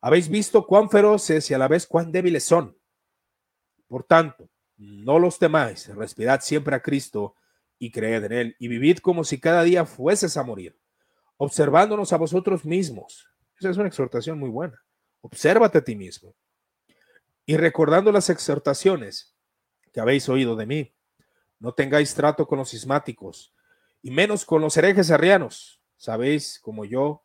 Habéis 0.00 0.28
visto 0.28 0.66
cuán 0.66 0.90
feroces 0.90 1.50
y 1.50 1.54
a 1.54 1.58
la 1.58 1.68
vez 1.68 1.86
cuán 1.86 2.12
débiles 2.12 2.44
son. 2.44 2.76
Por 3.88 4.04
tanto, 4.04 4.48
no 4.76 5.18
los 5.18 5.38
temáis, 5.38 5.88
respirad 5.94 6.40
siempre 6.40 6.76
a 6.76 6.80
Cristo 6.80 7.34
y 7.78 7.90
creed 7.90 8.24
en 8.24 8.32
Él, 8.32 8.56
y 8.58 8.68
vivid 8.68 8.98
como 8.98 9.24
si 9.24 9.40
cada 9.40 9.62
día 9.62 9.84
fueses 9.84 10.36
a 10.36 10.42
morir, 10.42 10.78
observándonos 11.36 12.12
a 12.12 12.16
vosotros 12.16 12.64
mismos. 12.64 13.28
Esa 13.58 13.70
es 13.70 13.76
una 13.76 13.88
exhortación 13.88 14.38
muy 14.38 14.50
buena. 14.50 14.82
Obsérvate 15.20 15.78
a 15.78 15.84
ti 15.84 15.96
mismo. 15.96 16.34
Y 17.44 17.56
recordando 17.56 18.12
las 18.12 18.30
exhortaciones 18.30 19.34
que 19.92 20.00
habéis 20.00 20.28
oído 20.28 20.54
de 20.54 20.66
mí, 20.66 20.94
no 21.58 21.72
tengáis 21.72 22.14
trato 22.14 22.46
con 22.46 22.58
los 22.58 22.70
cismáticos, 22.70 23.54
y 24.02 24.10
menos 24.10 24.44
con 24.44 24.60
los 24.60 24.76
herejes 24.76 25.10
arrianos. 25.10 25.82
Sabéis 25.96 26.60
como 26.60 26.84
yo 26.84 27.24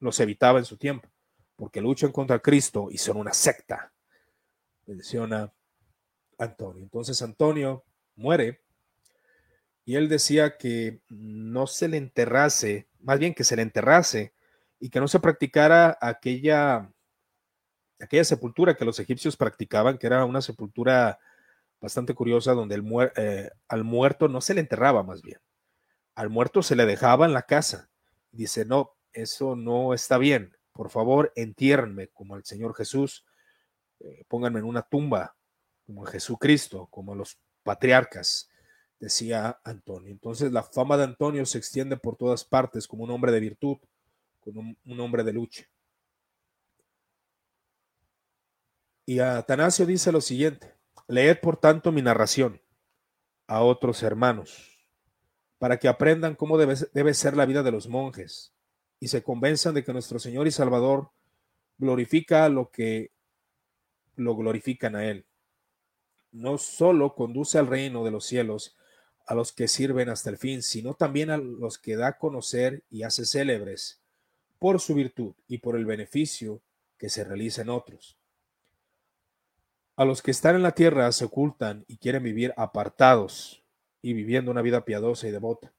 los 0.00 0.18
evitaba 0.18 0.58
en 0.58 0.64
su 0.64 0.76
tiempo, 0.76 1.11
porque 1.56 1.80
luchan 1.80 2.12
contra 2.12 2.40
Cristo 2.40 2.88
y 2.90 2.98
son 2.98 3.16
una 3.16 3.32
secta. 3.32 3.92
Menciona 4.86 5.52
Antonio. 6.38 6.82
Entonces 6.82 7.20
Antonio 7.22 7.84
muere 8.16 8.62
y 9.84 9.96
él 9.96 10.08
decía 10.08 10.56
que 10.56 11.00
no 11.08 11.66
se 11.66 11.88
le 11.88 11.96
enterrase, 11.96 12.88
más 13.00 13.18
bien 13.18 13.34
que 13.34 13.44
se 13.44 13.56
le 13.56 13.62
enterrase 13.62 14.32
y 14.78 14.90
que 14.90 15.00
no 15.00 15.08
se 15.08 15.20
practicara 15.20 15.98
aquella, 16.00 16.92
aquella 18.00 18.24
sepultura 18.24 18.76
que 18.76 18.84
los 18.84 19.00
egipcios 19.00 19.36
practicaban, 19.36 19.98
que 19.98 20.06
era 20.06 20.24
una 20.24 20.40
sepultura 20.40 21.18
bastante 21.80 22.14
curiosa 22.14 22.52
donde 22.52 22.76
el 22.76 22.84
eh, 23.16 23.50
al 23.68 23.84
muerto 23.84 24.28
no 24.28 24.40
se 24.40 24.54
le 24.54 24.60
enterraba 24.60 25.02
más 25.02 25.22
bien, 25.22 25.40
al 26.14 26.30
muerto 26.30 26.62
se 26.62 26.76
le 26.76 26.86
dejaba 26.86 27.26
en 27.26 27.32
la 27.32 27.42
casa. 27.42 27.90
Dice, 28.30 28.64
no, 28.64 28.92
eso 29.12 29.56
no 29.56 29.94
está 29.94 30.16
bien, 30.16 30.56
por 30.72 30.90
favor, 30.90 31.32
entiérrenme 31.36 32.08
como 32.08 32.36
el 32.36 32.44
Señor 32.44 32.74
Jesús, 32.74 33.24
eh, 34.00 34.24
pónganme 34.28 34.60
en 34.60 34.64
una 34.64 34.82
tumba 34.82 35.36
como 35.86 36.04
Jesucristo, 36.04 36.88
como 36.90 37.14
los 37.14 37.38
patriarcas, 37.62 38.50
decía 38.98 39.60
Antonio. 39.64 40.10
Entonces 40.10 40.52
la 40.52 40.62
fama 40.62 40.96
de 40.96 41.04
Antonio 41.04 41.44
se 41.44 41.58
extiende 41.58 41.96
por 41.96 42.16
todas 42.16 42.44
partes 42.44 42.86
como 42.86 43.04
un 43.04 43.10
hombre 43.10 43.32
de 43.32 43.40
virtud, 43.40 43.78
como 44.40 44.74
un, 44.84 45.00
hombre 45.00 45.24
de 45.24 45.32
lucha. 45.32 45.64
Y 49.04 49.18
Atanasio 49.18 49.84
dice 49.84 50.12
lo 50.12 50.20
siguiente, 50.20 50.74
leed 51.08 51.38
por 51.40 51.56
tanto 51.56 51.92
mi 51.92 52.02
narración 52.02 52.60
a 53.46 53.62
otros 53.62 54.02
hermanos, 54.02 54.88
para 55.58 55.78
que 55.78 55.88
aprendan 55.88 56.34
cómo 56.34 56.56
debe, 56.56 56.74
debe 56.94 57.12
ser 57.12 57.36
la 57.36 57.44
vida 57.44 57.62
de 57.62 57.72
los 57.72 57.88
monjes 57.88 58.54
y 59.02 59.08
se 59.08 59.22
convenzan 59.22 59.74
de 59.74 59.82
que 59.82 59.92
nuestro 59.92 60.18
Señor 60.18 60.46
y 60.46 60.52
Salvador 60.52 61.10
glorifica 61.76 62.48
lo 62.48 62.70
que 62.70 63.10
lo 64.14 64.36
glorifican 64.36 64.94
a 64.94 65.06
Él 65.06 65.26
no 66.32 66.56
solo 66.58 67.14
conduce 67.14 67.58
al 67.58 67.66
reino 67.66 68.04
de 68.04 68.10
los 68.10 68.24
cielos 68.24 68.74
a 69.26 69.34
los 69.34 69.52
que 69.52 69.68
sirven 69.68 70.08
hasta 70.08 70.30
el 70.30 70.38
fin, 70.38 70.62
sino 70.62 70.94
también 70.94 71.30
a 71.30 71.36
los 71.36 71.78
que 71.78 71.94
da 71.94 72.08
a 72.08 72.18
conocer 72.18 72.82
y 72.90 73.04
hace 73.04 73.24
célebres 73.24 74.00
por 74.58 74.80
su 74.80 74.94
virtud 74.94 75.34
y 75.46 75.58
por 75.58 75.76
el 75.76 75.84
beneficio 75.84 76.60
que 76.98 77.08
se 77.08 77.22
realiza 77.22 77.62
en 77.62 77.68
otros. 77.68 78.16
A 79.94 80.04
los 80.04 80.22
que 80.22 80.30
están 80.30 80.56
en 80.56 80.62
la 80.62 80.72
tierra 80.72 81.12
se 81.12 81.26
ocultan 81.26 81.84
y 81.86 81.98
quieren 81.98 82.22
vivir 82.22 82.52
apartados 82.56 83.62
y 84.00 84.14
viviendo 84.14 84.50
una 84.50 84.62
vida 84.62 84.84
piadosa 84.84 85.28
y 85.28 85.30
devota. 85.30 85.72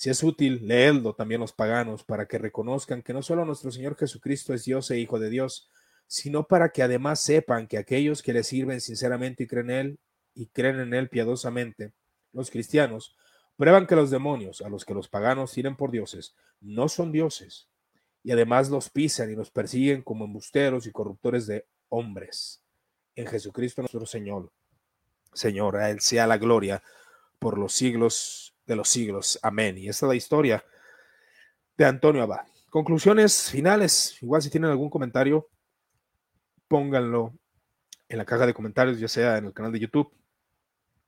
Si 0.00 0.08
es 0.08 0.22
útil, 0.22 0.66
leedlo 0.66 1.12
también 1.12 1.42
los 1.42 1.52
paganos 1.52 2.04
para 2.04 2.24
que 2.24 2.38
reconozcan 2.38 3.02
que 3.02 3.12
no 3.12 3.20
solo 3.20 3.44
nuestro 3.44 3.70
Señor 3.70 3.98
Jesucristo 3.98 4.54
es 4.54 4.64
Dios 4.64 4.90
e 4.90 4.98
Hijo 4.98 5.18
de 5.18 5.28
Dios, 5.28 5.68
sino 6.06 6.48
para 6.48 6.70
que 6.70 6.82
además 6.82 7.20
sepan 7.20 7.66
que 7.66 7.76
aquellos 7.76 8.22
que 8.22 8.32
le 8.32 8.42
sirven 8.42 8.80
sinceramente 8.80 9.42
y 9.42 9.46
creen 9.46 9.68
en 9.68 9.76
él 9.76 9.98
y 10.34 10.46
creen 10.46 10.80
en 10.80 10.94
él 10.94 11.10
piadosamente, 11.10 11.92
los 12.32 12.50
cristianos, 12.50 13.14
prueban 13.58 13.86
que 13.86 13.94
los 13.94 14.10
demonios, 14.10 14.62
a 14.62 14.70
los 14.70 14.86
que 14.86 14.94
los 14.94 15.06
paganos 15.06 15.52
tienen 15.52 15.76
por 15.76 15.90
dioses, 15.90 16.34
no 16.62 16.88
son 16.88 17.12
dioses, 17.12 17.68
y 18.22 18.32
además 18.32 18.70
los 18.70 18.88
pisan 18.88 19.30
y 19.30 19.36
los 19.36 19.50
persiguen 19.50 20.00
como 20.00 20.24
embusteros 20.24 20.86
y 20.86 20.92
corruptores 20.92 21.46
de 21.46 21.66
hombres. 21.90 22.62
En 23.16 23.26
Jesucristo 23.26 23.82
nuestro 23.82 24.06
Señor. 24.06 24.50
Señor, 25.34 25.76
a 25.76 25.90
Él 25.90 26.00
sea 26.00 26.26
la 26.26 26.38
gloria 26.38 26.82
por 27.38 27.58
los 27.58 27.74
siglos 27.74 28.54
de 28.70 28.76
los 28.76 28.88
siglos. 28.88 29.38
Amén. 29.42 29.76
Y 29.76 29.88
esta 29.88 30.06
es 30.06 30.08
la 30.08 30.14
historia 30.14 30.64
de 31.76 31.84
Antonio 31.84 32.22
Abad. 32.22 32.46
Conclusiones 32.70 33.50
finales. 33.50 34.16
Igual 34.22 34.40
si 34.42 34.48
tienen 34.48 34.70
algún 34.70 34.88
comentario, 34.88 35.48
pónganlo 36.68 37.34
en 38.08 38.18
la 38.18 38.24
caja 38.24 38.46
de 38.46 38.54
comentarios, 38.54 39.00
ya 39.00 39.08
sea 39.08 39.38
en 39.38 39.46
el 39.46 39.52
canal 39.52 39.72
de 39.72 39.80
YouTube 39.80 40.12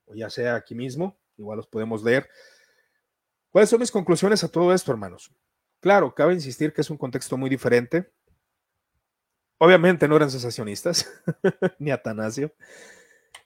o 0.06 0.14
ya 0.14 0.28
sea 0.28 0.56
aquí 0.56 0.74
mismo, 0.74 1.16
igual 1.36 1.56
los 1.56 1.68
podemos 1.68 2.02
leer. 2.02 2.28
¿Cuáles 3.50 3.70
son 3.70 3.78
mis 3.78 3.92
conclusiones 3.92 4.42
a 4.42 4.48
todo 4.48 4.74
esto, 4.74 4.90
hermanos? 4.90 5.32
Claro, 5.78 6.14
cabe 6.14 6.34
insistir 6.34 6.72
que 6.72 6.80
es 6.80 6.90
un 6.90 6.96
contexto 6.96 7.36
muy 7.36 7.48
diferente. 7.48 8.10
Obviamente 9.58 10.08
no 10.08 10.16
eran 10.16 10.30
sensacionistas, 10.30 11.08
ni 11.78 11.92
Atanasio. 11.92 12.52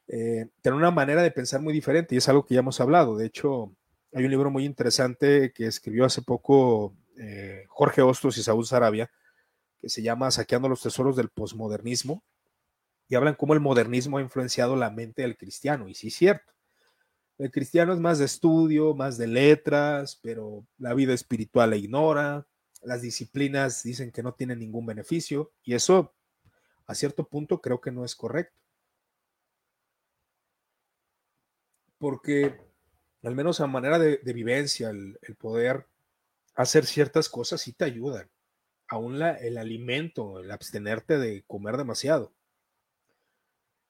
Eh, 0.08 0.48
tienen 0.62 0.78
una 0.78 0.90
manera 0.90 1.22
de 1.22 1.30
pensar 1.30 1.60
muy 1.60 1.74
diferente 1.74 2.14
y 2.14 2.18
es 2.18 2.28
algo 2.30 2.46
que 2.46 2.54
ya 2.54 2.60
hemos 2.60 2.80
hablado. 2.80 3.16
De 3.16 3.26
hecho, 3.26 3.76
hay 4.12 4.24
un 4.24 4.30
libro 4.30 4.50
muy 4.50 4.64
interesante 4.64 5.52
que 5.52 5.66
escribió 5.66 6.04
hace 6.04 6.22
poco 6.22 6.94
eh, 7.18 7.64
Jorge 7.68 8.02
Hostos 8.02 8.38
y 8.38 8.42
Saúl 8.42 8.66
Sarabia, 8.66 9.10
que 9.78 9.88
se 9.88 10.02
llama 10.02 10.30
Saqueando 10.30 10.68
los 10.68 10.82
Tesoros 10.82 11.16
del 11.16 11.28
Posmodernismo, 11.28 12.22
y 13.08 13.14
hablan 13.14 13.34
cómo 13.34 13.54
el 13.54 13.60
modernismo 13.60 14.18
ha 14.18 14.22
influenciado 14.22 14.76
la 14.76 14.90
mente 14.90 15.22
del 15.22 15.36
cristiano, 15.36 15.88
y 15.88 15.94
sí 15.94 16.08
es 16.08 16.14
cierto. 16.14 16.52
El 17.38 17.50
cristiano 17.50 17.92
es 17.92 18.00
más 18.00 18.18
de 18.18 18.24
estudio, 18.24 18.94
más 18.94 19.18
de 19.18 19.26
letras, 19.26 20.18
pero 20.22 20.66
la 20.78 20.94
vida 20.94 21.12
espiritual 21.12 21.70
la 21.70 21.76
ignora, 21.76 22.46
las 22.82 23.02
disciplinas 23.02 23.82
dicen 23.82 24.10
que 24.10 24.22
no 24.22 24.32
tienen 24.34 24.58
ningún 24.58 24.86
beneficio, 24.86 25.52
y 25.62 25.74
eso 25.74 26.14
a 26.86 26.94
cierto 26.94 27.28
punto 27.28 27.60
creo 27.60 27.80
que 27.80 27.90
no 27.90 28.04
es 28.04 28.14
correcto. 28.14 28.58
Porque 31.98 32.65
al 33.26 33.34
menos 33.34 33.60
a 33.60 33.66
manera 33.66 33.98
de, 33.98 34.32
vivencia, 34.32 34.90
el, 34.90 35.18
poder 35.36 35.88
hacer 36.54 36.86
ciertas 36.86 37.28
cosas 37.28 37.60
sí 37.60 37.72
te 37.72 37.84
ayudan 37.84 38.30
aún 38.86 39.20
el 39.20 39.58
alimento, 39.58 40.38
el 40.38 40.52
abstenerte 40.52 41.18
de 41.18 41.42
comer 41.48 41.76
demasiado, 41.76 42.32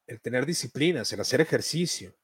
el 0.07 0.22
tener 0.22 0.47
disciplinas, 0.47 1.12
el 1.12 1.20
hacer 1.20 1.43
ejercicio, 1.43 2.16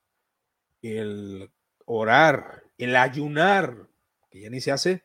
el 0.81 1.51
orar, 1.85 2.65
el 2.79 2.97
ayunar, 2.97 3.91
que 4.31 4.41
ya 4.41 4.49
ni 4.49 4.63
se 4.63 4.73
hace, 4.73 5.05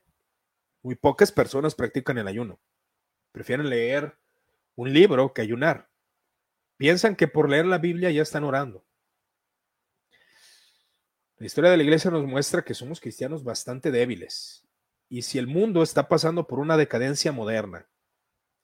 muy 0.83 0.95
pocas 0.95 1.33
personas 1.33 1.75
practican 1.75 2.17
el 2.17 2.29
ayuno. 2.29 2.57
Prefieren 3.33 3.69
leer 3.69 4.15
un 4.77 4.93
libro 4.93 5.33
que 5.33 5.41
ayunar. 5.41 5.89
Piensan 6.77 7.17
que 7.17 7.27
por 7.27 7.49
leer 7.49 7.65
la 7.65 7.79
Biblia 7.79 8.11
ya 8.11 8.21
están 8.21 8.45
orando. 8.45 8.86
La 11.39 11.45
historia 11.45 11.69
de 11.69 11.77
la 11.77 11.83
iglesia 11.83 12.09
nos 12.09 12.25
muestra 12.25 12.63
que 12.63 12.73
somos 12.73 12.99
cristianos 12.99 13.43
bastante 13.43 13.91
débiles 13.91 14.67
y 15.07 15.21
si 15.21 15.37
el 15.37 15.45
mundo 15.45 15.83
está 15.83 16.07
pasando 16.07 16.47
por 16.47 16.59
una 16.59 16.77
decadencia 16.77 17.31
moderna, 17.31 17.87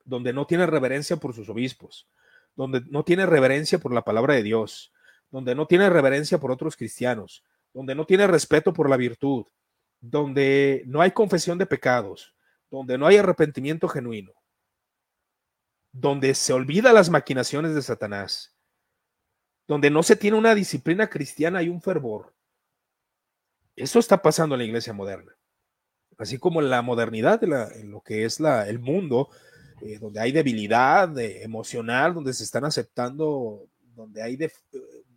donde 0.05 0.33
no 0.33 0.47
tiene 0.47 0.65
reverencia 0.65 1.17
por 1.17 1.35
sus 1.35 1.49
obispos, 1.49 2.07
donde 2.55 2.81
no 2.89 3.03
tiene 3.03 3.25
reverencia 3.27 3.77
por 3.77 3.93
la 3.93 4.03
palabra 4.03 4.33
de 4.33 4.43
Dios, 4.43 4.91
donde 5.29 5.53
no 5.53 5.67
tiene 5.67 5.89
reverencia 5.89 6.39
por 6.39 6.51
otros 6.51 6.75
cristianos, 6.75 7.43
donde 7.73 7.93
no 7.93 8.05
tiene 8.05 8.25
respeto 8.25 8.73
por 8.73 8.89
la 8.89 8.97
virtud, 8.97 9.45
donde 10.01 10.83
no 10.87 11.01
hay 11.01 11.11
confesión 11.11 11.59
de 11.59 11.65
pecados, 11.65 12.35
donde 12.71 12.97
no 12.97 13.05
hay 13.05 13.17
arrepentimiento 13.17 13.87
genuino, 13.87 14.33
donde 15.91 16.33
se 16.33 16.53
olvida 16.53 16.91
las 16.91 17.09
maquinaciones 17.09 17.75
de 17.75 17.83
Satanás, 17.83 18.55
donde 19.67 19.91
no 19.91 20.01
se 20.01 20.15
tiene 20.15 20.37
una 20.37 20.55
disciplina 20.55 21.07
cristiana 21.07 21.61
y 21.61 21.69
un 21.69 21.79
fervor. 21.79 22.33
Eso 23.75 23.99
está 23.99 24.21
pasando 24.21 24.55
en 24.55 24.59
la 24.59 24.65
iglesia 24.65 24.93
moderna 24.93 25.35
así 26.17 26.37
como 26.37 26.61
en 26.61 26.69
la 26.69 26.81
modernidad, 26.81 27.43
en, 27.43 27.91
lo 27.91 28.01
que 28.01 28.25
es 28.25 28.39
la, 28.39 28.67
el 28.67 28.79
mundo, 28.79 29.29
eh, 29.81 29.99
donde 29.99 30.19
hay 30.19 30.31
debilidad 30.31 31.17
emocional, 31.19 32.13
donde 32.13 32.33
se 32.33 32.43
están 32.43 32.65
aceptando, 32.65 33.67
donde 33.95 34.21
hay 34.21 34.37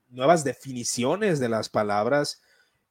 nuevas 0.08 0.44
definiciones 0.44 1.40
de 1.40 1.48
las 1.48 1.68
palabras, 1.68 2.42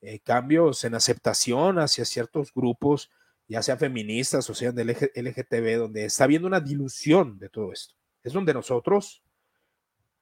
eh, 0.02 0.20
cambios 0.20 0.84
en 0.84 0.96
aceptación 0.96 1.80
hacia 1.80 2.06
ciertos 2.06 2.54
grupos, 2.54 3.12
ya 3.48 3.62
sea 3.62 3.78
feministas 3.78 4.50
o 4.50 4.56
sean 4.56 4.76
del 4.76 4.90
LGTB, 4.90 5.78
donde 5.78 6.06
está 6.06 6.24
habiendo 6.24 6.48
una 6.48 6.60
dilución 6.60 7.38
de 7.38 7.50
todo 7.50 7.72
esto. 7.72 7.96
Es 8.24 8.34
donde 8.34 8.54
nosotros, 8.54 9.24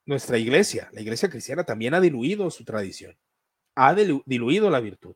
nuestra 0.06 0.38
iglesia, 0.38 0.89
la 0.91 1.02
iglesia 1.02 1.30
cristiana 1.30 1.64
también 1.64 1.94
ha 1.94 2.02
diluido 2.02 2.50
su 2.52 2.66
tradición, 2.66 3.18
ha 3.76 3.94
diluido 3.94 4.70
la 4.70 4.82
virtud. 4.82 5.16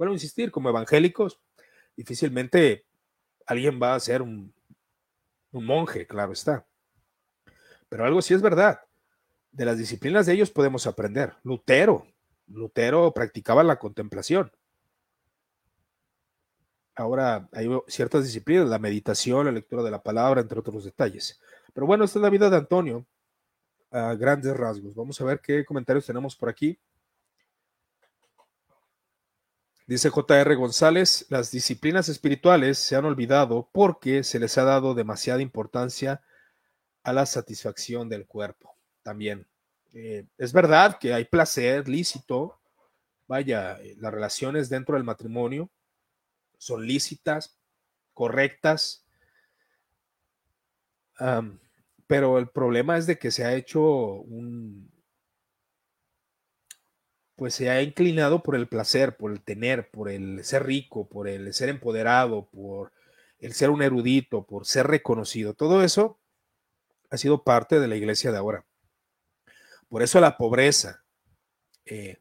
Bueno, 0.00 0.14
insistir, 0.14 0.50
como 0.50 0.70
evangélicos, 0.70 1.42
difícilmente 1.94 2.86
alguien 3.44 3.78
va 3.78 3.94
a 3.94 4.00
ser 4.00 4.22
un, 4.22 4.54
un 5.52 5.66
monje, 5.66 6.06
claro 6.06 6.32
está. 6.32 6.66
Pero 7.90 8.06
algo 8.06 8.22
sí 8.22 8.32
es 8.32 8.40
verdad. 8.40 8.80
De 9.52 9.66
las 9.66 9.76
disciplinas 9.76 10.24
de 10.24 10.32
ellos 10.32 10.50
podemos 10.50 10.86
aprender. 10.86 11.34
Lutero, 11.42 12.06
Lutero 12.46 13.12
practicaba 13.12 13.62
la 13.62 13.78
contemplación. 13.78 14.50
Ahora 16.94 17.50
hay 17.52 17.68
ciertas 17.86 18.24
disciplinas, 18.24 18.70
la 18.70 18.78
meditación, 18.78 19.44
la 19.44 19.52
lectura 19.52 19.82
de 19.82 19.90
la 19.90 20.02
palabra, 20.02 20.40
entre 20.40 20.60
otros 20.60 20.82
detalles. 20.82 21.38
Pero 21.74 21.86
bueno, 21.86 22.04
esta 22.04 22.18
es 22.20 22.22
la 22.22 22.30
vida 22.30 22.48
de 22.48 22.56
Antonio 22.56 23.04
a 23.90 24.14
grandes 24.14 24.56
rasgos. 24.56 24.94
Vamos 24.94 25.20
a 25.20 25.24
ver 25.24 25.40
qué 25.40 25.62
comentarios 25.62 26.06
tenemos 26.06 26.34
por 26.36 26.48
aquí. 26.48 26.80
Dice 29.90 30.08
JR 30.08 30.54
González, 30.54 31.26
las 31.30 31.50
disciplinas 31.50 32.08
espirituales 32.08 32.78
se 32.78 32.94
han 32.94 33.06
olvidado 33.06 33.68
porque 33.72 34.22
se 34.22 34.38
les 34.38 34.56
ha 34.56 34.62
dado 34.62 34.94
demasiada 34.94 35.42
importancia 35.42 36.22
a 37.02 37.12
la 37.12 37.26
satisfacción 37.26 38.08
del 38.08 38.24
cuerpo. 38.24 38.76
También 39.02 39.48
eh, 39.92 40.26
es 40.38 40.52
verdad 40.52 40.96
que 41.00 41.12
hay 41.12 41.24
placer 41.24 41.88
lícito, 41.88 42.60
vaya, 43.26 43.80
eh, 43.80 43.96
las 43.98 44.14
relaciones 44.14 44.68
dentro 44.68 44.94
del 44.94 45.02
matrimonio 45.02 45.68
son 46.56 46.86
lícitas, 46.86 47.58
correctas, 48.14 49.04
pero 52.06 52.38
el 52.38 52.48
problema 52.48 52.96
es 52.96 53.08
de 53.08 53.18
que 53.18 53.32
se 53.32 53.44
ha 53.44 53.54
hecho 53.54 53.82
un, 53.82 54.88
pues 57.40 57.54
se 57.54 57.70
ha 57.70 57.80
inclinado 57.80 58.42
por 58.42 58.54
el 58.54 58.68
placer, 58.68 59.16
por 59.16 59.32
el 59.32 59.40
tener, 59.40 59.90
por 59.90 60.10
el 60.10 60.44
ser 60.44 60.66
rico, 60.66 61.08
por 61.08 61.26
el 61.26 61.54
ser 61.54 61.70
empoderado, 61.70 62.50
por 62.50 62.92
el 63.38 63.54
ser 63.54 63.70
un 63.70 63.80
erudito, 63.80 64.44
por 64.44 64.66
ser 64.66 64.88
reconocido. 64.88 65.54
Todo 65.54 65.82
eso 65.82 66.18
ha 67.08 67.16
sido 67.16 67.42
parte 67.42 67.80
de 67.80 67.88
la 67.88 67.96
iglesia 67.96 68.30
de 68.30 68.36
ahora. 68.36 68.66
Por 69.88 70.02
eso 70.02 70.20
la 70.20 70.36
pobreza, 70.36 71.02
eh, 71.86 72.18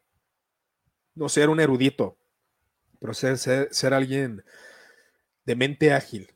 no 1.15 1.27
ser 1.27 1.49
un 1.49 1.59
erudito, 1.59 2.17
pero 3.01 3.13
ser, 3.13 3.37
ser, 3.37 3.93
alguien 3.93 4.45
de 5.43 5.55
mente 5.57 5.91
ágil, 5.91 6.33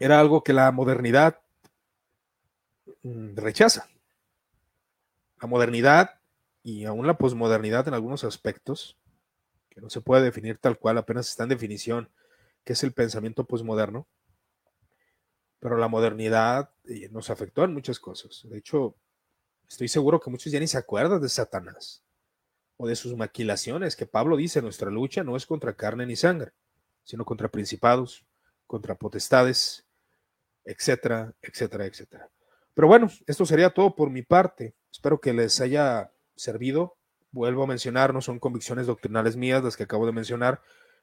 era 0.00 0.18
algo 0.18 0.42
que 0.42 0.52
la 0.52 0.72
modernidad 0.72 1.38
mm, 3.04 3.36
rechaza. 3.36 3.88
La 5.40 5.46
modernidad 5.46 6.21
y 6.62 6.84
aún 6.84 7.06
la 7.06 7.18
posmodernidad 7.18 7.88
en 7.88 7.94
algunos 7.94 8.24
aspectos, 8.24 8.98
que 9.70 9.80
no 9.80 9.90
se 9.90 10.00
puede 10.00 10.22
definir 10.22 10.58
tal 10.58 10.78
cual, 10.78 10.98
apenas 10.98 11.28
está 11.28 11.44
en 11.44 11.50
definición, 11.50 12.10
que 12.64 12.74
es 12.74 12.82
el 12.82 12.92
pensamiento 12.92 13.44
posmoderno, 13.44 14.06
pero 15.58 15.76
la 15.76 15.88
modernidad 15.88 16.70
eh, 16.84 17.08
nos 17.10 17.30
afectó 17.30 17.64
en 17.64 17.72
muchas 17.72 17.98
cosas. 17.98 18.42
De 18.44 18.58
hecho, 18.58 18.96
Estoy 19.72 19.88
seguro 19.88 20.20
que 20.20 20.28
muchos 20.28 20.52
ya 20.52 20.60
ni 20.60 20.66
se 20.66 20.76
acuerdan 20.76 21.18
de 21.18 21.30
Satanás 21.30 22.04
o 22.76 22.86
de 22.86 22.94
sus 22.94 23.16
maquilaciones, 23.16 23.96
que 23.96 24.04
Pablo 24.04 24.36
dice, 24.36 24.60
nuestra 24.60 24.90
lucha 24.90 25.24
no 25.24 25.34
es 25.34 25.46
contra 25.46 25.72
carne 25.72 26.04
ni 26.04 26.14
sangre, 26.14 26.52
sino 27.04 27.24
contra 27.24 27.48
principados, 27.48 28.26
contra 28.66 28.96
potestades, 28.96 29.86
etcétera, 30.66 31.34
etcétera, 31.40 31.86
etcétera. 31.86 32.28
Pero 32.74 32.86
bueno, 32.86 33.10
esto 33.26 33.46
sería 33.46 33.70
todo 33.70 33.96
por 33.96 34.10
mi 34.10 34.20
parte. 34.20 34.74
Espero 34.92 35.18
que 35.18 35.32
les 35.32 35.58
haya 35.62 36.12
servido. 36.42 36.96
Vuelvo 37.30 37.64
a 37.64 37.66
mencionar, 37.66 38.12
no 38.12 38.20
son 38.20 38.38
convicciones 38.38 38.86
doctrinales 38.86 39.36
mías 39.36 39.64
las 39.64 39.76
que 39.76 39.84
acabo 39.84 40.06
de 40.06 40.12
mencionar, 40.12 40.60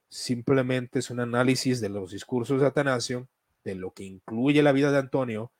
simplemente 0.10 1.00
es 1.00 1.10
un 1.10 1.20
análisis 1.20 1.82
de 1.82 1.90
los 1.90 2.12
discursos 2.12 2.62
de 2.62 2.68
Atanasio, 2.68 3.28
de 3.64 3.76
lo 3.76 3.92
que 3.92 4.04
incluye 4.04 4.62
la 4.62 4.72
vida 4.72 4.92
de 4.92 5.00
Antonio 5.00 5.52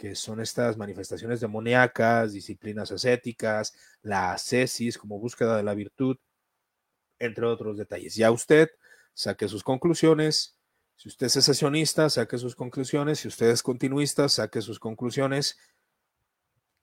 que 0.00 0.14
son 0.14 0.40
estas 0.40 0.78
manifestaciones 0.78 1.40
demoníacas, 1.40 2.32
disciplinas 2.32 2.90
ascéticas, 2.90 3.74
la 4.00 4.32
ascesis 4.32 4.96
como 4.96 5.18
búsqueda 5.18 5.58
de 5.58 5.62
la 5.62 5.74
virtud, 5.74 6.16
entre 7.18 7.44
otros 7.44 7.76
detalles. 7.76 8.14
Ya 8.14 8.30
usted 8.30 8.70
saque 9.12 9.46
sus 9.46 9.62
conclusiones. 9.62 10.56
Si 10.96 11.10
usted 11.10 11.26
es 11.26 11.32
sesionista, 11.44 12.08
saque 12.08 12.38
sus 12.38 12.56
conclusiones. 12.56 13.18
Si 13.18 13.28
usted 13.28 13.50
es 13.50 13.62
continuista, 13.62 14.30
saque 14.30 14.62
sus 14.62 14.80
conclusiones. 14.80 15.58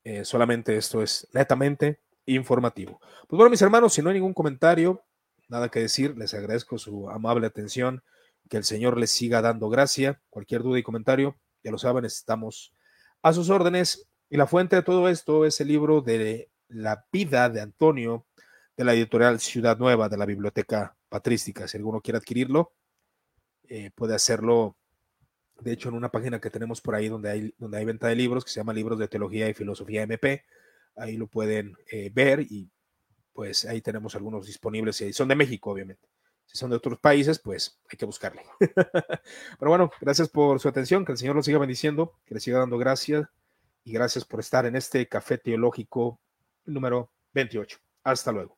Eh, 0.03 0.23
solamente 0.23 0.77
esto 0.77 1.01
es 1.01 1.27
netamente 1.33 1.99
informativo. 2.27 2.99
Pues 3.27 3.37
bueno, 3.37 3.49
mis 3.49 3.61
hermanos, 3.61 3.93
si 3.93 4.01
no 4.01 4.09
hay 4.09 4.15
ningún 4.15 4.33
comentario, 4.33 5.03
nada 5.47 5.69
que 5.69 5.79
decir, 5.79 6.15
les 6.17 6.33
agradezco 6.33 6.77
su 6.77 7.09
amable 7.09 7.47
atención. 7.47 8.03
Que 8.49 8.57
el 8.57 8.63
Señor 8.63 8.97
les 8.97 9.11
siga 9.11 9.41
dando 9.41 9.69
gracia. 9.69 10.21
Cualquier 10.29 10.61
duda 10.61 10.79
y 10.79 10.83
comentario, 10.83 11.37
ya 11.63 11.71
lo 11.71 11.77
saben, 11.77 12.05
estamos 12.05 12.73
a 13.21 13.33
sus 13.33 13.49
órdenes. 13.49 14.07
Y 14.29 14.37
la 14.37 14.47
fuente 14.47 14.75
de 14.75 14.83
todo 14.83 15.09
esto 15.09 15.45
es 15.45 15.59
el 15.59 15.67
libro 15.69 16.01
de 16.01 16.49
la 16.69 17.05
vida 17.11 17.49
de 17.49 17.61
Antonio 17.61 18.25
de 18.75 18.83
la 18.83 18.93
editorial 18.93 19.39
Ciudad 19.39 19.77
Nueva 19.77 20.07
de 20.07 20.17
la 20.17 20.25
Biblioteca 20.25 20.95
Patrística. 21.09 21.67
Si 21.67 21.77
alguno 21.77 21.99
quiere 21.99 22.19
adquirirlo, 22.19 22.73
eh, 23.67 23.91
puede 23.95 24.15
hacerlo. 24.15 24.77
De 25.59 25.71
hecho, 25.71 25.89
en 25.89 25.95
una 25.95 26.11
página 26.11 26.39
que 26.39 26.51
tenemos 26.51 26.79
por 26.81 26.93
ahí 26.93 27.09
donde 27.09 27.29
hay, 27.31 27.55
donde 27.57 27.79
hay 27.79 27.85
venta 27.85 28.07
de 28.07 28.15
libros, 28.15 28.45
que 28.45 28.51
se 28.51 28.59
llama 28.59 28.73
Libros 28.73 28.99
de 28.99 29.07
Teología 29.07 29.49
y 29.49 29.55
Filosofía 29.55 30.03
MP, 30.03 30.45
ahí 30.97 31.17
lo 31.17 31.27
pueden 31.27 31.75
eh, 31.91 32.11
ver 32.13 32.41
y 32.41 32.69
pues 33.33 33.65
ahí 33.65 33.81
tenemos 33.81 34.15
algunos 34.15 34.47
disponibles. 34.47 34.99
Y 35.01 35.13
son 35.13 35.27
de 35.27 35.35
México, 35.35 35.71
obviamente. 35.71 36.07
Si 36.45 36.57
son 36.57 36.69
de 36.69 36.77
otros 36.77 36.99
países, 36.99 37.39
pues 37.39 37.79
hay 37.89 37.97
que 37.97 38.05
buscarle. 38.05 38.41
Pero 38.59 39.69
bueno, 39.69 39.91
gracias 40.01 40.29
por 40.29 40.59
su 40.59 40.67
atención, 40.67 41.05
que 41.05 41.11
el 41.11 41.17
Señor 41.17 41.35
los 41.35 41.45
siga 41.45 41.59
bendiciendo, 41.59 42.13
que 42.25 42.35
le 42.35 42.39
siga 42.39 42.59
dando 42.59 42.77
gracias 42.77 43.27
y 43.83 43.91
gracias 43.91 44.25
por 44.25 44.39
estar 44.39 44.65
en 44.65 44.75
este 44.75 45.07
café 45.07 45.37
teológico 45.37 46.19
número 46.65 47.11
28. 47.33 47.77
Hasta 48.03 48.31
luego. 48.31 48.56